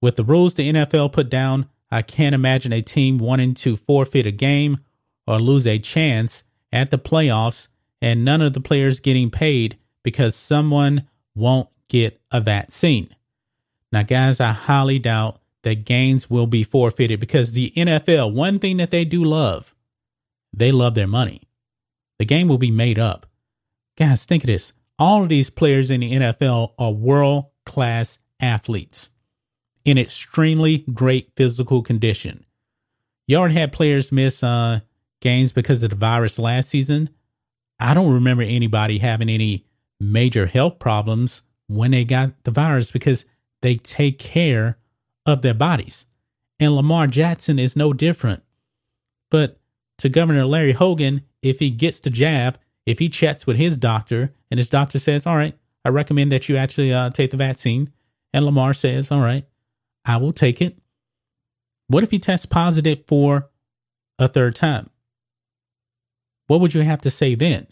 With 0.00 0.14
the 0.14 0.22
rules 0.22 0.54
the 0.54 0.72
NFL 0.72 1.10
put 1.10 1.28
down, 1.28 1.66
I 1.90 2.02
can't 2.02 2.36
imagine 2.36 2.72
a 2.72 2.80
team 2.80 3.18
wanting 3.18 3.54
to 3.54 3.76
forfeit 3.76 4.26
a 4.26 4.30
game 4.30 4.78
or 5.26 5.40
lose 5.40 5.66
a 5.66 5.80
chance 5.80 6.44
at 6.72 6.92
the 6.92 7.00
playoffs 7.00 7.66
and 8.00 8.24
none 8.24 8.40
of 8.40 8.52
the 8.52 8.60
players 8.60 9.00
getting 9.00 9.28
paid 9.28 9.76
because 10.04 10.36
someone 10.36 11.08
won't 11.34 11.68
get 11.88 12.20
a 12.30 12.40
vaccine. 12.40 13.12
Now, 13.90 14.04
guys, 14.04 14.38
I 14.38 14.52
highly 14.52 15.00
doubt 15.00 15.40
that 15.62 15.84
games 15.84 16.30
will 16.30 16.46
be 16.46 16.62
forfeited 16.62 17.18
because 17.18 17.54
the 17.54 17.72
NFL, 17.76 18.32
one 18.32 18.60
thing 18.60 18.76
that 18.76 18.92
they 18.92 19.04
do 19.04 19.24
love, 19.24 19.74
they 20.52 20.70
love 20.70 20.94
their 20.94 21.08
money. 21.08 21.40
The 22.22 22.26
game 22.26 22.46
will 22.46 22.56
be 22.56 22.70
made 22.70 23.00
up. 23.00 23.26
Guys, 23.98 24.26
think 24.26 24.44
of 24.44 24.46
this. 24.46 24.72
All 24.96 25.24
of 25.24 25.28
these 25.28 25.50
players 25.50 25.90
in 25.90 26.02
the 26.02 26.12
NFL 26.12 26.74
are 26.78 26.92
world 26.92 27.46
class 27.66 28.20
athletes 28.38 29.10
in 29.84 29.98
extremely 29.98 30.84
great 30.94 31.32
physical 31.34 31.82
condition. 31.82 32.46
You 33.26 33.38
already 33.38 33.54
had 33.56 33.72
players 33.72 34.12
miss 34.12 34.40
uh, 34.40 34.82
games 35.20 35.52
because 35.52 35.82
of 35.82 35.90
the 35.90 35.96
virus 35.96 36.38
last 36.38 36.68
season. 36.68 37.10
I 37.80 37.92
don't 37.92 38.14
remember 38.14 38.44
anybody 38.44 38.98
having 38.98 39.28
any 39.28 39.66
major 39.98 40.46
health 40.46 40.78
problems 40.78 41.42
when 41.66 41.90
they 41.90 42.04
got 42.04 42.44
the 42.44 42.52
virus 42.52 42.92
because 42.92 43.26
they 43.62 43.74
take 43.74 44.20
care 44.20 44.78
of 45.26 45.42
their 45.42 45.54
bodies. 45.54 46.06
And 46.60 46.76
Lamar 46.76 47.08
Jackson 47.08 47.58
is 47.58 47.74
no 47.74 47.92
different. 47.92 48.44
But 49.28 49.58
to 50.02 50.08
Governor 50.08 50.44
Larry 50.44 50.72
Hogan, 50.72 51.22
if 51.42 51.60
he 51.60 51.70
gets 51.70 52.00
the 52.00 52.10
jab, 52.10 52.58
if 52.86 52.98
he 52.98 53.08
chats 53.08 53.46
with 53.46 53.56
his 53.56 53.78
doctor 53.78 54.34
and 54.50 54.58
his 54.58 54.68
doctor 54.68 54.98
says, 54.98 55.28
All 55.28 55.36
right, 55.36 55.56
I 55.84 55.90
recommend 55.90 56.32
that 56.32 56.48
you 56.48 56.56
actually 56.56 56.92
uh, 56.92 57.10
take 57.10 57.30
the 57.30 57.36
vaccine, 57.36 57.92
and 58.34 58.44
Lamar 58.44 58.74
says, 58.74 59.12
All 59.12 59.20
right, 59.20 59.46
I 60.04 60.16
will 60.16 60.32
take 60.32 60.60
it. 60.60 60.76
What 61.86 62.02
if 62.02 62.10
he 62.10 62.18
tests 62.18 62.46
positive 62.46 63.04
for 63.06 63.48
a 64.18 64.26
third 64.26 64.56
time? 64.56 64.90
What 66.48 66.60
would 66.60 66.74
you 66.74 66.80
have 66.80 67.02
to 67.02 67.10
say 67.10 67.36
then? 67.36 67.68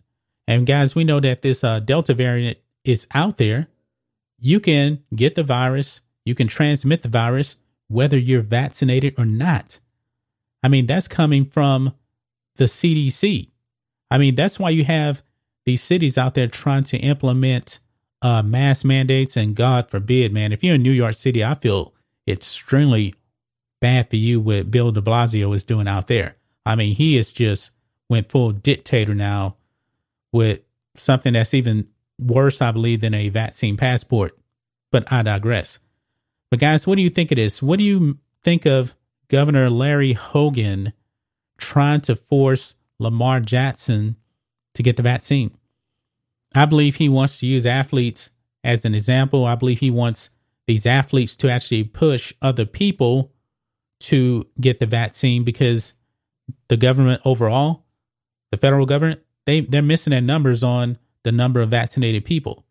And 0.46 0.68
guys, 0.68 0.94
we 0.94 1.02
know 1.02 1.18
that 1.18 1.42
this 1.42 1.64
uh, 1.64 1.80
Delta 1.80 2.14
variant 2.14 2.58
is 2.84 3.08
out 3.12 3.38
there. 3.38 3.66
You 4.38 4.60
can 4.60 5.02
get 5.16 5.34
the 5.34 5.42
virus, 5.42 6.00
you 6.24 6.36
can 6.36 6.46
transmit 6.46 7.02
the 7.02 7.08
virus 7.08 7.56
whether 7.88 8.16
you're 8.16 8.40
vaccinated 8.40 9.14
or 9.18 9.24
not. 9.24 9.80
I 10.62 10.68
mean, 10.68 10.86
that's 10.86 11.08
coming 11.08 11.44
from 11.44 11.94
the 12.56 12.64
CDC. 12.64 13.50
I 14.10 14.18
mean, 14.18 14.34
that's 14.34 14.58
why 14.58 14.70
you 14.70 14.84
have 14.84 15.22
these 15.66 15.82
cities 15.82 16.18
out 16.18 16.34
there 16.34 16.48
trying 16.48 16.84
to 16.84 16.98
implement 16.98 17.80
uh, 18.22 18.42
mask 18.42 18.84
mandates. 18.84 19.36
And 19.36 19.54
God 19.54 19.90
forbid, 19.90 20.32
man, 20.32 20.52
if 20.52 20.62
you're 20.62 20.74
in 20.74 20.82
New 20.82 20.90
York 20.90 21.14
City, 21.14 21.44
I 21.44 21.54
feel 21.54 21.94
extremely 22.26 23.14
bad 23.80 24.10
for 24.10 24.16
you 24.16 24.40
what 24.40 24.70
Bill 24.70 24.92
de 24.92 25.00
Blasio 25.00 25.54
is 25.54 25.64
doing 25.64 25.88
out 25.88 26.06
there. 26.06 26.36
I 26.66 26.76
mean, 26.76 26.94
he 26.94 27.16
is 27.16 27.32
just 27.32 27.70
went 28.08 28.30
full 28.30 28.52
dictator 28.52 29.14
now 29.14 29.56
with 30.32 30.60
something 30.94 31.32
that's 31.32 31.54
even 31.54 31.88
worse, 32.18 32.60
I 32.60 32.72
believe, 32.72 33.00
than 33.00 33.14
a 33.14 33.28
vaccine 33.28 33.76
passport. 33.76 34.36
But 34.90 35.10
I 35.10 35.22
digress. 35.22 35.78
But 36.50 36.58
guys, 36.58 36.86
what 36.86 36.96
do 36.96 37.02
you 37.02 37.10
think 37.10 37.30
of 37.30 37.36
this? 37.36 37.62
What 37.62 37.78
do 37.78 37.84
you 37.84 38.18
think 38.42 38.66
of 38.66 38.94
Governor 39.28 39.70
Larry 39.70 40.12
Hogan 40.12 40.92
trying 41.60 42.00
to 42.02 42.16
force 42.16 42.74
Lamar 42.98 43.40
Jackson 43.40 44.16
to 44.74 44.82
get 44.82 44.96
the 44.96 45.02
vaccine? 45.02 45.56
I 46.54 46.64
believe 46.64 46.96
he 46.96 47.08
wants 47.08 47.38
to 47.40 47.46
use 47.46 47.66
athletes 47.66 48.30
as 48.64 48.84
an 48.84 48.94
example. 48.94 49.44
I 49.44 49.54
believe 49.54 49.80
he 49.80 49.90
wants 49.90 50.30
these 50.66 50.86
athletes 50.86 51.36
to 51.36 51.50
actually 51.50 51.84
push 51.84 52.32
other 52.42 52.64
people 52.64 53.32
to 54.00 54.46
get 54.60 54.78
the 54.78 54.86
vaccine 54.86 55.44
because 55.44 55.94
the 56.68 56.76
government 56.76 57.20
overall, 57.24 57.84
the 58.50 58.56
federal 58.56 58.86
government, 58.86 59.20
they 59.46 59.60
they're 59.60 59.82
missing 59.82 60.10
their 60.10 60.20
numbers 60.20 60.64
on 60.64 60.98
the 61.22 61.32
number 61.32 61.60
of 61.60 61.70
vaccinated 61.70 62.24
people. 62.24 62.64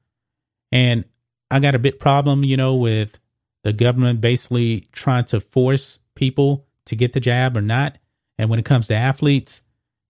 And 0.72 1.06
I 1.52 1.60
got 1.60 1.76
a 1.76 1.80
bit 1.80 2.00
problem, 2.00 2.44
you 2.44 2.58
know, 2.58 2.76
with 2.76 3.20
the 3.64 3.74
government 3.74 4.22
basically 4.22 4.88
trying 4.92 5.26
to 5.26 5.40
force 5.40 6.00
people 6.16 6.68
to 6.86 6.96
get 6.96 7.14
the 7.14 7.20
jab 7.20 7.56
or 7.56 7.62
not. 7.62 7.98
And 8.40 8.50
when 8.50 8.58
it 8.58 8.66
comes 8.66 8.88
to 8.88 8.96
athletes, 8.96 9.62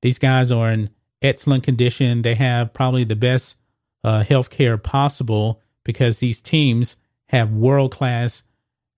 these 0.04 0.20
guys 0.20 0.52
are 0.52 0.72
in 0.72 0.92
excellent 1.20 1.64
condition. 1.64 2.22
They 2.22 2.36
have 2.36 2.72
probably 2.74 3.04
the 3.04 3.16
best 3.16 3.58
uh, 4.04 4.24
health 4.24 4.52
care 4.52 4.78
possible 4.78 5.60
because 5.84 6.20
these 6.20 6.40
teams 6.40 6.96
have 7.30 7.52
world 7.52 7.92
class 7.92 8.44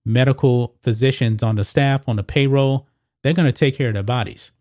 medical 0.05 0.75
physicians 0.83 1.41
on 1.41 1.55
the 1.55 1.63
staff, 1.63 2.07
on 2.09 2.17
the 2.17 2.23
payroll. 2.23 2.89
They're 3.23 3.33
going 3.33 3.47
to 3.47 3.53
take 3.53 3.77
care 3.77 3.87
of 3.87 3.93
their 3.93 4.03
bodies. 4.03 4.51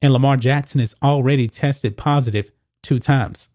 And 0.00 0.12
Lamar 0.12 0.36
Jackson 0.36 0.80
is 0.80 0.94
already 1.02 1.48
tested 1.48 1.96
positive 1.96 2.52
two 2.84 3.00
times. 3.00 3.48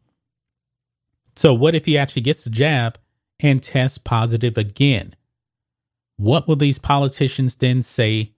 So, 1.37 1.53
what 1.53 1.73
if 1.73 1.85
he 1.85 1.97
actually 1.97 2.23
gets 2.23 2.43
the 2.43 2.49
jab 2.49 2.97
and 3.39 3.63
tests 3.63 3.97
positive 3.97 4.57
again? 4.57 5.15
What 6.17 6.47
will 6.47 6.55
these 6.57 6.79
politicians 6.79 7.55
then 7.55 7.81
say 7.81 8.33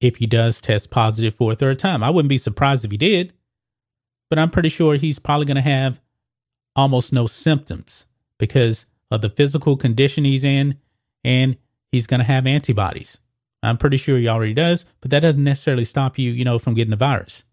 if 0.00 0.16
he 0.16 0.26
does 0.26 0.60
test 0.60 0.90
positive 0.90 1.34
for 1.34 1.52
a 1.52 1.56
third 1.56 1.78
time? 1.78 2.02
I 2.02 2.10
wouldn't 2.10 2.28
be 2.28 2.38
surprised 2.38 2.84
if 2.84 2.90
he 2.90 2.96
did, 2.96 3.32
but 4.28 4.38
I'm 4.38 4.50
pretty 4.50 4.68
sure 4.68 4.94
he's 4.94 5.18
probably 5.18 5.46
going 5.46 5.56
to 5.56 5.62
have 5.62 6.00
almost 6.76 7.12
no 7.12 7.26
symptoms 7.26 8.06
because 8.38 8.86
of 9.10 9.20
the 9.20 9.30
physical 9.30 9.76
condition 9.76 10.24
he's 10.24 10.44
in 10.44 10.78
and 11.24 11.56
he's 11.92 12.06
going 12.06 12.20
to 12.20 12.26
have 12.26 12.46
antibodies. 12.46 13.20
I'm 13.62 13.76
pretty 13.76 13.98
sure 13.98 14.18
he 14.18 14.28
already 14.28 14.54
does, 14.54 14.86
but 15.00 15.10
that 15.10 15.20
doesn't 15.20 15.44
necessarily 15.44 15.84
stop 15.84 16.18
you, 16.18 16.30
you 16.30 16.44
know, 16.44 16.58
from 16.58 16.74
getting 16.74 16.90
the 16.90 16.96
virus. 16.96 17.44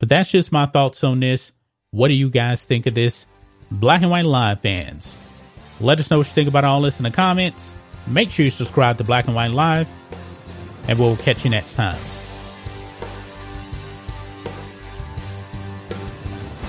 But 0.00 0.08
that's 0.08 0.30
just 0.30 0.50
my 0.50 0.66
thoughts 0.66 1.04
on 1.04 1.20
this. 1.20 1.52
What 1.92 2.08
do 2.08 2.14
you 2.14 2.28
guys 2.30 2.66
think 2.66 2.86
of 2.86 2.94
this? 2.94 3.26
Black 3.70 4.02
and 4.02 4.10
White 4.10 4.24
Live 4.24 4.60
fans. 4.60 5.16
Let 5.80 6.00
us 6.00 6.10
know 6.10 6.18
what 6.18 6.26
you 6.26 6.32
think 6.32 6.48
about 6.48 6.64
all 6.64 6.80
this 6.80 6.98
in 6.98 7.04
the 7.04 7.10
comments. 7.10 7.74
Make 8.06 8.30
sure 8.30 8.44
you 8.44 8.50
subscribe 8.50 8.98
to 8.98 9.04
Black 9.04 9.26
and 9.26 9.34
White 9.34 9.52
Live, 9.52 9.88
and 10.88 10.98
we'll 10.98 11.16
catch 11.16 11.44
you 11.44 11.50
next 11.50 11.74
time. 11.74 11.98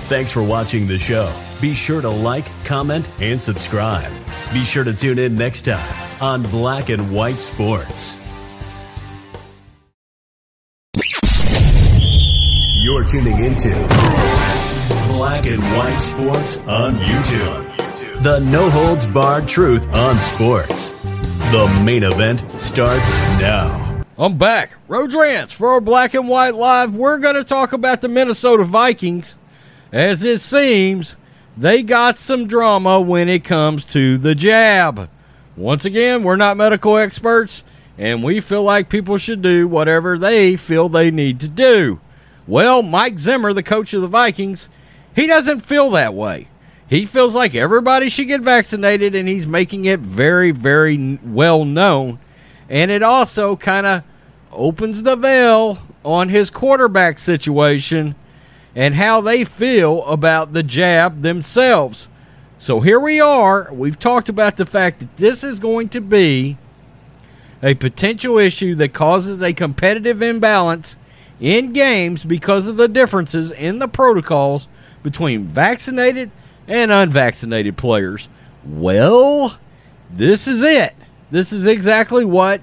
Thanks 0.08 0.30
for 0.30 0.42
watching 0.42 0.86
the 0.86 0.98
show. 0.98 1.32
Be 1.60 1.74
sure 1.74 2.00
to 2.00 2.08
like, 2.08 2.46
comment, 2.64 3.08
and 3.20 3.42
subscribe. 3.42 4.12
Be 4.52 4.64
sure 4.64 4.84
to 4.84 4.94
tune 4.94 5.18
in 5.18 5.34
next 5.34 5.62
time 5.62 6.22
on 6.22 6.42
Black 6.44 6.90
and 6.90 7.10
White 7.10 7.40
Sports. 7.40 8.16
You're 12.82 13.04
tuning 13.04 13.42
into 13.42 13.70
Black 15.08 15.46
and 15.46 15.60
White 15.76 15.96
Sports 15.96 16.58
on 16.68 16.94
YouTube. 16.94 18.22
The 18.22 18.38
no 18.40 18.70
holds 18.70 19.06
barred 19.08 19.48
truth 19.48 19.92
on 19.92 20.20
sports. 20.20 20.90
The 21.50 21.82
main 21.84 22.04
event 22.04 22.48
starts 22.60 23.10
now. 23.40 23.85
I'm 24.18 24.38
back. 24.38 24.70
Road 24.88 25.12
Rants 25.12 25.52
for 25.52 25.68
our 25.68 25.80
Black 25.82 26.14
and 26.14 26.26
White 26.26 26.54
Live. 26.54 26.94
We're 26.94 27.18
going 27.18 27.34
to 27.34 27.44
talk 27.44 27.74
about 27.74 28.00
the 28.00 28.08
Minnesota 28.08 28.64
Vikings, 28.64 29.36
as 29.92 30.24
it 30.24 30.40
seems 30.40 31.16
they 31.54 31.82
got 31.82 32.16
some 32.16 32.46
drama 32.46 32.98
when 32.98 33.28
it 33.28 33.44
comes 33.44 33.84
to 33.86 34.16
the 34.16 34.34
jab. 34.34 35.10
Once 35.54 35.84
again, 35.84 36.22
we're 36.22 36.36
not 36.36 36.56
medical 36.56 36.96
experts, 36.96 37.62
and 37.98 38.24
we 38.24 38.40
feel 38.40 38.62
like 38.62 38.88
people 38.88 39.18
should 39.18 39.42
do 39.42 39.68
whatever 39.68 40.16
they 40.16 40.56
feel 40.56 40.88
they 40.88 41.10
need 41.10 41.38
to 41.40 41.48
do. 41.48 42.00
Well, 42.46 42.82
Mike 42.82 43.18
Zimmer, 43.18 43.52
the 43.52 43.62
coach 43.62 43.92
of 43.92 44.00
the 44.00 44.06
Vikings, 44.06 44.70
he 45.14 45.26
doesn't 45.26 45.60
feel 45.60 45.90
that 45.90 46.14
way. 46.14 46.48
He 46.88 47.04
feels 47.04 47.34
like 47.34 47.54
everybody 47.54 48.08
should 48.08 48.28
get 48.28 48.40
vaccinated, 48.40 49.14
and 49.14 49.28
he's 49.28 49.46
making 49.46 49.84
it 49.84 50.00
very, 50.00 50.52
very 50.52 51.18
well 51.22 51.66
known 51.66 52.18
and 52.68 52.90
it 52.90 53.02
also 53.02 53.56
kind 53.56 53.86
of 53.86 54.02
opens 54.52 55.02
the 55.02 55.16
veil 55.16 55.78
on 56.04 56.28
his 56.28 56.50
quarterback 56.50 57.18
situation 57.18 58.14
and 58.74 58.94
how 58.94 59.20
they 59.20 59.44
feel 59.44 60.04
about 60.04 60.52
the 60.52 60.62
jab 60.62 61.22
themselves. 61.22 62.08
So 62.58 62.80
here 62.80 63.00
we 63.00 63.20
are. 63.20 63.68
We've 63.72 63.98
talked 63.98 64.28
about 64.28 64.56
the 64.56 64.66
fact 64.66 65.00
that 65.00 65.16
this 65.16 65.44
is 65.44 65.58
going 65.58 65.88
to 65.90 66.00
be 66.00 66.56
a 67.62 67.74
potential 67.74 68.38
issue 68.38 68.74
that 68.76 68.92
causes 68.92 69.42
a 69.42 69.52
competitive 69.52 70.22
imbalance 70.22 70.96
in 71.40 71.72
games 71.72 72.24
because 72.24 72.66
of 72.66 72.76
the 72.76 72.88
differences 72.88 73.50
in 73.50 73.78
the 73.78 73.88
protocols 73.88 74.68
between 75.02 75.44
vaccinated 75.44 76.30
and 76.66 76.90
unvaccinated 76.90 77.76
players. 77.76 78.28
Well, 78.64 79.58
this 80.10 80.46
is 80.46 80.62
it. 80.62 80.94
This 81.30 81.52
is 81.52 81.66
exactly 81.66 82.24
what 82.24 82.60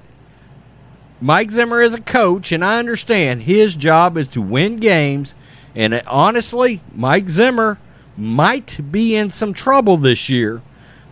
Mike 1.20 1.51
Zimmer 1.51 1.82
is 1.82 1.93
a 1.93 2.01
coach, 2.01 2.51
and 2.51 2.64
I 2.64 2.80
understand 2.80 3.43
his 3.43 3.76
job 3.76 4.18
is 4.18 4.28
to 4.30 4.41
win 4.41 4.78
games. 4.78 5.36
And 5.76 6.01
honestly, 6.07 6.82
Mike 6.93 7.30
Zimmer 7.30 7.80
might 8.18 8.80
be 8.91 9.16
in 9.16 9.30
some 9.30 9.53
trouble 9.53 9.97
this 9.97 10.30
year. 10.30 10.61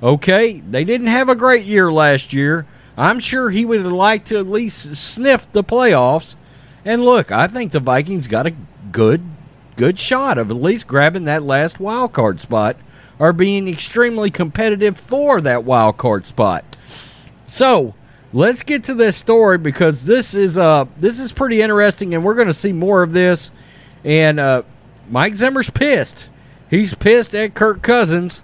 Okay, 0.04 0.60
they 0.60 0.84
didn't 0.84 1.08
have 1.08 1.30
a 1.30 1.36
great 1.36 1.66
year 1.66 1.92
last 1.92 2.34
year. 2.34 2.66
I'm 2.98 3.20
sure 3.20 3.50
he 3.50 3.66
would 3.66 3.86
like 3.86 4.26
to 4.26 4.40
at 4.40 4.48
least 4.48 4.96
sniff 4.96 5.52
the 5.52 5.64
playoffs. 5.64 6.36
And 6.84 7.06
look, 7.06 7.32
I 7.32 7.48
think 7.48 7.72
the 7.72 7.80
Vikings 7.80 8.28
got 8.28 8.48
a 8.48 8.56
good 8.92 9.22
good 9.78 9.98
shot 9.98 10.38
of 10.38 10.52
at 10.52 10.58
least 10.58 10.86
grabbing 10.86 11.24
that 11.26 11.42
last 11.42 11.80
wild 11.80 12.14
card 12.14 12.40
spot 12.40 12.76
or 13.18 13.34
being 13.34 13.68
extremely 13.68 14.30
competitive 14.30 14.98
for 14.98 15.42
that 15.42 15.64
wild 15.64 15.98
card 15.98 16.26
spot. 16.26 16.71
So, 17.52 17.96
let's 18.32 18.64
get 18.64 18.86
to 18.86 18.94
this 18.94 19.18
story 19.18 19.58
because 19.58 20.06
this 20.06 20.34
is 20.34 20.58
uh 20.58 20.86
this 20.98 21.20
is 21.20 21.34
pretty 21.34 21.62
interesting 21.62 22.16
and 22.16 22.24
we're 22.24 22.36
going 22.36 22.48
to 22.48 22.54
see 22.54 22.72
more 22.72 23.04
of 23.04 23.12
this 23.12 23.52
and 24.06 24.40
uh 24.40 24.64
Mike 25.10 25.36
Zimmer's 25.36 25.70
pissed. 25.70 26.30
He's 26.70 26.94
pissed 26.94 27.36
at 27.36 27.54
Kirk 27.54 27.82
Cousins 27.82 28.44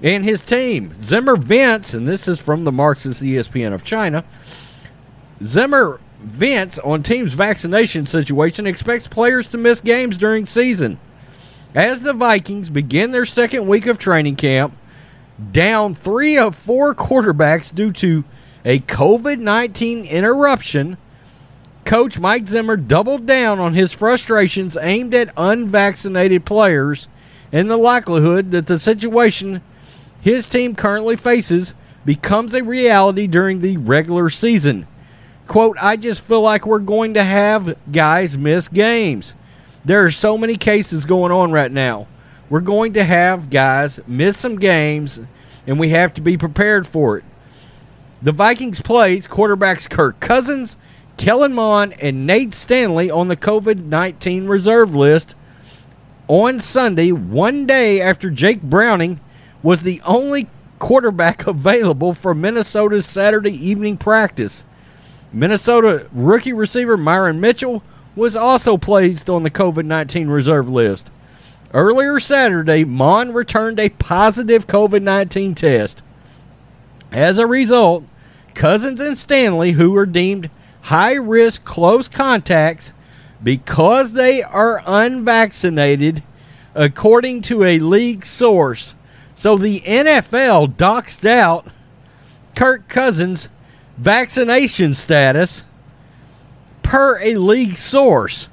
and 0.00 0.24
his 0.24 0.46
team. 0.46 0.94
Zimmer 1.02 1.34
vents, 1.34 1.92
and 1.92 2.06
this 2.06 2.28
is 2.28 2.38
from 2.38 2.62
the 2.62 2.70
Marxist 2.70 3.20
ESPN 3.20 3.74
of 3.74 3.82
China. 3.82 4.22
Zimmer 5.42 5.98
vents 6.20 6.78
on 6.78 7.02
team's 7.02 7.32
vaccination 7.32 8.06
situation, 8.06 8.64
expects 8.64 9.08
players 9.08 9.50
to 9.50 9.58
miss 9.58 9.80
games 9.80 10.16
during 10.16 10.46
season. 10.46 11.00
As 11.74 12.04
the 12.04 12.12
Vikings 12.12 12.68
begin 12.68 13.10
their 13.10 13.26
second 13.26 13.66
week 13.66 13.86
of 13.86 13.98
training 13.98 14.36
camp, 14.36 14.72
down 15.52 15.94
three 15.94 16.38
of 16.38 16.54
four 16.54 16.94
quarterbacks 16.94 17.74
due 17.74 17.92
to 17.92 18.24
a 18.64 18.80
COVID 18.80 19.38
19 19.38 20.04
interruption, 20.04 20.96
Coach 21.84 22.18
Mike 22.18 22.48
Zimmer 22.48 22.76
doubled 22.76 23.26
down 23.26 23.60
on 23.60 23.74
his 23.74 23.92
frustrations 23.92 24.76
aimed 24.80 25.14
at 25.14 25.32
unvaccinated 25.36 26.44
players 26.44 27.06
and 27.52 27.70
the 27.70 27.76
likelihood 27.76 28.50
that 28.50 28.66
the 28.66 28.78
situation 28.78 29.62
his 30.20 30.48
team 30.48 30.74
currently 30.74 31.16
faces 31.16 31.74
becomes 32.04 32.54
a 32.54 32.64
reality 32.64 33.26
during 33.26 33.60
the 33.60 33.76
regular 33.76 34.28
season. 34.28 34.86
Quote, 35.46 35.76
I 35.80 35.96
just 35.96 36.20
feel 36.20 36.40
like 36.40 36.66
we're 36.66 36.80
going 36.80 37.14
to 37.14 37.22
have 37.22 37.76
guys 37.92 38.36
miss 38.36 38.66
games. 38.66 39.34
There 39.84 40.04
are 40.04 40.10
so 40.10 40.36
many 40.36 40.56
cases 40.56 41.04
going 41.04 41.30
on 41.30 41.52
right 41.52 41.70
now. 41.70 42.08
We're 42.48 42.60
going 42.60 42.92
to 42.94 43.04
have 43.04 43.50
guys 43.50 43.98
miss 44.06 44.36
some 44.36 44.58
games, 44.58 45.20
and 45.66 45.78
we 45.78 45.90
have 45.90 46.14
to 46.14 46.20
be 46.20 46.36
prepared 46.36 46.86
for 46.86 47.18
it. 47.18 47.24
The 48.22 48.32
Vikings 48.32 48.80
plays 48.80 49.26
quarterbacks 49.26 49.88
Kirk 49.90 50.20
Cousins, 50.20 50.76
Kellen 51.16 51.52
Mond, 51.52 51.94
and 52.00 52.26
Nate 52.26 52.54
Stanley 52.54 53.10
on 53.10 53.28
the 53.28 53.36
COVID 53.36 53.84
19 53.84 54.46
reserve 54.46 54.94
list 54.94 55.34
on 56.28 56.58
Sunday, 56.58 57.12
one 57.12 57.66
day 57.66 58.00
after 58.00 58.30
Jake 58.30 58.62
Browning 58.62 59.20
was 59.62 59.82
the 59.82 60.00
only 60.04 60.48
quarterback 60.78 61.46
available 61.46 62.14
for 62.14 62.34
Minnesota's 62.34 63.06
Saturday 63.06 63.52
evening 63.52 63.96
practice. 63.96 64.64
Minnesota 65.32 66.06
rookie 66.12 66.52
receiver 66.52 66.96
Myron 66.96 67.40
Mitchell 67.40 67.82
was 68.14 68.36
also 68.36 68.76
placed 68.76 69.28
on 69.28 69.42
the 69.42 69.50
COVID 69.50 69.84
19 69.84 70.28
reserve 70.28 70.68
list. 70.68 71.10
Earlier 71.74 72.20
Saturday, 72.20 72.84
Mond 72.84 73.34
returned 73.34 73.78
a 73.80 73.88
positive 73.88 74.66
COVID 74.66 75.02
19 75.02 75.54
test. 75.54 76.02
As 77.12 77.38
a 77.38 77.46
result, 77.46 78.04
Cousins 78.54 79.00
and 79.00 79.18
Stanley, 79.18 79.72
who 79.72 79.90
were 79.90 80.06
deemed 80.06 80.50
high 80.82 81.14
risk 81.14 81.64
close 81.64 82.08
contacts 82.08 82.92
because 83.42 84.12
they 84.12 84.42
are 84.42 84.82
unvaccinated, 84.86 86.22
according 86.74 87.42
to 87.42 87.64
a 87.64 87.78
league 87.78 88.24
source. 88.24 88.94
So 89.34 89.58
the 89.58 89.80
NFL 89.80 90.74
doxed 90.76 91.28
out 91.28 91.66
Kirk 92.54 92.88
Cousins' 92.88 93.48
vaccination 93.98 94.94
status 94.94 95.62
per 96.82 97.20
a 97.20 97.36
league 97.36 97.78
source. 97.78 98.48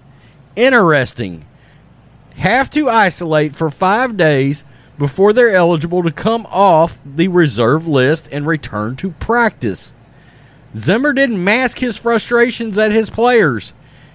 Interesting. 0.56 1.46
Have 2.36 2.70
to 2.72 2.90
isolate 2.90 3.56
for 3.56 3.70
five 3.70 4.18
days 4.18 4.64
before 4.98 5.34
they're 5.34 5.56
eligible 5.56 6.04
to 6.04 6.12
come 6.12 6.46
off 6.48 7.00
the 7.06 7.28
reserve 7.28 7.88
list 7.88 8.28
and 8.32 8.46
return 8.46 8.96
to 8.98 9.12
practice. 9.12 9.94
Zimmer 10.76 11.14
didn't 11.14 11.44
mask 11.44 11.80
his 11.80 11.98
frustrations 11.98 12.78
at 12.78 12.92
his 12.92 13.10
players 13.10 13.74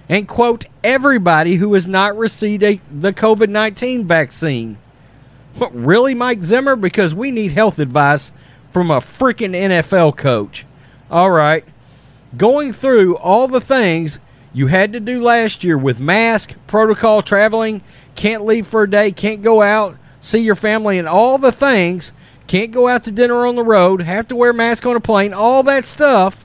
and 0.09 0.27
quote 0.27 0.65
everybody 0.83 1.55
who 1.55 1.73
has 1.75 1.87
not 1.87 2.17
received 2.17 2.63
a, 2.63 2.81
the 2.91 3.13
COVID 3.13 3.49
19 3.49 4.05
vaccine. 4.05 4.77
But 5.57 5.73
really, 5.75 6.13
Mike 6.13 6.43
Zimmer? 6.43 6.75
Because 6.75 7.13
we 7.13 7.31
need 7.31 7.53
health 7.53 7.79
advice 7.79 8.31
from 8.71 8.91
a 8.91 8.99
freaking 8.99 9.53
NFL 9.53 10.17
coach. 10.17 10.65
All 11.09 11.31
right. 11.31 11.63
Going 12.37 12.73
through 12.73 13.17
all 13.17 13.47
the 13.47 13.61
things 13.61 14.19
you 14.53 14.67
had 14.67 14.93
to 14.93 14.99
do 14.99 15.21
last 15.21 15.63
year 15.63 15.77
with 15.77 15.99
mask, 15.99 16.55
protocol, 16.67 17.21
traveling, 17.21 17.81
can't 18.19 18.43
leave 18.43 18.67
for 18.67 18.83
a 18.83 18.89
day, 18.89 19.13
can't 19.13 19.41
go 19.41 19.61
out, 19.61 19.97
see 20.19 20.39
your 20.39 20.55
family, 20.55 20.99
and 20.99 21.07
all 21.07 21.37
the 21.37 21.53
things. 21.53 22.11
Can't 22.47 22.71
go 22.71 22.89
out 22.89 23.05
to 23.05 23.11
dinner 23.11 23.45
on 23.45 23.55
the 23.55 23.63
road, 23.63 24.01
have 24.01 24.27
to 24.27 24.35
wear 24.35 24.49
a 24.49 24.53
mask 24.53 24.85
on 24.85 24.97
a 24.97 24.99
plane, 24.99 25.33
all 25.33 25.63
that 25.63 25.85
stuff. 25.85 26.43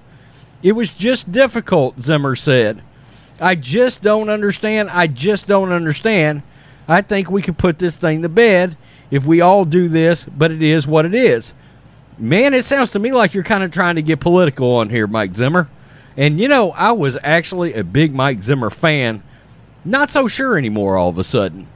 It 0.62 0.72
was 0.72 0.94
just 0.94 1.32
difficult, 1.32 2.00
Zimmer 2.00 2.36
said. 2.36 2.80
I 3.40 3.56
just 3.56 4.02
don't 4.02 4.28
understand. 4.28 4.88
I 4.88 5.08
just 5.08 5.48
don't 5.48 5.72
understand. 5.72 6.42
I 6.86 7.02
think 7.02 7.28
we 7.28 7.42
could 7.42 7.58
put 7.58 7.80
this 7.80 7.96
thing 7.96 8.22
to 8.22 8.28
bed 8.28 8.76
if 9.10 9.26
we 9.26 9.40
all 9.40 9.64
do 9.64 9.88
this, 9.88 10.22
but 10.22 10.52
it 10.52 10.62
is 10.62 10.86
what 10.86 11.06
it 11.06 11.14
is. 11.14 11.54
Man, 12.18 12.54
it 12.54 12.64
sounds 12.64 12.92
to 12.92 13.00
me 13.00 13.10
like 13.10 13.34
you're 13.34 13.42
kind 13.42 13.64
of 13.64 13.72
trying 13.72 13.96
to 13.96 14.02
get 14.02 14.20
political 14.20 14.76
on 14.76 14.90
here, 14.90 15.08
Mike 15.08 15.34
Zimmer. 15.34 15.68
And 16.16 16.38
you 16.38 16.46
know, 16.46 16.70
I 16.70 16.92
was 16.92 17.18
actually 17.24 17.74
a 17.74 17.82
big 17.82 18.14
Mike 18.14 18.44
Zimmer 18.44 18.70
fan. 18.70 19.24
Not 19.84 20.10
so 20.10 20.28
sure 20.28 20.56
anymore 20.56 20.96
all 20.96 21.10
of 21.10 21.18
a 21.18 21.24
sudden. 21.24 21.68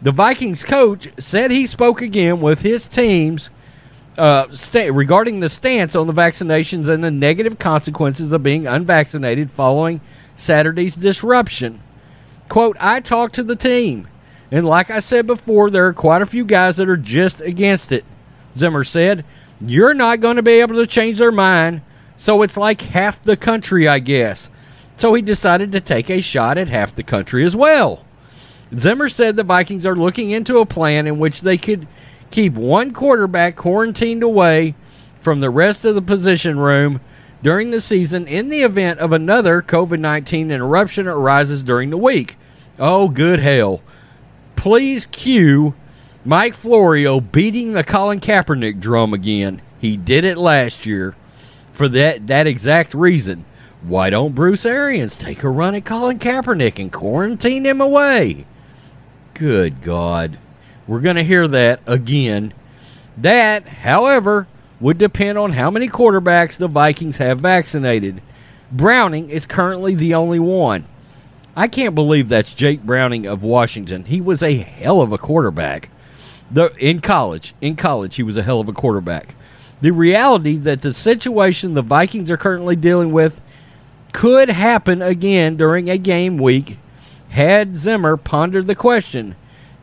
The 0.00 0.12
Vikings 0.12 0.64
coach 0.64 1.08
said 1.18 1.50
he 1.50 1.66
spoke 1.66 2.00
again 2.00 2.40
with 2.40 2.62
his 2.62 2.86
teams 2.86 3.50
uh, 4.16 4.46
regarding 4.92 5.40
the 5.40 5.48
stance 5.48 5.96
on 5.96 6.06
the 6.06 6.12
vaccinations 6.12 6.88
and 6.88 7.02
the 7.02 7.10
negative 7.10 7.58
consequences 7.58 8.32
of 8.32 8.42
being 8.42 8.66
unvaccinated 8.66 9.50
following 9.50 10.00
Saturday's 10.36 10.94
disruption. 10.94 11.80
Quote, 12.48 12.76
I 12.80 13.00
talked 13.00 13.34
to 13.36 13.42
the 13.42 13.56
team, 13.56 14.08
and 14.50 14.66
like 14.66 14.90
I 14.90 15.00
said 15.00 15.26
before, 15.26 15.70
there 15.70 15.86
are 15.86 15.92
quite 15.92 16.22
a 16.22 16.26
few 16.26 16.44
guys 16.44 16.76
that 16.76 16.88
are 16.88 16.96
just 16.96 17.40
against 17.40 17.92
it. 17.92 18.04
Zimmer 18.56 18.84
said, 18.84 19.24
You're 19.60 19.94
not 19.94 20.20
going 20.20 20.36
to 20.36 20.42
be 20.42 20.60
able 20.60 20.76
to 20.76 20.86
change 20.86 21.18
their 21.18 21.32
mind, 21.32 21.82
so 22.16 22.42
it's 22.42 22.56
like 22.56 22.82
half 22.82 23.22
the 23.22 23.36
country, 23.36 23.86
I 23.86 23.98
guess. 23.98 24.48
So 24.98 25.14
he 25.14 25.22
decided 25.22 25.72
to 25.72 25.80
take 25.80 26.10
a 26.10 26.20
shot 26.20 26.58
at 26.58 26.68
half 26.68 26.94
the 26.94 27.04
country 27.04 27.44
as 27.44 27.54
well. 27.56 28.04
Zimmer 28.76 29.08
said 29.08 29.36
the 29.36 29.44
Vikings 29.44 29.86
are 29.86 29.96
looking 29.96 30.30
into 30.30 30.58
a 30.58 30.66
plan 30.66 31.06
in 31.06 31.18
which 31.18 31.40
they 31.40 31.56
could 31.56 31.86
keep 32.30 32.52
one 32.54 32.92
quarterback 32.92 33.56
quarantined 33.56 34.22
away 34.22 34.74
from 35.20 35.40
the 35.40 35.50
rest 35.50 35.84
of 35.84 35.94
the 35.94 36.02
position 36.02 36.58
room 36.58 37.00
during 37.42 37.70
the 37.70 37.80
season 37.80 38.26
in 38.26 38.48
the 38.48 38.62
event 38.62 38.98
of 38.98 39.12
another 39.12 39.62
COVID 39.62 40.00
19 40.00 40.50
interruption 40.50 41.06
arises 41.06 41.62
during 41.62 41.90
the 41.90 41.96
week. 41.96 42.36
Oh, 42.78 43.08
good 43.08 43.38
hell. 43.38 43.80
Please 44.56 45.06
cue 45.06 45.74
Mike 46.24 46.54
Florio 46.54 47.20
beating 47.20 47.72
the 47.72 47.84
Colin 47.84 48.20
Kaepernick 48.20 48.80
drum 48.80 49.14
again. 49.14 49.62
He 49.80 49.96
did 49.96 50.24
it 50.24 50.36
last 50.36 50.84
year 50.84 51.14
for 51.72 51.88
that, 51.88 52.26
that 52.26 52.48
exact 52.48 52.92
reason. 52.92 53.44
Why 53.82 54.10
don't 54.10 54.34
Bruce 54.34 54.66
Arians 54.66 55.16
take 55.16 55.42
a 55.42 55.48
run 55.48 55.74
at 55.74 55.84
Colin 55.84 56.18
Kaepernick 56.18 56.78
and 56.78 56.92
quarantine 56.92 57.64
him 57.64 57.80
away? 57.80 58.44
Good 59.34 59.82
God. 59.82 60.38
We're 60.86 61.00
going 61.00 61.16
to 61.16 61.24
hear 61.24 61.46
that 61.48 61.80
again. 61.86 62.52
That, 63.16 63.66
however, 63.66 64.48
would 64.80 64.98
depend 64.98 65.38
on 65.38 65.52
how 65.52 65.70
many 65.70 65.88
quarterbacks 65.88 66.56
the 66.56 66.68
Vikings 66.68 67.18
have 67.18 67.40
vaccinated. 67.40 68.20
Browning 68.72 69.30
is 69.30 69.46
currently 69.46 69.94
the 69.94 70.14
only 70.14 70.38
one. 70.38 70.84
I 71.56 71.68
can't 71.68 71.94
believe 71.94 72.28
that's 72.28 72.54
Jake 72.54 72.82
Browning 72.82 73.26
of 73.26 73.42
Washington. 73.42 74.04
He 74.04 74.20
was 74.20 74.42
a 74.42 74.54
hell 74.54 75.00
of 75.00 75.12
a 75.12 75.18
quarterback. 75.18 75.90
The, 76.50 76.72
in 76.78 77.00
college, 77.00 77.54
in 77.60 77.76
college, 77.76 78.16
he 78.16 78.22
was 78.22 78.36
a 78.36 78.42
hell 78.42 78.60
of 78.60 78.68
a 78.68 78.72
quarterback. 78.72 79.34
The 79.80 79.90
reality 79.90 80.56
that 80.56 80.82
the 80.82 80.94
situation 80.94 81.74
the 81.74 81.82
Vikings 81.82 82.30
are 82.30 82.36
currently 82.36 82.76
dealing 82.76 83.12
with 83.12 83.40
could 84.12 84.48
happen 84.48 85.02
again 85.02 85.56
during 85.56 85.88
a 85.88 85.98
game 85.98 86.38
week 86.38 86.78
had 87.30 87.78
Zimmer 87.78 88.16
pondered 88.16 88.66
the 88.66 88.74
question 88.74 89.36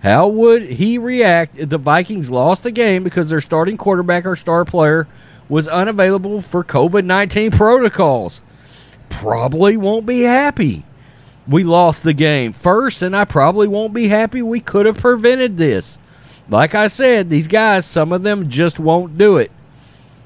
how 0.05 0.27
would 0.27 0.61
he 0.61 0.99
react 0.99 1.57
if 1.57 1.69
the 1.69 1.79
Vikings 1.79 2.29
lost 2.29 2.61
the 2.61 2.69
game 2.69 3.03
because 3.03 3.27
their 3.27 3.41
starting 3.41 3.75
quarterback 3.75 4.27
or 4.27 4.35
star 4.35 4.63
player 4.63 5.07
was 5.49 5.67
unavailable 5.67 6.43
for 6.43 6.63
COVID 6.63 7.05
19 7.05 7.49
protocols? 7.49 8.39
Probably 9.09 9.77
won't 9.77 10.05
be 10.05 10.21
happy. 10.21 10.85
We 11.47 11.63
lost 11.63 12.03
the 12.03 12.13
game 12.13 12.53
first, 12.53 13.01
and 13.01 13.15
I 13.15 13.25
probably 13.25 13.67
won't 13.67 13.95
be 13.95 14.07
happy 14.07 14.43
we 14.43 14.59
could 14.59 14.85
have 14.85 14.97
prevented 14.97 15.57
this. 15.57 15.97
Like 16.49 16.75
I 16.75 16.85
said, 16.85 17.31
these 17.31 17.47
guys, 17.47 17.87
some 17.87 18.11
of 18.11 18.21
them 18.21 18.47
just 18.47 18.77
won't 18.77 19.17
do 19.17 19.37
it. 19.37 19.51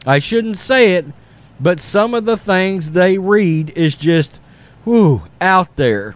I 0.06 0.20
shouldn't 0.20 0.58
say 0.58 0.96
it, 0.96 1.06
but 1.60 1.80
some 1.80 2.14
of 2.14 2.26
the 2.26 2.38
things 2.38 2.92
they 2.92 3.18
read 3.18 3.72
is 3.76 3.96
just, 3.96 4.40
whew, 4.84 5.24
out 5.42 5.76
there. 5.76 6.16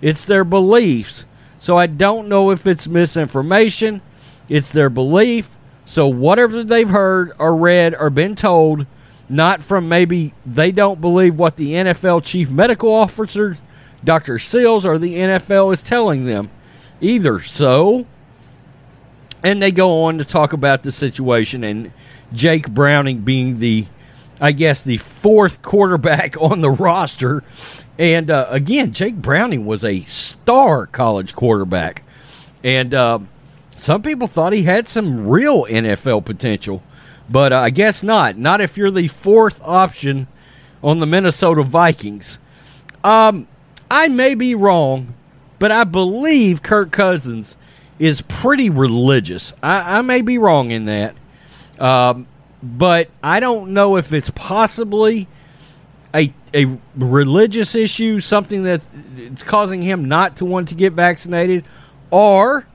It's 0.00 0.24
their 0.24 0.44
beliefs. 0.44 1.24
So 1.58 1.76
I 1.76 1.86
don't 1.86 2.28
know 2.28 2.50
if 2.50 2.66
it's 2.66 2.86
misinformation, 2.86 4.00
it's 4.48 4.70
their 4.70 4.90
belief. 4.90 5.50
So 5.84 6.06
whatever 6.08 6.62
they've 6.62 6.88
heard 6.88 7.32
or 7.38 7.56
read 7.56 7.94
or 7.94 8.10
been 8.10 8.34
told, 8.34 8.86
not 9.28 9.62
from 9.62 9.88
maybe 9.88 10.34
they 10.44 10.70
don't 10.70 11.00
believe 11.00 11.36
what 11.36 11.56
the 11.56 11.72
NFL 11.72 12.24
chief 12.24 12.50
medical 12.50 12.92
officer, 12.92 13.56
Dr. 14.04 14.38
Sills, 14.38 14.84
or 14.86 14.98
the 14.98 15.14
NFL 15.14 15.72
is 15.72 15.82
telling 15.82 16.26
them. 16.26 16.50
Either 17.00 17.40
so, 17.40 18.06
and 19.42 19.60
they 19.60 19.70
go 19.70 20.04
on 20.04 20.18
to 20.18 20.24
talk 20.24 20.52
about 20.52 20.82
the 20.82 20.92
situation 20.92 21.62
and 21.62 21.92
Jake 22.32 22.70
Browning 22.70 23.20
being 23.20 23.58
the 23.58 23.86
I 24.40 24.52
guess, 24.52 24.82
the 24.82 24.98
fourth 24.98 25.62
quarterback 25.62 26.36
on 26.40 26.60
the 26.60 26.70
roster. 26.70 27.42
And 27.98 28.30
uh, 28.30 28.46
again, 28.50 28.92
Jake 28.92 29.16
Browning 29.16 29.66
was 29.66 29.84
a 29.84 30.04
star 30.04 30.86
college 30.86 31.34
quarterback. 31.34 32.02
And 32.62 32.92
uh, 32.94 33.20
some 33.76 34.02
people 34.02 34.26
thought 34.26 34.52
he 34.52 34.62
had 34.62 34.88
some 34.88 35.28
real 35.28 35.64
NFL 35.64 36.24
potential, 36.24 36.82
but 37.28 37.52
uh, 37.52 37.58
I 37.58 37.70
guess 37.70 38.02
not. 38.02 38.36
Not 38.36 38.60
if 38.60 38.76
you're 38.76 38.90
the 38.90 39.08
fourth 39.08 39.60
option 39.62 40.26
on 40.82 41.00
the 41.00 41.06
Minnesota 41.06 41.62
Vikings. 41.62 42.38
Um, 43.04 43.46
I 43.90 44.08
may 44.08 44.34
be 44.34 44.54
wrong, 44.54 45.14
but 45.58 45.70
I 45.70 45.84
believe 45.84 46.62
Kirk 46.62 46.90
Cousins 46.90 47.56
is 47.98 48.20
pretty 48.20 48.70
religious. 48.70 49.52
I, 49.62 49.98
I 49.98 50.02
may 50.02 50.22
be 50.22 50.38
wrong 50.38 50.70
in 50.70 50.86
that. 50.86 51.14
Um, 51.78 52.26
but 52.62 53.08
I 53.22 53.40
don't 53.40 53.72
know 53.72 53.96
if 53.96 54.12
it's 54.12 54.30
possibly 54.30 55.28
a 56.14 56.32
a 56.54 56.78
religious 56.96 57.74
issue, 57.74 58.20
something 58.20 58.62
that 58.64 58.82
it's 59.16 59.42
causing 59.42 59.82
him 59.82 60.06
not 60.06 60.36
to 60.36 60.44
want 60.44 60.68
to 60.68 60.74
get 60.74 60.94
vaccinated, 60.94 61.64
or 62.10 62.66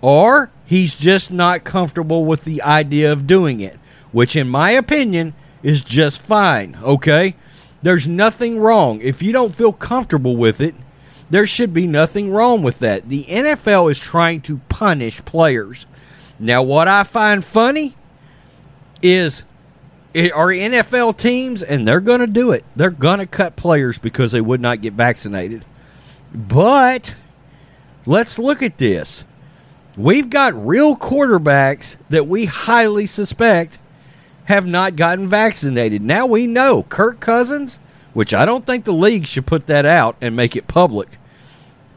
or 0.00 0.50
he's 0.66 0.94
just 0.94 1.30
not 1.30 1.64
comfortable 1.64 2.24
with 2.24 2.44
the 2.44 2.62
idea 2.62 3.12
of 3.12 3.26
doing 3.26 3.60
it, 3.60 3.78
which 4.12 4.36
in 4.36 4.48
my 4.48 4.70
opinion 4.70 5.34
is 5.62 5.82
just 5.82 6.20
fine, 6.20 6.76
okay? 6.82 7.34
There's 7.82 8.06
nothing 8.06 8.58
wrong. 8.58 9.00
If 9.00 9.22
you 9.22 9.32
don't 9.32 9.54
feel 9.54 9.72
comfortable 9.72 10.36
with 10.36 10.60
it, 10.60 10.74
there 11.30 11.46
should 11.46 11.72
be 11.72 11.86
nothing 11.86 12.30
wrong 12.30 12.62
with 12.62 12.80
that. 12.80 13.08
The 13.08 13.24
NFL 13.24 13.90
is 13.90 13.98
trying 13.98 14.40
to 14.42 14.58
punish 14.68 15.24
players. 15.24 15.86
Now, 16.38 16.62
what 16.62 16.88
I 16.88 17.04
find 17.04 17.44
funny 17.44 17.94
is 19.04 19.44
are 20.16 20.48
NFL 20.48 21.16
teams, 21.18 21.62
and 21.62 21.86
they're 21.86 22.00
going 22.00 22.20
to 22.20 22.26
do 22.26 22.52
it. 22.52 22.64
They're 22.74 22.90
going 22.90 23.18
to 23.18 23.26
cut 23.26 23.56
players 23.56 23.98
because 23.98 24.32
they 24.32 24.40
would 24.40 24.60
not 24.60 24.80
get 24.80 24.94
vaccinated. 24.94 25.64
But 26.32 27.14
let's 28.06 28.38
look 28.38 28.62
at 28.62 28.78
this. 28.78 29.24
We've 29.96 30.30
got 30.30 30.66
real 30.66 30.96
quarterbacks 30.96 31.96
that 32.08 32.26
we 32.26 32.46
highly 32.46 33.06
suspect 33.06 33.78
have 34.44 34.66
not 34.66 34.96
gotten 34.96 35.28
vaccinated. 35.28 36.00
Now 36.02 36.26
we 36.26 36.46
know 36.46 36.84
Kirk 36.84 37.20
Cousins, 37.20 37.78
which 38.12 38.32
I 38.32 38.44
don't 38.44 38.64
think 38.64 38.84
the 38.84 38.92
league 38.92 39.26
should 39.26 39.46
put 39.46 39.66
that 39.66 39.84
out 39.84 40.16
and 40.20 40.34
make 40.34 40.56
it 40.56 40.66
public, 40.66 41.18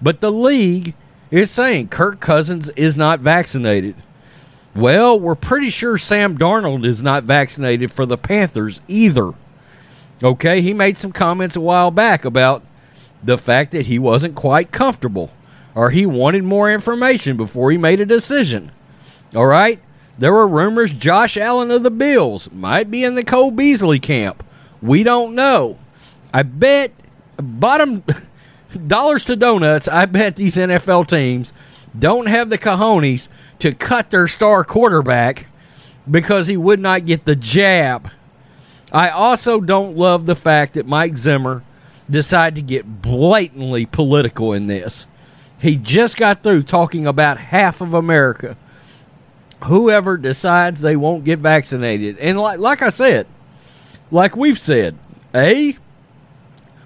but 0.02 0.22
the 0.22 0.32
league 0.32 0.94
is 1.32 1.52
saying 1.52 1.90
Kirk 1.90 2.20
Cousins 2.20 2.70
is 2.72 2.98
not 2.98 3.20
vaccinated. 3.20 3.96
Well, 4.78 5.20
we're 5.20 5.34
pretty 5.34 5.72
sure 5.72 5.98
Sam 5.98 6.38
Darnold 6.38 6.86
is 6.86 7.02
not 7.02 7.24
vaccinated 7.24 7.92
for 7.92 8.06
the 8.06 8.18
Panthers 8.18 8.80
either. 8.88 9.34
Okay, 10.22 10.62
he 10.62 10.72
made 10.72 10.98
some 10.98 11.12
comments 11.12 11.56
a 11.56 11.62
while 11.62 11.90
back 11.90 12.24
about 12.24 12.64
the 13.24 13.40
fact 13.40 13.72
that 13.72 13.88
he 13.88 13.98
wasn't 13.98 14.36
quite 14.36 14.72
comfortable 14.72 15.32
or 15.74 15.90
he 15.90 16.06
wanted 16.06 16.44
more 16.44 16.72
information 16.72 17.38
before 17.38 17.72
he 17.72 17.78
made 17.78 18.00
a 18.00 18.06
decision. 18.06 18.72
All 19.36 19.48
right? 19.48 19.80
There 20.20 20.34
were 20.34 20.48
rumors 20.48 20.92
Josh 20.92 21.38
Allen 21.38 21.72
of 21.72 21.82
the 21.82 21.90
Bills 21.90 22.48
might 22.52 22.92
be 22.92 23.04
in 23.04 23.16
the 23.16 23.24
Cole 23.24 23.50
Beasley 23.50 24.00
camp. 24.00 24.44
We 24.80 25.02
don't 25.02 25.34
know. 25.34 25.80
I 26.32 26.44
bet 26.44 26.92
bottom 27.38 28.04
dollars 28.88 29.24
to 29.24 29.36
donuts, 29.36 29.88
I 29.88 30.06
bet 30.06 30.36
these 30.36 30.56
NFL 30.56 31.08
teams 31.08 31.52
don't 31.98 32.28
have 32.28 32.52
the 32.52 32.60
cojones 32.60 33.28
to 33.60 33.74
cut 33.74 34.10
their 34.10 34.28
star 34.28 34.64
quarterback 34.64 35.48
because 36.10 36.48
he 36.48 36.58
would 36.58 36.80
not 36.80 37.06
get 37.06 37.26
the 37.26 37.36
jab. 37.36 38.10
I 38.92 39.10
also 39.10 39.60
don't 39.60 39.98
love 39.98 40.26
the 40.26 40.36
fact 40.36 40.76
that 40.76 40.86
Mike 40.86 41.18
Zimmer 41.18 41.64
decided 42.10 42.56
to 42.56 42.62
get 42.62 43.02
blatantly 43.02 43.86
political 43.86 44.54
in 44.54 44.68
this. 44.68 45.06
He 45.62 45.76
just 45.76 46.18
got 46.18 46.44
through 46.44 46.64
talking 46.64 47.08
about 47.08 47.38
half 47.38 47.82
of 47.82 47.94
America. 47.94 48.56
Whoever 49.66 50.18
decides 50.18 50.82
they 50.82 50.96
won't 50.96 51.26
get 51.26 51.40
vaccinated. 51.40 52.18
And 52.20 52.40
like, 52.40 52.60
like 52.60 52.82
I 52.82 52.90
said, 52.90 53.28
like 54.12 54.38
we've 54.38 54.60
said, 54.60 54.98
A, 55.34 55.78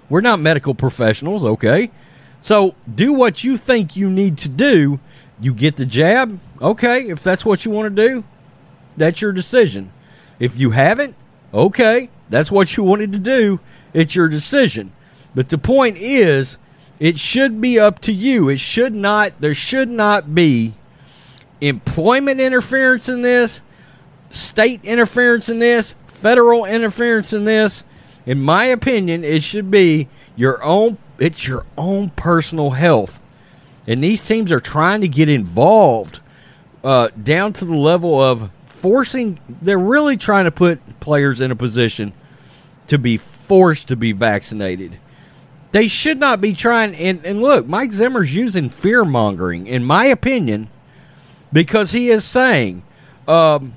we're 0.08 0.22
not 0.22 0.40
medical 0.40 0.74
professionals, 0.74 1.44
okay? 1.44 1.90
So 2.40 2.74
do 2.92 3.12
what 3.12 3.44
you 3.44 3.56
think 3.56 3.94
you 3.94 4.10
need 4.10 4.38
to 4.38 4.48
do. 4.48 4.98
You 5.40 5.54
get 5.54 5.76
the 5.76 5.86
jab, 5.86 6.38
Okay, 6.62 7.08
if 7.10 7.24
that's 7.24 7.44
what 7.44 7.64
you 7.64 7.72
want 7.72 7.94
to 7.94 8.08
do, 8.08 8.24
that's 8.96 9.20
your 9.20 9.32
decision. 9.32 9.92
If 10.38 10.56
you 10.56 10.70
haven't, 10.70 11.16
okay, 11.52 12.08
that's 12.30 12.52
what 12.52 12.76
you 12.76 12.84
wanted 12.84 13.10
to 13.12 13.18
do. 13.18 13.58
It's 13.92 14.14
your 14.14 14.28
decision. 14.28 14.92
But 15.34 15.48
the 15.48 15.58
point 15.58 15.96
is, 15.96 16.56
it 17.00 17.18
should 17.18 17.60
be 17.60 17.80
up 17.80 17.98
to 18.02 18.12
you. 18.12 18.48
It 18.48 18.60
should 18.60 18.94
not, 18.94 19.40
there 19.40 19.54
should 19.54 19.88
not 19.88 20.36
be 20.36 20.74
employment 21.60 22.38
interference 22.38 23.08
in 23.08 23.22
this, 23.22 23.60
state 24.30 24.84
interference 24.84 25.48
in 25.48 25.58
this, 25.58 25.96
federal 26.06 26.64
interference 26.64 27.32
in 27.32 27.42
this. 27.42 27.82
In 28.24 28.40
my 28.40 28.66
opinion, 28.66 29.24
it 29.24 29.42
should 29.42 29.68
be 29.68 30.08
your 30.36 30.62
own, 30.62 30.96
it's 31.18 31.48
your 31.48 31.66
own 31.76 32.10
personal 32.10 32.70
health. 32.70 33.18
And 33.86 34.02
these 34.02 34.24
teams 34.26 34.52
are 34.52 34.60
trying 34.60 35.00
to 35.00 35.08
get 35.08 35.28
involved 35.28 36.20
uh, 36.84 37.08
down 37.20 37.52
to 37.54 37.64
the 37.64 37.74
level 37.76 38.20
of 38.20 38.50
forcing. 38.66 39.40
They're 39.48 39.78
really 39.78 40.16
trying 40.16 40.44
to 40.44 40.50
put 40.50 41.00
players 41.00 41.40
in 41.40 41.50
a 41.50 41.56
position 41.56 42.12
to 42.88 42.98
be 42.98 43.16
forced 43.16 43.88
to 43.88 43.96
be 43.96 44.12
vaccinated. 44.12 44.98
They 45.72 45.88
should 45.88 46.18
not 46.18 46.40
be 46.40 46.54
trying. 46.54 46.94
And, 46.94 47.24
and 47.24 47.42
look, 47.42 47.66
Mike 47.66 47.92
Zimmer's 47.92 48.34
using 48.34 48.68
fear 48.68 49.04
mongering, 49.04 49.66
in 49.66 49.84
my 49.84 50.06
opinion, 50.06 50.68
because 51.52 51.92
he 51.92 52.10
is 52.10 52.24
saying, 52.24 52.82
Um, 53.26 53.74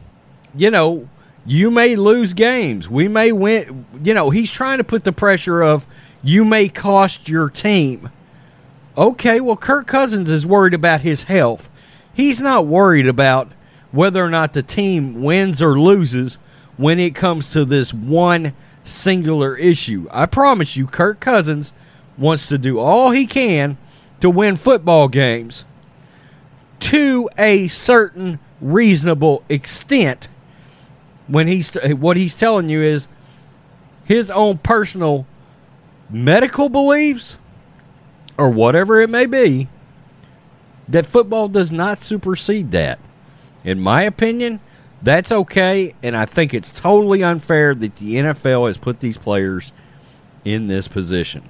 you 0.55 0.71
know, 0.71 1.09
you 1.45 1.69
may 1.71 1.95
lose 1.95 2.33
games. 2.33 2.89
We 2.89 3.07
may 3.07 3.31
win. 3.31 3.85
You 4.03 4.13
know, 4.13 4.29
he's 4.29 4.51
trying 4.51 4.79
to 4.79 4.83
put 4.83 5.03
the 5.03 5.11
pressure 5.11 5.61
of 5.61 5.87
you 6.23 6.43
may 6.43 6.67
cost 6.67 7.29
your 7.29 7.49
team. 7.49 8.09
Okay, 8.97 9.41
well, 9.41 9.57
Kirk 9.57 9.87
Cousins 9.87 10.29
is 10.29 10.45
worried 10.45 10.73
about 10.73 11.01
his 11.01 11.23
health. 11.23 11.69
He's 12.13 12.39
not 12.39 12.65
worried 12.65 13.07
about 13.07 13.51
whether 13.91 14.23
or 14.23 14.29
not 14.29 14.53
the 14.53 14.63
team 14.63 15.21
wins 15.21 15.61
or 15.61 15.77
loses 15.79 16.37
when 16.77 16.97
it 16.97 17.13
comes 17.13 17.51
to 17.51 17.65
this 17.65 17.93
one 17.93 18.53
singular 18.85 19.57
issue. 19.57 20.07
I 20.11 20.27
promise 20.27 20.77
you, 20.77 20.87
Kirk 20.87 21.19
Cousins 21.19 21.73
wants 22.17 22.47
to 22.47 22.57
do 22.57 22.79
all 22.79 23.11
he 23.11 23.25
can 23.25 23.77
to 24.21 24.29
win 24.29 24.55
football 24.55 25.09
games 25.09 25.65
to 26.79 27.29
a 27.37 27.67
certain 27.67 28.39
reasonable 28.61 29.43
extent. 29.49 30.29
When 31.27 31.47
he's 31.47 31.71
what 31.73 32.15
he's 32.15 32.35
telling 32.35 32.69
you 32.69 32.81
is 32.81 33.07
his 34.05 34.31
own 34.31 34.59
personal 34.59 35.25
medical 36.09 36.69
beliefs 36.69 37.37
or 38.37 38.49
whatever 38.49 38.99
it 38.99 39.09
may 39.09 39.25
be 39.25 39.67
that 40.87 41.05
football 41.05 41.47
does 41.47 41.71
not 41.71 41.99
supersede 41.99 42.71
that. 42.71 42.99
In 43.63 43.79
my 43.79 44.03
opinion, 44.03 44.59
that's 45.01 45.31
okay, 45.31 45.95
and 46.03 46.15
I 46.15 46.25
think 46.25 46.53
it's 46.53 46.71
totally 46.71 47.23
unfair 47.23 47.73
that 47.75 47.95
the 47.95 48.15
NFL 48.15 48.67
has 48.67 48.77
put 48.77 48.99
these 48.99 49.17
players 49.17 49.71
in 50.43 50.67
this 50.67 50.87
position. 50.87 51.47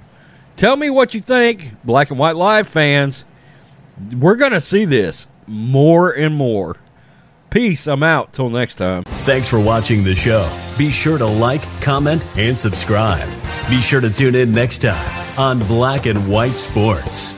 Tell 0.56 0.78
me 0.78 0.90
what 0.90 1.14
you 1.14 1.22
think, 1.22 1.74
Black 1.84 2.10
and 2.10 2.20
White 2.20 2.38
Live 2.38 2.68
fans. 2.68 3.26
We're 4.18 4.36
going 4.36 4.54
to 4.54 4.62
see 4.62 4.86
this 4.86 5.28
more 5.48 6.12
and 6.12 6.36
more. 6.36 6.78
Peace. 7.56 7.88
I'm 7.88 8.04
out. 8.04 8.34
Till 8.34 8.50
next 8.50 8.76
time. 8.76 9.04
Thanks 9.04 9.48
for 9.48 9.62
watching 9.62 10.04
the 10.04 10.14
show. 10.14 10.46
Be 10.78 10.92
sure 10.92 11.18
to 11.18 11.26
like, 11.26 11.62
comment, 11.80 12.22
and 12.36 12.60
subscribe. 12.60 13.30
Be 13.70 13.80
sure 13.80 14.02
to 14.02 14.10
tune 14.10 14.36
in 14.36 14.52
next 14.52 14.80
time 14.80 15.40
on 15.40 15.60
Black 15.60 16.06
and 16.06 16.28
White 16.28 16.56
Sports. 16.56 17.34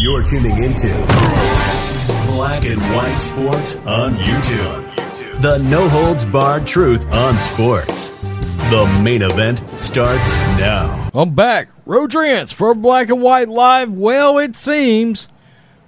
You're 0.00 0.24
tuning 0.24 0.64
into 0.64 0.88
Black 2.28 2.64
and 2.64 2.80
White 2.96 3.16
Sports 3.16 3.76
on 3.84 4.14
YouTube. 4.14 5.42
The 5.42 5.58
no 5.58 5.86
holds 5.86 6.24
barred 6.24 6.66
truth 6.66 7.04
on 7.12 7.36
sports. 7.36 8.08
The 8.70 9.00
main 9.02 9.20
event 9.20 9.58
starts 9.78 10.30
now. 10.30 11.10
I'm 11.12 11.34
back. 11.34 11.68
Rodrance 11.84 12.52
for 12.52 12.74
Black 12.74 13.10
and 13.10 13.20
White 13.20 13.50
Live. 13.50 13.92
Well, 13.92 14.38
it 14.38 14.54
seems 14.54 15.28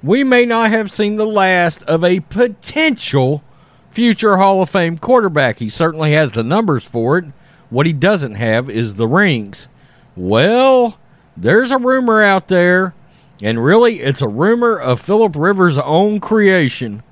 we 0.05 0.23
may 0.23 0.45
not 0.45 0.71
have 0.71 0.93
seen 0.93 1.17
the 1.17 1.27
last 1.27 1.83
of 1.85 2.05
a 2.05 2.21
potential 2.21 3.43
future 3.91 4.37
Hall 4.37 4.61
of 4.63 4.71
Fame 4.71 4.99
quarterback. 4.99 5.59
He 5.59 5.69
certainly 5.69 6.13
has 6.13 6.33
the 6.33 6.45
numbers 6.45 6.85
for 6.85 7.19
it. 7.19 7.25
What 7.71 7.87
he 7.87 7.93
doesn't 7.93 8.35
have 8.35 8.69
is 8.69 8.95
the 8.95 9.09
rings. 9.09 9.69
Well, 10.15 10.99
there's 11.37 11.71
a 11.71 11.79
rumor 11.79 12.23
out 12.23 12.49
there 12.49 12.95
and 13.43 13.65
really, 13.65 14.01
it's 14.01 14.23
a 14.23 14.29
rumor 14.29 14.79
of 14.79 15.01
Philip 15.01 15.35
Rivers' 15.37 15.79
own 15.79 16.21
creation 16.21 17.03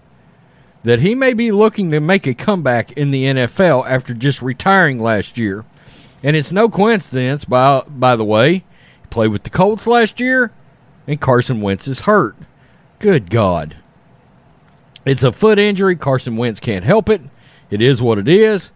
that 0.85 1.01
he 1.01 1.15
may 1.15 1.33
be 1.33 1.53
looking 1.53 1.91
to 1.91 2.01
make 2.01 2.27
a 2.27 2.35
comeback 2.35 2.93
in 2.93 3.11
the 3.11 3.25
NFL 3.25 3.89
after 3.89 4.15
just 4.15 4.43
retiring 4.43 4.99
last 4.99 5.37
year. 5.37 5.65
And 6.23 6.37
it's 6.37 6.53
no 6.53 6.69
coincidence, 6.69 7.45
by, 7.45 7.83
by 7.89 8.17
the 8.17 8.25
way, 8.25 8.55
he 8.55 9.07
played 9.11 9.29
with 9.29 9.43
the 9.43 9.51
Colts 9.51 9.87
last 9.87 10.21
year, 10.21 10.53
and 11.07 11.21
Carson 11.21 11.61
Wentz 11.61 11.89
is 11.89 12.01
hurt. 12.01 12.37
Good 13.03 13.31
God. 13.31 13.75
It's 15.05 15.25
a 15.25 15.33
foot 15.33 15.59
injury. 15.59 15.97
Carson 15.97 16.37
Wentz 16.37 16.61
can't 16.61 16.85
help 16.85 17.09
it. 17.09 17.21
It 17.69 17.83
is 17.83 18.01
what 18.01 18.17
it 18.17 18.29
is. 18.29 18.71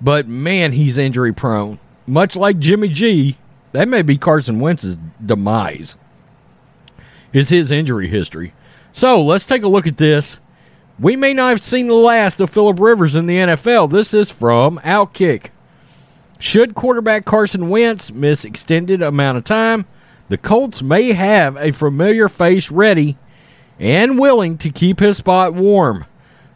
But 0.00 0.26
man, 0.26 0.72
he's 0.72 0.98
injury 0.98 1.32
prone. 1.32 1.78
Much 2.04 2.34
like 2.34 2.58
Jimmy 2.58 2.88
G, 2.88 3.38
that 3.70 3.86
may 3.86 4.02
be 4.02 4.18
Carson 4.18 4.58
Wentz's 4.58 4.98
demise 5.24 5.96
is 7.32 7.50
his 7.50 7.70
injury 7.70 8.08
history. 8.08 8.52
So 8.90 9.22
let's 9.22 9.46
take 9.46 9.62
a 9.62 9.68
look 9.68 9.86
at 9.86 9.98
this. 9.98 10.38
We 10.98 11.14
may 11.14 11.32
not 11.32 11.50
have 11.50 11.62
seen 11.62 11.86
the 11.86 11.94
last 11.94 12.40
of 12.40 12.50
Philip 12.50 12.80
Rivers 12.80 13.14
in 13.14 13.26
the 13.26 13.36
NFL. 13.36 13.92
This 13.92 14.12
is 14.12 14.28
from 14.28 14.80
Outkick. 14.80 15.50
Should 16.40 16.74
quarterback 16.74 17.24
Carson 17.24 17.68
Wentz 17.68 18.10
miss 18.10 18.44
extended 18.44 19.02
amount 19.02 19.38
of 19.38 19.44
time, 19.44 19.86
the 20.28 20.38
Colts 20.38 20.82
may 20.82 21.12
have 21.12 21.56
a 21.56 21.70
familiar 21.70 22.28
face 22.28 22.72
ready 22.72 23.16
and 23.78 24.18
willing 24.18 24.58
to 24.58 24.70
keep 24.70 25.00
his 25.00 25.16
spot 25.18 25.54
warm. 25.54 26.04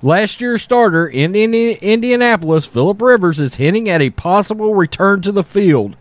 Last 0.02 0.40
year's 0.40 0.62
starter 0.62 1.06
in 1.06 1.34
Indianapolis, 1.34 2.66
Philip 2.66 3.00
Rivers, 3.00 3.38
is 3.38 3.54
hinting 3.54 3.88
at 3.88 4.02
a 4.02 4.10
possible 4.10 4.74
return 4.74 5.22
to 5.22 5.30
the 5.30 5.44
field. 5.44 5.96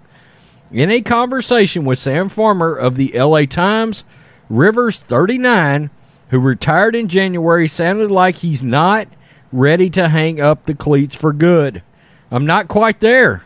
In 0.71 0.89
a 0.89 1.01
conversation 1.01 1.85
with 1.85 1.99
Sam 1.99 2.29
Farmer 2.29 2.75
of 2.75 2.95
the 2.95 3.11
LA 3.13 3.45
Times, 3.45 4.03
Rivers, 4.49 4.97
39, 4.97 5.91
who 6.29 6.39
retired 6.39 6.95
in 6.95 7.07
January, 7.09 7.67
sounded 7.67 8.09
like 8.09 8.37
he's 8.37 8.63
not 8.63 9.07
ready 9.51 9.89
to 9.91 10.09
hang 10.09 10.41
up 10.41 10.65
the 10.65 10.73
cleats 10.73 11.13
for 11.13 11.33
good. 11.33 11.83
I'm 12.31 12.45
not 12.45 12.69
quite 12.69 13.01
there. 13.01 13.43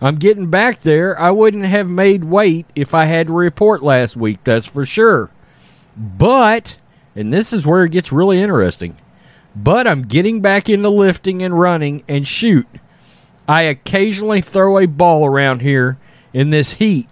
I'm 0.00 0.16
getting 0.16 0.48
back 0.48 0.80
there. 0.80 1.18
I 1.20 1.30
wouldn't 1.30 1.64
have 1.64 1.88
made 1.88 2.24
weight 2.24 2.66
if 2.74 2.94
I 2.94 3.04
had 3.04 3.26
to 3.26 3.32
report 3.34 3.82
last 3.82 4.16
week, 4.16 4.38
that's 4.44 4.66
for 4.66 4.86
sure. 4.86 5.28
But, 5.96 6.76
and 7.20 7.32
this 7.32 7.52
is 7.52 7.66
where 7.66 7.84
it 7.84 7.92
gets 7.92 8.10
really 8.10 8.40
interesting, 8.40 8.96
but 9.54 9.86
I'm 9.86 10.02
getting 10.02 10.40
back 10.40 10.68
into 10.68 10.88
lifting 10.88 11.42
and 11.42 11.58
running 11.58 12.02
and 12.08 12.26
shoot. 12.26 12.66
I 13.46 13.62
occasionally 13.62 14.40
throw 14.40 14.78
a 14.78 14.86
ball 14.86 15.24
around 15.24 15.60
here 15.60 15.98
in 16.32 16.50
this 16.50 16.74
heat 16.74 17.08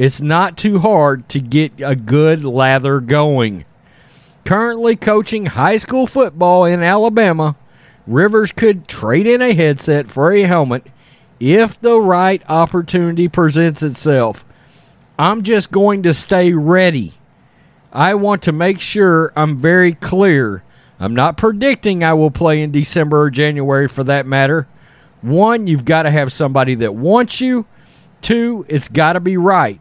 it's 0.00 0.18
not 0.18 0.56
too 0.56 0.78
hard 0.78 1.28
to 1.28 1.40
get 1.40 1.72
a 1.78 1.94
good 1.94 2.42
lather 2.42 3.00
going. 3.00 3.66
Currently 4.46 4.96
coaching 4.96 5.44
high 5.44 5.76
school 5.76 6.06
football 6.06 6.64
in 6.64 6.82
Alabama, 6.82 7.54
Rivers 8.06 8.50
could 8.50 8.88
trade 8.88 9.26
in 9.26 9.42
a 9.42 9.52
headset 9.52 10.10
for 10.10 10.32
a 10.32 10.44
helmet 10.44 10.86
if 11.38 11.78
the 11.82 12.00
right 12.00 12.42
opportunity 12.48 13.28
presents 13.28 13.82
itself. 13.82 14.44
I'm 15.18 15.42
just 15.42 15.70
going 15.70 16.02
to 16.04 16.14
stay 16.14 16.54
ready. 16.54 17.12
I 17.92 18.14
want 18.14 18.42
to 18.42 18.52
make 18.52 18.80
sure 18.80 19.32
I'm 19.36 19.58
very 19.58 19.94
clear. 19.94 20.62
I'm 20.98 21.14
not 21.14 21.36
predicting 21.36 22.04
I 22.04 22.14
will 22.14 22.30
play 22.30 22.62
in 22.62 22.72
December 22.72 23.22
or 23.22 23.30
January 23.30 23.88
for 23.88 24.04
that 24.04 24.26
matter. 24.26 24.68
One, 25.22 25.66
you've 25.66 25.84
got 25.84 26.02
to 26.02 26.10
have 26.10 26.32
somebody 26.32 26.74
that 26.76 26.94
wants 26.94 27.40
you. 27.40 27.66
Two, 28.22 28.64
it's 28.68 28.88
got 28.88 29.14
to 29.14 29.20
be 29.20 29.36
right 29.36 29.80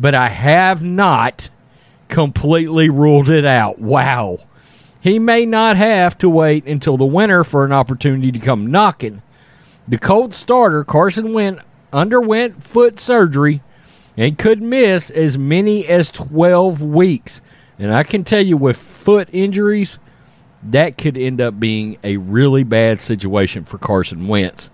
but 0.00 0.14
I 0.14 0.28
have 0.28 0.82
not 0.82 1.50
completely 2.08 2.88
ruled 2.88 3.28
it 3.28 3.44
out. 3.44 3.78
Wow. 3.78 4.38
He 5.00 5.18
may 5.18 5.46
not 5.46 5.76
have 5.76 6.16
to 6.18 6.28
wait 6.28 6.66
until 6.66 6.96
the 6.96 7.04
winter 7.04 7.44
for 7.44 7.64
an 7.64 7.72
opportunity 7.72 8.32
to 8.32 8.38
come 8.38 8.70
knocking. 8.70 9.22
The 9.86 9.98
Colts 9.98 10.36
starter, 10.36 10.84
Carson 10.84 11.32
Wentz, 11.32 11.62
underwent 11.92 12.64
foot 12.64 12.98
surgery 12.98 13.62
and 14.20 14.36
could 14.36 14.60
miss 14.60 15.08
as 15.08 15.38
many 15.38 15.86
as 15.86 16.10
12 16.10 16.82
weeks. 16.82 17.40
And 17.78 17.90
I 17.90 18.02
can 18.02 18.22
tell 18.22 18.44
you, 18.44 18.54
with 18.54 18.76
foot 18.76 19.30
injuries, 19.32 19.98
that 20.62 20.98
could 20.98 21.16
end 21.16 21.40
up 21.40 21.58
being 21.58 21.96
a 22.04 22.18
really 22.18 22.62
bad 22.62 23.00
situation 23.00 23.64
for 23.64 23.78
Carson 23.78 24.28
Wentz. 24.28 24.68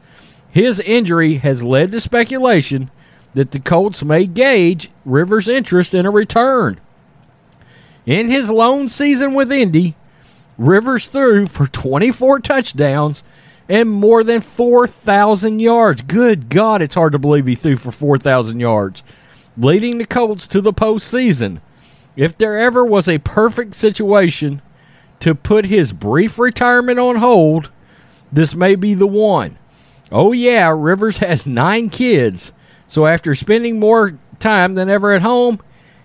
His 0.51 0.81
injury 0.81 1.37
has 1.37 1.63
led 1.63 1.93
to 1.93 2.01
speculation 2.01 2.91
that 3.35 3.53
the 3.53 3.61
Colts 3.61 4.03
may 4.03 4.27
gauge 4.27 4.91
Rivers' 5.05 5.49
interest 5.49 5.95
in 5.95 6.07
a 6.07 6.11
return. 6.11 6.81
In 8.05 8.29
his 8.29 8.51
lone 8.51 8.89
season 8.89 9.33
with 9.33 9.53
Indy, 9.53 9.95
Rivers 10.59 11.07
threw 11.07 11.47
for 11.47 11.69
24 11.69 12.41
touchdowns 12.41 13.23
and 13.69 13.89
more 13.89 14.25
than 14.25 14.41
4,000 14.41 15.61
yards. 15.61 16.03
Good 16.03 16.49
God, 16.49 16.83
it's 16.83 16.97
hard 16.97 17.13
to 17.13 17.21
believe 17.21 17.47
he 17.47 17.55
threw 17.55 17.77
for 17.77 17.93
4,000 17.93 18.59
yards, 18.59 19.05
leading 19.57 19.99
the 19.99 20.07
Colts 20.07 20.47
to 20.49 20.61
the 20.61 20.73
postseason. 20.73 21.61
If 22.17 22.37
there 22.37 22.59
ever 22.59 22.85
was 22.85 23.09
a 23.09 23.19
perfect 23.19 23.75
situation 23.75 24.63
to 25.21 25.35
put 25.35 25.67
his 25.67 25.93
brief 25.93 26.39
retirement 26.39 26.99
on 26.99 27.17
hold, 27.17 27.71
this 28.33 28.55
may 28.55 28.75
be 28.75 28.95
the 28.95 29.07
one. 29.07 29.59
Oh, 30.11 30.33
yeah, 30.33 30.73
Rivers 30.75 31.19
has 31.19 31.47
nine 31.47 31.91
kids 31.91 32.53
so 32.89 33.07
after 33.07 33.35
spending 33.35 33.79
more 33.79 34.19
time 34.39 34.75
than 34.75 34.89
ever 34.89 35.13
at 35.13 35.23
home, 35.23 35.61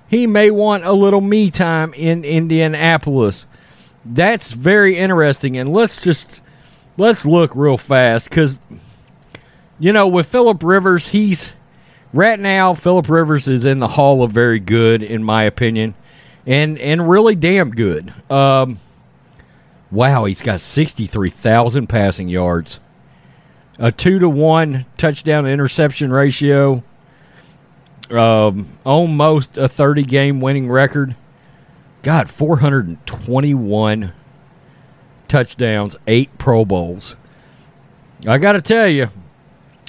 he 0.07 0.27
may 0.27 0.51
want 0.51 0.83
a 0.83 0.93
little 0.93 1.21
me 1.21 1.51
time 1.51 1.93
in 1.93 2.25
Indianapolis. 2.25 3.47
That's 4.03 4.51
very 4.51 4.97
interesting. 4.97 5.57
And 5.57 5.71
let's 5.71 6.01
just 6.01 6.41
let's 6.97 7.25
look 7.25 7.55
real 7.55 7.77
fast 7.77 8.29
because 8.29 8.59
you 9.79 9.93
know 9.93 10.07
with 10.07 10.27
Philip 10.27 10.63
Rivers, 10.63 11.09
he's 11.09 11.53
right 12.13 12.39
now 12.39 12.73
Philip 12.73 13.09
Rivers 13.09 13.47
is 13.47 13.65
in 13.65 13.79
the 13.79 13.87
Hall 13.87 14.23
of 14.23 14.31
Very 14.31 14.59
Good 14.59 15.03
in 15.03 15.23
my 15.23 15.43
opinion, 15.43 15.95
and 16.45 16.77
and 16.79 17.09
really 17.09 17.35
damn 17.35 17.71
good. 17.71 18.13
Um, 18.29 18.79
Wow, 19.91 20.23
he's 20.23 20.41
got 20.41 20.61
63,000 20.61 21.87
passing 21.87 22.29
yards. 22.29 22.79
A 23.77 23.91
2 23.91 24.19
to 24.19 24.29
1 24.29 24.85
touchdown 24.95 25.45
interception 25.45 26.11
ratio. 26.11 26.81
Um, 28.09 28.69
almost 28.85 29.57
a 29.57 29.67
30 29.67 30.03
game 30.03 30.39
winning 30.39 30.69
record. 30.69 31.15
God, 32.03 32.29
421 32.29 34.13
touchdowns, 35.27 35.95
8 36.07 36.37
Pro 36.37 36.63
Bowls. 36.63 37.15
I 38.25 38.37
got 38.37 38.53
to 38.53 38.61
tell 38.61 38.87
you, 38.87 39.09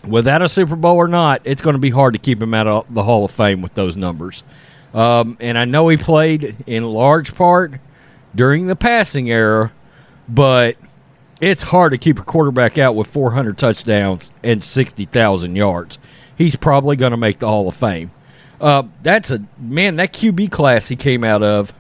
without 0.05 0.43
a 0.43 0.49
Super 0.49 0.77
Bowl 0.77 0.97
or 0.97 1.09
not, 1.09 1.43
it's 1.45 1.63
going 1.63 1.75
to 1.75 1.81
be 1.81 1.91
hard 1.91 2.15
to 2.15 2.19
keep 2.19 2.41
him 2.41 2.55
out 2.55 2.67
of 2.67 2.93
the 2.93 3.03
Hall 3.03 3.25
of 3.25 3.31
Fame 3.31 3.63
with 3.63 3.75
those 3.75 3.97
numbers. 3.97 4.43
Um, 4.95 5.37
and 5.41 5.57
I 5.57 5.65
know 5.65 5.89
he 5.89 5.97
played 5.97 6.57
in 6.67 6.85
large 6.85 7.35
part 7.35 7.73
during 8.35 8.67
the 8.67 8.77
passing 8.77 9.31
era, 9.31 9.73
but 10.29 10.77
it's 11.41 11.63
hard 11.63 11.93
to 11.93 11.99
keep 11.99 12.19
a 12.19 12.23
quarterback 12.23 12.79
out 12.79 12.95
with 12.95 13.07
400 13.09 13.57
touchdowns 13.57 14.31
and 14.43 14.63
60,000 14.63 15.57
yards. 15.57 15.99
He's 16.37 16.57
probably 16.57 16.97
going 16.97 17.11
to 17.13 17.17
make 17.17 17.39
the 17.39 17.49
Hall 17.49 17.69
of 17.69 17.75
Fame. 17.75 18.11
Uh, 18.61 18.85
that's 19.03 19.31
a 19.31 19.45
man. 19.59 19.97
That 19.97 20.13
QB 20.13 20.53
class 20.53 20.89
he 20.89 20.97
came 20.97 21.25
out 21.25 21.43
of, 21.43 21.75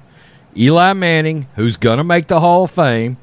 Eli 0.57 0.93
Manning, 0.95 1.47
who's 1.55 1.77
going 1.77 1.99
to 1.99 2.05
make 2.05 2.27
the 2.27 2.41
Hall 2.41 2.65
of 2.65 2.71
Fame. 2.71 3.17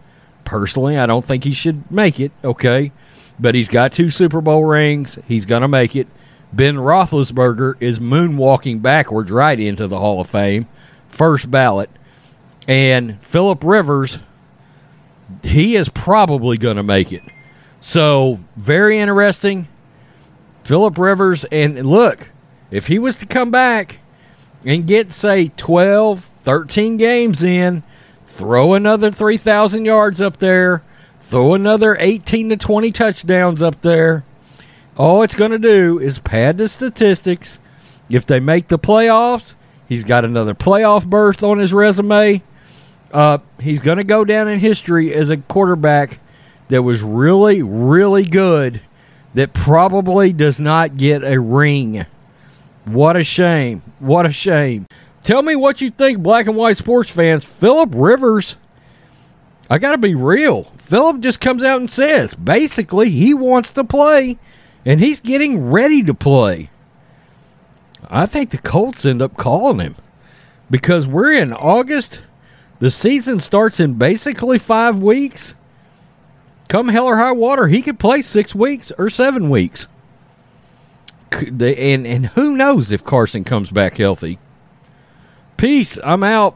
Personally, 0.45 0.97
I 0.97 1.05
don't 1.05 1.23
think 1.23 1.43
he 1.43 1.53
should 1.53 1.91
make 1.91 2.19
it. 2.19 2.31
Okay, 2.43 2.91
but 3.39 3.55
he's 3.55 3.69
got 3.69 3.91
two 3.91 4.09
Super 4.09 4.41
Bowl 4.41 4.65
rings. 4.65 5.17
He's 5.27 5.45
going 5.45 5.61
to 5.61 5.67
make 5.67 5.95
it. 5.95 6.07
Ben 6.51 6.75
Roethlisberger 6.75 7.75
is 7.79 7.99
moonwalking 7.99 8.81
backwards 8.81 9.31
right 9.31 9.59
into 9.59 9.87
the 9.87 9.99
Hall 9.99 10.19
of 10.19 10.29
Fame, 10.29 10.67
first 11.07 11.49
ballot. 11.49 11.89
And 12.67 13.21
Philip 13.21 13.63
Rivers, 13.63 14.19
he 15.43 15.75
is 15.75 15.89
probably 15.89 16.57
going 16.57 16.77
to 16.77 16.83
make 16.83 17.11
it. 17.11 17.23
So, 17.81 18.39
very 18.57 18.99
interesting. 18.99 19.67
Philip 20.63 20.97
Rivers, 20.97 21.45
and 21.45 21.85
look, 21.85 22.29
if 22.71 22.87
he 22.87 22.99
was 22.99 23.15
to 23.17 23.25
come 23.25 23.51
back 23.51 23.99
and 24.65 24.85
get, 24.85 25.11
say, 25.11 25.51
12, 25.55 26.29
13 26.39 26.97
games 26.97 27.41
in, 27.41 27.83
throw 28.27 28.73
another 28.73 29.11
3,000 29.11 29.85
yards 29.85 30.21
up 30.21 30.37
there, 30.37 30.83
throw 31.29 31.53
another 31.53 31.95
18 31.99 32.49
to 32.49 32.57
20 32.57 32.91
touchdowns 32.91 33.61
up 33.61 33.81
there, 33.81 34.23
all 34.97 35.21
it's 35.21 35.35
going 35.35 35.51
to 35.51 35.59
do 35.59 35.99
is 35.99 36.19
pad 36.19 36.57
the 36.57 36.67
statistics. 36.67 37.59
If 38.09 38.25
they 38.25 38.39
make 38.39 38.67
the 38.67 38.79
playoffs, 38.79 39.53
he's 39.87 40.03
got 40.03 40.25
another 40.25 40.55
playoff 40.55 41.05
berth 41.05 41.43
on 41.43 41.59
his 41.59 41.71
resume. 41.71 42.41
Uh, 43.13 43.37
he's 43.59 43.79
going 43.79 43.99
to 43.99 44.03
go 44.03 44.25
down 44.25 44.47
in 44.47 44.59
history 44.59 45.13
as 45.13 45.29
a 45.29 45.37
quarterback 45.37 46.19
that 46.69 46.81
was 46.81 47.01
really, 47.01 47.61
really 47.61 48.25
good 48.25 48.81
that 49.35 49.53
probably 49.53 50.33
does 50.33 50.59
not 50.59 50.97
get 50.97 51.23
a 51.23 51.39
ring. 51.39 52.05
What 52.85 53.15
a 53.15 53.23
shame. 53.23 53.83
What 53.99 54.25
a 54.25 54.31
shame. 54.31 54.87
Tell 55.23 55.43
me 55.43 55.55
what 55.55 55.81
you 55.81 55.91
think, 55.91 56.19
black 56.19 56.47
and 56.47 56.55
white 56.55 56.77
sports 56.77 57.11
fans. 57.11 57.43
Philip 57.43 57.91
Rivers, 57.93 58.55
I 59.69 59.77
got 59.77 59.91
to 59.91 59.97
be 59.97 60.15
real. 60.15 60.63
Philip 60.79 61.19
just 61.19 61.39
comes 61.39 61.63
out 61.63 61.79
and 61.79 61.89
says 61.89 62.33
basically 62.33 63.11
he 63.11 63.33
wants 63.33 63.71
to 63.71 63.83
play 63.83 64.37
and 64.85 64.99
he's 64.99 65.19
getting 65.19 65.69
ready 65.69 66.01
to 66.03 66.13
play. 66.13 66.71
I 68.09 68.25
think 68.25 68.49
the 68.49 68.57
Colts 68.57 69.05
end 69.05 69.21
up 69.21 69.37
calling 69.37 69.79
him 69.79 69.95
because 70.71 71.05
we're 71.05 71.33
in 71.33 71.53
August. 71.53 72.21
The 72.79 72.89
season 72.89 73.39
starts 73.39 73.79
in 73.79 73.95
basically 73.95 74.57
five 74.57 74.99
weeks. 74.99 75.53
Come 76.69 76.87
hell 76.87 77.05
or 77.05 77.17
high 77.17 77.31
water, 77.31 77.67
he 77.67 77.81
could 77.81 77.99
play 77.99 78.21
six 78.21 78.55
weeks 78.55 78.91
or 78.97 79.09
seven 79.09 79.49
weeks. 79.49 79.87
And, 81.31 81.61
and 82.07 82.25
who 82.27 82.55
knows 82.55 82.91
if 82.91 83.03
Carson 83.03 83.43
comes 83.43 83.69
back 83.69 83.97
healthy. 83.97 84.39
Peace. 85.57 85.99
I'm 86.03 86.23
out. 86.23 86.55